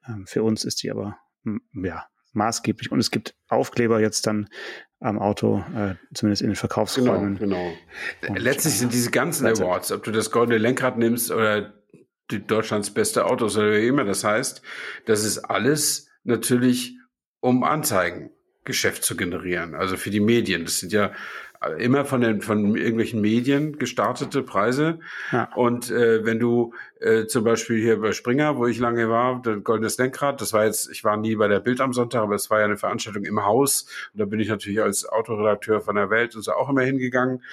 ähm, 0.07 0.27
für 0.27 0.43
uns 0.43 0.63
ist 0.65 0.83
die 0.83 0.91
aber 0.91 1.17
ja 1.73 2.05
maßgeblich. 2.33 2.91
Und 2.91 2.99
es 2.99 3.09
gibt 3.09 3.35
Aufkleber 3.47 3.99
jetzt 3.99 4.27
dann 4.27 4.47
am 5.01 5.19
Auto, 5.19 5.63
äh, 5.75 5.95
zumindest 6.13 6.43
in 6.43 6.49
den 6.49 6.55
Verkaufsräumen. 6.55 7.37
Genau, 7.37 7.57
genau. 8.21 8.29
Und, 8.29 8.39
Letztlich 8.39 8.77
sind 8.77 8.93
diese 8.93 9.11
ganzen 9.11 9.47
Awards, 9.47 9.91
ob 9.91 10.03
du 10.03 10.11
das 10.11 10.31
goldene 10.31 10.59
Lenkrad 10.59 10.97
nimmst 10.97 11.31
oder 11.31 11.73
die 12.29 12.45
Deutschlands 12.45 12.91
beste 12.91 13.25
Autos 13.25 13.57
oder 13.57 13.73
wie 13.73 13.87
immer 13.87 14.05
das 14.05 14.23
heißt, 14.23 14.61
das 15.05 15.25
ist 15.25 15.39
alles 15.39 16.07
natürlich 16.23 16.97
um 17.41 17.63
Anzeigengeschäft 18.61 19.03
zu 19.03 19.15
generieren, 19.15 19.75
also 19.75 19.97
für 19.97 20.09
die 20.09 20.19
Medien. 20.19 20.65
Das 20.65 20.79
sind 20.79 20.93
ja 20.93 21.11
immer 21.77 22.05
von 22.05 22.21
den 22.21 22.41
von 22.41 22.75
irgendwelchen 22.75 23.21
Medien 23.21 23.77
gestartete 23.77 24.41
Preise. 24.41 24.99
Ja. 25.31 25.47
Und 25.55 25.91
äh, 25.91 26.25
wenn 26.25 26.39
du 26.39 26.73
äh, 26.99 27.27
zum 27.27 27.43
Beispiel 27.43 27.79
hier 27.79 28.01
bei 28.01 28.13
Springer, 28.13 28.57
wo 28.57 28.65
ich 28.65 28.79
lange 28.79 29.09
war, 29.09 29.41
der 29.43 29.57
Goldenes 29.57 29.97
Lenkrad, 29.99 30.41
das 30.41 30.53
war 30.53 30.65
jetzt, 30.65 30.89
ich 30.89 31.03
war 31.03 31.17
nie 31.17 31.35
bei 31.35 31.47
der 31.47 31.59
Bild 31.59 31.79
am 31.79 31.93
Sonntag, 31.93 32.23
aber 32.23 32.33
es 32.33 32.49
war 32.49 32.59
ja 32.59 32.65
eine 32.65 32.77
Veranstaltung 32.77 33.25
im 33.25 33.45
Haus. 33.45 33.85
Und 34.13 34.21
da 34.21 34.25
bin 34.25 34.39
ich 34.39 34.47
natürlich 34.47 34.81
als 34.81 35.07
Autoredakteur 35.07 35.81
von 35.81 35.95
der 35.95 36.09
Welt 36.09 36.35
und 36.35 36.41
so 36.41 36.53
auch 36.53 36.69
immer 36.69 36.81
hingegangen. 36.81 37.43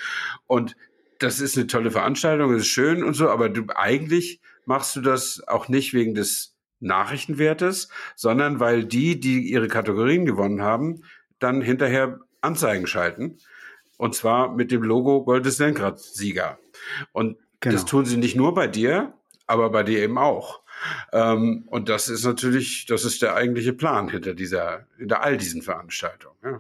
Und 0.47 0.75
das 1.19 1.41
ist 1.41 1.59
eine 1.59 1.67
tolle 1.67 1.91
Veranstaltung, 1.91 2.55
ist 2.55 2.67
schön 2.67 3.05
und 3.05 3.13
so, 3.13 3.29
aber 3.29 3.51
du 3.51 3.65
eigentlich 3.75 4.41
machst 4.65 4.97
du 4.97 5.01
das 5.03 5.43
auch 5.49 5.69
nicht 5.69 5.93
wegen 5.93 6.15
des 6.15 6.58
Nachrichtenwertes, 6.81 7.89
sondern 8.17 8.61
weil 8.61 8.85
die, 8.85 9.19
die 9.21 9.51
ihre 9.51 9.69
Kategorien 9.69 10.25
gewonnen 10.25 10.63
haben, 10.63 11.03
dann 11.39 11.61
hinterher 11.61 12.21
Anzeigen 12.41 12.87
schalten. 12.87 13.39
Und 13.97 14.15
zwar 14.15 14.55
mit 14.55 14.71
dem 14.71 14.83
Logo 14.83 15.25
Goldes 15.25 15.59
Lenkrad-Sieger. 15.59 16.59
Und 17.13 17.37
genau. 17.61 17.75
das 17.75 17.85
tun 17.85 18.05
sie 18.05 18.17
nicht 18.17 18.37
nur 18.37 18.55
bei 18.55 18.69
dir, 18.69 19.13
aber 19.47 19.71
bei 19.71 19.83
dir 19.83 20.01
eben 20.01 20.19
auch. 20.19 20.63
Ähm, 21.13 21.65
und 21.67 21.89
das 21.89 22.09
ist 22.09 22.25
natürlich, 22.25 22.87
das 22.87 23.05
ist 23.05 23.23
der 23.23 23.35
eigentliche 23.35 23.73
Plan 23.73 24.09
hinter 24.09 24.35
dieser, 24.35 24.87
hinter 24.97 25.23
all 25.23 25.37
diesen 25.37 25.63
Veranstaltungen. 25.63 26.37
Ja. 26.45 26.59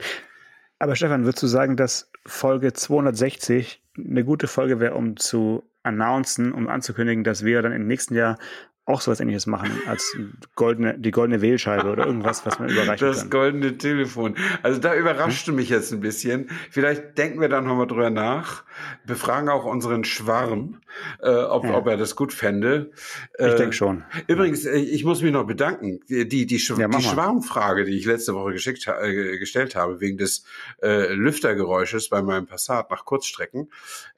Aber 0.81 0.97
Stefan, 0.97 1.25
würdest 1.25 1.43
du 1.43 1.47
sagen, 1.49 1.77
dass 1.77 2.11
Folge 2.27 2.73
260 2.73 3.83
eine 3.97 4.25
gute 4.25 4.47
Folge 4.47 4.81
wäre, 4.81 4.95
um 4.95 5.17
zu 5.17 5.65
announcen, 5.83 6.53
um 6.53 6.69
anzukündigen, 6.69 7.25
dass 7.25 7.45
wir 7.45 7.63
dann 7.63 7.73
im 7.73 7.87
nächsten 7.87 8.15
Jahr 8.15 8.39
auch 8.89 9.03
sowas 9.03 9.21
ähnliches 9.21 9.47
machen 9.47 9.71
als 9.87 10.17
goldene, 10.55 10.99
die 10.99 11.11
goldene 11.11 11.43
Wählscheibe 11.43 11.91
oder 11.91 12.07
irgendwas, 12.07 12.47
was 12.47 12.59
man 12.59 12.71
überreichen 12.71 13.07
das 13.07 13.19
kann. 13.19 13.31
Das 13.31 13.31
goldene 13.31 13.79
Telefon. 13.79 14.35
Also 14.63 14.81
da 14.81 14.95
überrascht 14.95 15.47
hm? 15.47 15.57
mich 15.57 15.69
jetzt 15.69 15.93
ein 15.93 16.01
bisschen. 16.01 16.49
Vielleicht 16.71 17.19
denken 17.19 17.41
wir 17.41 17.51
da 17.51 17.61
nochmal 17.61 17.87
drüber 17.87 18.09
nach. 18.09 18.65
Befragen 19.07 19.51
auch 19.51 19.67
unseren 19.67 20.05
Schwarm, 20.05 20.81
äh, 21.21 21.29
ob, 21.29 21.65
ja. 21.65 21.77
ob 21.77 21.87
er 21.87 21.99
das 21.99 22.17
gut 22.17 22.33
fände. 22.33 22.91
Äh, 23.39 23.51
ich 23.51 23.55
denke 23.57 23.75
schon. 23.75 24.05
Übrigens, 24.27 24.65
äh, 24.65 24.79
ich 24.79 25.05
muss 25.05 25.21
mich 25.21 25.33
noch 25.33 25.47
bedanken. 25.47 26.01
Die, 26.09 26.27
die, 26.27 26.47
die, 26.47 26.59
Sch 26.59 26.73
ja, 26.79 26.89
die 26.89 27.03
Schwarmfrage, 27.03 27.85
die 27.85 27.99
ich 27.99 28.07
letzte 28.07 28.35
Woche 28.35 28.53
geschickt, 28.53 28.87
äh, 28.87 29.39
gestellt 29.39 29.77
habe, 29.77 30.01
wegen 30.01 30.17
des 30.17 30.45
äh, 30.83 31.13
Lüftergeräusches 31.13 32.09
bei 32.09 32.23
meinem 32.23 32.47
Passat 32.47 32.91
nach 32.91 33.05
Kurzstrecken. 33.05 33.71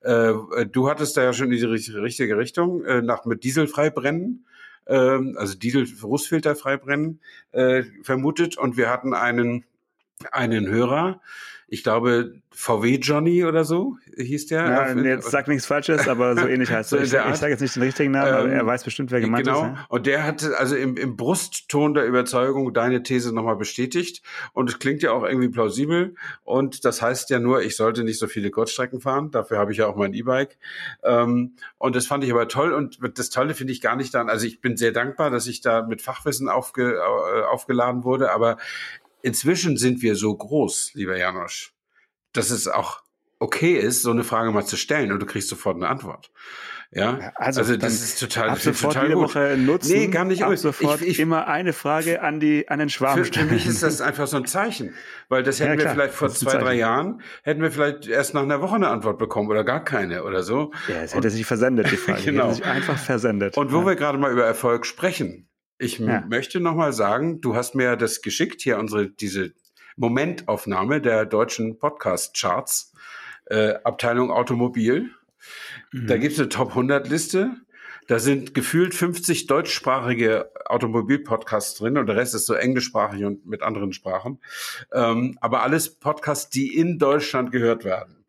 Äh, 0.02 0.32
du 0.70 0.88
hattest 0.88 1.16
da 1.16 1.24
ja 1.24 1.32
schon 1.32 1.50
in 1.50 1.58
die 1.58 1.64
richtige 1.64 2.36
Richtung, 2.36 2.84
äh, 2.84 3.02
nach 3.02 3.24
mit 3.24 3.42
Dieselfrei 3.42 3.90
brennen 3.90 4.44
ähm, 4.86 5.36
also 5.38 5.56
Diesel-Rußfilter 5.56 6.56
freibrennen 6.56 7.20
äh, 7.52 7.84
vermutet. 8.02 8.58
Und 8.58 8.76
wir 8.76 8.88
hatten 8.88 9.14
einen, 9.14 9.64
einen 10.32 10.68
Hörer, 10.68 11.20
ich 11.72 11.84
glaube, 11.84 12.34
VW 12.50 12.96
Johnny 12.96 13.44
oder 13.44 13.64
so 13.64 13.96
hieß 14.16 14.48
der. 14.48 14.64
Ja, 14.64 14.92
jetzt 14.92 15.30
sagt 15.30 15.46
nichts 15.46 15.66
Falsches, 15.66 16.08
aber 16.08 16.36
so 16.36 16.46
ähnlich 16.48 16.68
heißt 16.68 16.92
er. 16.92 16.98
ich, 16.98 17.12
ich 17.12 17.36
sage 17.36 17.52
jetzt 17.52 17.60
nicht 17.60 17.76
den 17.76 17.84
richtigen 17.84 18.10
Namen, 18.10 18.28
ähm, 18.28 18.34
aber 18.34 18.48
er 18.50 18.60
ähm, 18.62 18.66
weiß 18.66 18.82
bestimmt, 18.82 19.12
wer 19.12 19.20
gemeint 19.20 19.46
genau. 19.46 19.58
ist. 19.58 19.66
Genau. 19.66 19.76
Ja? 19.76 19.86
Und 19.88 20.06
der 20.06 20.24
hat 20.24 20.42
also 20.58 20.74
im, 20.74 20.96
im 20.96 21.16
Brustton 21.16 21.94
der 21.94 22.06
Überzeugung 22.06 22.74
deine 22.74 23.04
These 23.04 23.32
nochmal 23.32 23.54
bestätigt. 23.54 24.22
Und 24.52 24.68
es 24.68 24.80
klingt 24.80 25.00
ja 25.02 25.12
auch 25.12 25.22
irgendwie 25.22 25.48
plausibel. 25.48 26.16
Und 26.42 26.84
das 26.84 27.00
heißt 27.02 27.30
ja 27.30 27.38
nur, 27.38 27.62
ich 27.62 27.76
sollte 27.76 28.02
nicht 28.02 28.18
so 28.18 28.26
viele 28.26 28.50
Kurzstrecken 28.50 29.00
fahren. 29.00 29.30
Dafür 29.30 29.58
habe 29.58 29.70
ich 29.70 29.78
ja 29.78 29.86
auch 29.86 29.94
mein 29.94 30.12
E-Bike. 30.12 30.58
Ähm, 31.04 31.54
und 31.78 31.94
das 31.94 32.06
fand 32.06 32.24
ich 32.24 32.32
aber 32.32 32.48
toll. 32.48 32.72
Und 32.72 32.98
das 33.14 33.30
Tolle 33.30 33.54
finde 33.54 33.72
ich 33.72 33.80
gar 33.80 33.94
nicht 33.94 34.12
dann, 34.12 34.28
also 34.28 34.44
ich 34.44 34.60
bin 34.60 34.76
sehr 34.76 34.90
dankbar, 34.90 35.30
dass 35.30 35.46
ich 35.46 35.60
da 35.60 35.86
mit 35.86 36.02
Fachwissen 36.02 36.48
aufge, 36.48 36.96
äh, 36.96 37.42
aufgeladen 37.44 38.02
wurde. 38.02 38.32
Aber 38.32 38.56
inzwischen 39.22 39.76
sind 39.76 40.02
wir 40.02 40.16
so 40.16 40.34
groß, 40.34 40.92
lieber 40.94 41.16
Janosch, 41.16 41.74
dass 42.32 42.50
es 42.50 42.68
auch 42.68 43.02
okay 43.38 43.76
ist, 43.76 44.02
so 44.02 44.10
eine 44.10 44.24
Frage 44.24 44.50
mal 44.50 44.64
zu 44.64 44.76
stellen 44.76 45.12
und 45.12 45.20
du 45.20 45.26
kriegst 45.26 45.48
sofort 45.48 45.76
eine 45.76 45.88
Antwort. 45.88 46.30
Ja, 46.92 47.32
also, 47.36 47.60
also 47.60 47.76
das 47.76 47.92
ist 47.94 48.18
total, 48.18 48.50
ab 48.50 48.58
sofort 48.58 48.94
total 48.94 49.08
jede 49.08 49.20
gut. 49.20 49.28
Woche 49.28 49.56
nutzen. 49.56 49.92
Nee, 49.92 50.08
gar 50.08 50.24
nicht. 50.24 50.42
Ab 50.42 50.56
sofort 50.58 51.00
ich, 51.02 51.08
ich, 51.08 51.20
immer 51.20 51.46
eine 51.46 51.72
Frage 51.72 52.20
an 52.20 52.40
die 52.40 52.68
an 52.68 52.80
den 52.80 52.88
Schwarm 52.88 53.24
für, 53.24 53.32
für 53.32 53.44
mich 53.44 53.64
ist 53.64 53.84
das 53.84 54.00
einfach 54.00 54.26
so 54.26 54.38
ein 54.38 54.44
Zeichen, 54.44 54.92
weil 55.28 55.44
das 55.44 55.60
hätten 55.60 55.78
ja, 55.78 55.84
wir 55.84 55.90
vielleicht 55.90 56.14
vor 56.14 56.30
zwei, 56.30 56.58
drei 56.58 56.74
Jahren 56.74 57.22
hätten 57.44 57.62
wir 57.62 57.70
vielleicht 57.70 58.08
erst 58.08 58.34
nach 58.34 58.42
einer 58.42 58.60
Woche 58.60 58.74
eine 58.74 58.88
Antwort 58.88 59.18
bekommen 59.18 59.48
oder 59.48 59.62
gar 59.62 59.84
keine 59.84 60.24
oder 60.24 60.42
so. 60.42 60.72
Ja, 60.88 61.02
es 61.02 61.14
hätte 61.14 61.30
sich 61.30 61.46
versendet 61.46 61.92
die 61.92 61.96
Frage. 61.96 62.22
genau. 62.22 62.46
hätte 62.46 62.54
sich 62.56 62.64
einfach 62.64 62.98
versendet. 62.98 63.56
Und 63.56 63.70
wo 63.70 63.82
ja. 63.82 63.86
wir 63.86 63.94
gerade 63.94 64.18
mal 64.18 64.32
über 64.32 64.44
Erfolg 64.44 64.84
sprechen, 64.84 65.48
ich 65.80 65.98
ja. 65.98 66.24
möchte 66.28 66.60
noch 66.60 66.74
mal 66.74 66.92
sagen, 66.92 67.40
du 67.40 67.54
hast 67.54 67.74
mir 67.74 67.96
das 67.96 68.20
geschickt 68.20 68.60
hier 68.60 68.78
unsere 68.78 69.08
diese 69.08 69.54
Momentaufnahme 69.96 71.00
der 71.00 71.24
deutschen 71.24 71.78
Podcast-Charts, 71.78 72.92
äh, 73.46 73.74
Abteilung 73.82 74.30
Automobil. 74.30 75.10
Mhm. 75.92 76.06
Da 76.06 76.18
gibt 76.18 76.34
es 76.34 76.38
eine 76.38 76.50
Top 76.50 76.70
100 76.70 77.08
Liste. 77.08 77.56
Da 78.08 78.18
sind 78.18 78.54
gefühlt 78.54 78.94
50 78.94 79.46
deutschsprachige 79.46 80.50
Automobil-Podcasts 80.66 81.78
drin 81.78 81.96
und 81.96 82.06
der 82.06 82.16
Rest 82.16 82.34
ist 82.34 82.46
so 82.46 82.54
englischsprachig 82.54 83.24
und 83.24 83.46
mit 83.46 83.62
anderen 83.62 83.92
Sprachen. 83.92 84.40
Ähm, 84.92 85.38
aber 85.40 85.62
alles 85.62 85.94
Podcasts, 85.94 86.50
die 86.50 86.76
in 86.76 86.98
Deutschland 86.98 87.52
gehört 87.52 87.84
werden. 87.84 88.26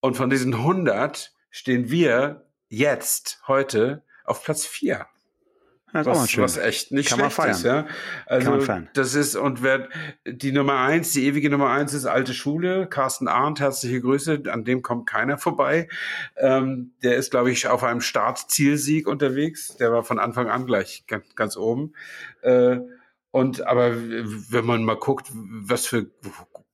Und 0.00 0.16
von 0.16 0.30
diesen 0.30 0.54
100 0.54 1.32
stehen 1.50 1.90
wir 1.90 2.46
jetzt, 2.68 3.40
heute, 3.46 4.02
auf 4.24 4.42
Platz 4.42 4.66
4. 4.66 5.06
Das 5.92 6.06
was, 6.06 6.38
was 6.38 6.56
echt 6.58 6.90
nicht 6.90 7.08
Kann 7.08 7.30
schlecht 7.30 7.50
ist, 7.50 7.64
ja. 7.64 7.86
Also 8.26 8.60
das 8.92 9.14
ist 9.14 9.36
und 9.36 9.62
wer 9.62 9.88
die 10.26 10.50
Nummer 10.52 10.80
eins, 10.80 11.12
die 11.12 11.24
ewige 11.26 11.48
Nummer 11.48 11.70
eins 11.70 11.94
ist 11.94 12.06
alte 12.06 12.34
Schule. 12.34 12.88
Carsten 12.88 13.28
Arndt, 13.28 13.60
herzliche 13.60 14.00
Grüße. 14.00 14.42
An 14.48 14.64
dem 14.64 14.82
kommt 14.82 15.06
keiner 15.08 15.38
vorbei. 15.38 15.88
Ähm, 16.36 16.92
der 17.02 17.16
ist, 17.16 17.30
glaube 17.30 17.52
ich, 17.52 17.68
auf 17.68 17.84
einem 17.84 18.00
Startzielsieg 18.00 19.06
unterwegs. 19.06 19.76
Der 19.76 19.92
war 19.92 20.02
von 20.02 20.18
Anfang 20.18 20.48
an 20.48 20.66
gleich 20.66 21.04
ganz, 21.06 21.34
ganz 21.36 21.56
oben. 21.56 21.94
Äh, 22.42 22.78
und 23.30 23.66
aber 23.66 23.94
wenn 23.96 24.64
man 24.64 24.82
mal 24.82 24.96
guckt, 24.96 25.30
was 25.32 25.86
für 25.86 26.10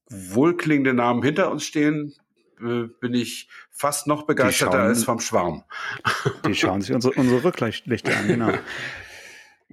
wohlklingende 0.09 0.95
Namen 0.95 1.23
hinter 1.23 1.51
uns 1.51 1.65
stehen, 1.65 2.15
bin 3.01 3.15
ich 3.15 3.49
fast 3.71 4.07
noch 4.07 4.23
begeisterter 4.25 4.79
schauen- 4.79 4.87
als 4.89 5.05
vom 5.05 5.21
Schwarm. 5.21 5.65
Die 6.47 6.55
schauen 6.55 6.81
sich 6.81 6.95
unsere, 6.95 7.15
unsere 7.15 7.45
Rücklichter 7.45 8.17
an, 8.17 8.27
genau. 8.29 8.53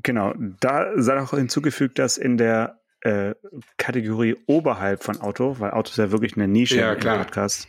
Genau, 0.01 0.33
da 0.61 0.93
sei 0.95 1.19
auch 1.21 1.31
hinzugefügt, 1.31 1.99
dass 1.99 2.17
in 2.17 2.37
der 2.37 2.79
äh, 3.01 3.33
Kategorie 3.77 4.35
oberhalb 4.45 5.03
von 5.03 5.21
Auto, 5.21 5.55
weil 5.59 5.71
Auto 5.71 5.89
ist 5.91 5.97
ja 5.97 6.11
wirklich 6.11 6.35
eine 6.35 6.47
Nische 6.47 6.77
Ja, 6.79 6.93
im. 6.93 6.99
Podcast, 6.99 7.67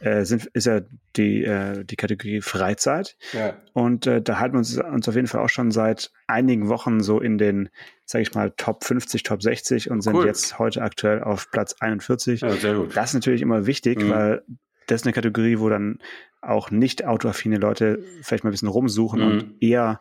äh, 0.00 0.24
sind, 0.24 0.46
ist 0.46 0.66
ja 0.66 0.82
die, 1.16 1.44
äh, 1.44 1.84
die 1.84 1.96
Kategorie 1.96 2.40
Freizeit. 2.42 3.16
Ja. 3.32 3.56
Und 3.72 4.06
äh, 4.06 4.20
da 4.20 4.38
halten 4.38 4.54
wir 4.54 4.58
uns, 4.58 4.76
uns 4.78 5.08
auf 5.08 5.14
jeden 5.14 5.28
Fall 5.28 5.40
auch 5.42 5.48
schon 5.48 5.70
seit 5.70 6.12
einigen 6.26 6.68
Wochen 6.68 7.00
so 7.02 7.20
in 7.20 7.38
den, 7.38 7.70
sage 8.04 8.22
ich 8.22 8.34
mal, 8.34 8.52
Top 8.56 8.84
50, 8.84 9.22
Top 9.22 9.42
60 9.42 9.90
und 9.90 10.02
sind 10.02 10.14
Cool. 10.14 10.26
jetzt 10.26 10.58
heute 10.58 10.82
aktuell 10.82 11.22
auf 11.22 11.50
Platz 11.50 11.74
41. 11.80 12.42
ja, 12.42 12.50
sehr 12.50 12.74
gut. 12.74 12.94
Das 12.96 13.10
ist 13.10 13.14
natürlich 13.14 13.40
immer 13.42 13.66
wichtig, 13.66 14.02
Mhm. 14.02 14.10
weil 14.10 14.42
das 14.88 15.00
ist 15.00 15.06
eine 15.06 15.14
Kategorie, 15.14 15.58
wo 15.58 15.68
dann 15.70 15.98
auch 16.42 16.70
nicht 16.70 17.04
autoaffine 17.06 17.56
Leute 17.56 18.04
vielleicht 18.22 18.44
mal 18.44 18.50
ein 18.50 18.52
bisschen 18.52 18.68
rumsuchen 18.68 19.20
Mhm. 19.20 19.26
und 19.26 19.54
eher 19.62 20.00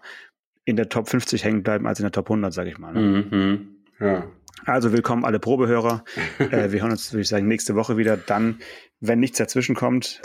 in 0.65 0.75
der 0.75 0.89
Top 0.89 1.07
50 1.09 1.43
hängen 1.45 1.63
bleiben 1.63 1.87
als 1.87 1.99
in 1.99 2.03
der 2.03 2.11
Top 2.11 2.29
100, 2.29 2.53
sage 2.53 2.69
ich 2.71 2.77
mal. 2.77 2.93
Ne? 2.93 3.27
Mhm. 3.31 3.67
Ja. 3.99 4.27
Also 4.65 4.91
willkommen 4.91 5.25
alle 5.25 5.39
Probehörer. 5.39 6.03
äh, 6.39 6.71
wir 6.71 6.81
hören 6.81 6.91
uns, 6.91 7.11
würde 7.11 7.21
ich 7.21 7.27
sagen, 7.27 7.47
nächste 7.47 7.75
Woche 7.75 7.97
wieder. 7.97 8.17
Dann, 8.17 8.59
wenn 8.99 9.19
nichts 9.19 9.37
dazwischen 9.37 9.75
kommt, 9.75 10.21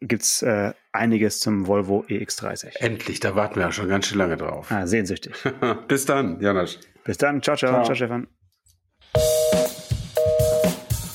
gibt's 0.00 0.42
äh, 0.42 0.72
einiges 0.92 1.40
zum 1.40 1.66
Volvo 1.66 2.04
EX30. 2.08 2.76
Endlich, 2.76 3.20
da 3.20 3.34
warten 3.34 3.56
wir 3.56 3.62
ja 3.62 3.72
schon 3.72 3.88
ganz 3.88 4.06
schön 4.06 4.18
lange 4.18 4.36
drauf. 4.36 4.70
Ah, 4.70 4.86
sehnsüchtig. 4.86 5.34
Bis 5.88 6.04
dann, 6.06 6.40
Janosch. 6.40 6.78
Bis 7.04 7.18
dann. 7.18 7.42
Ciao, 7.42 7.56
ciao. 7.56 7.70
Ciao. 7.72 7.84
Ciao, 7.84 7.94
Stefan. 7.94 8.28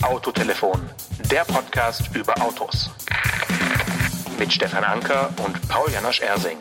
Autotelefon, 0.01 0.79
der 1.31 1.43
Podcast 1.45 2.15
über 2.15 2.39
Autos. 2.41 2.91
Mit 4.39 4.53
Stefan 4.53 4.83
Anker 4.83 5.33
und 5.43 5.67
Paul 5.67 5.91
Janosch 5.91 6.21
Ersing. 6.21 6.57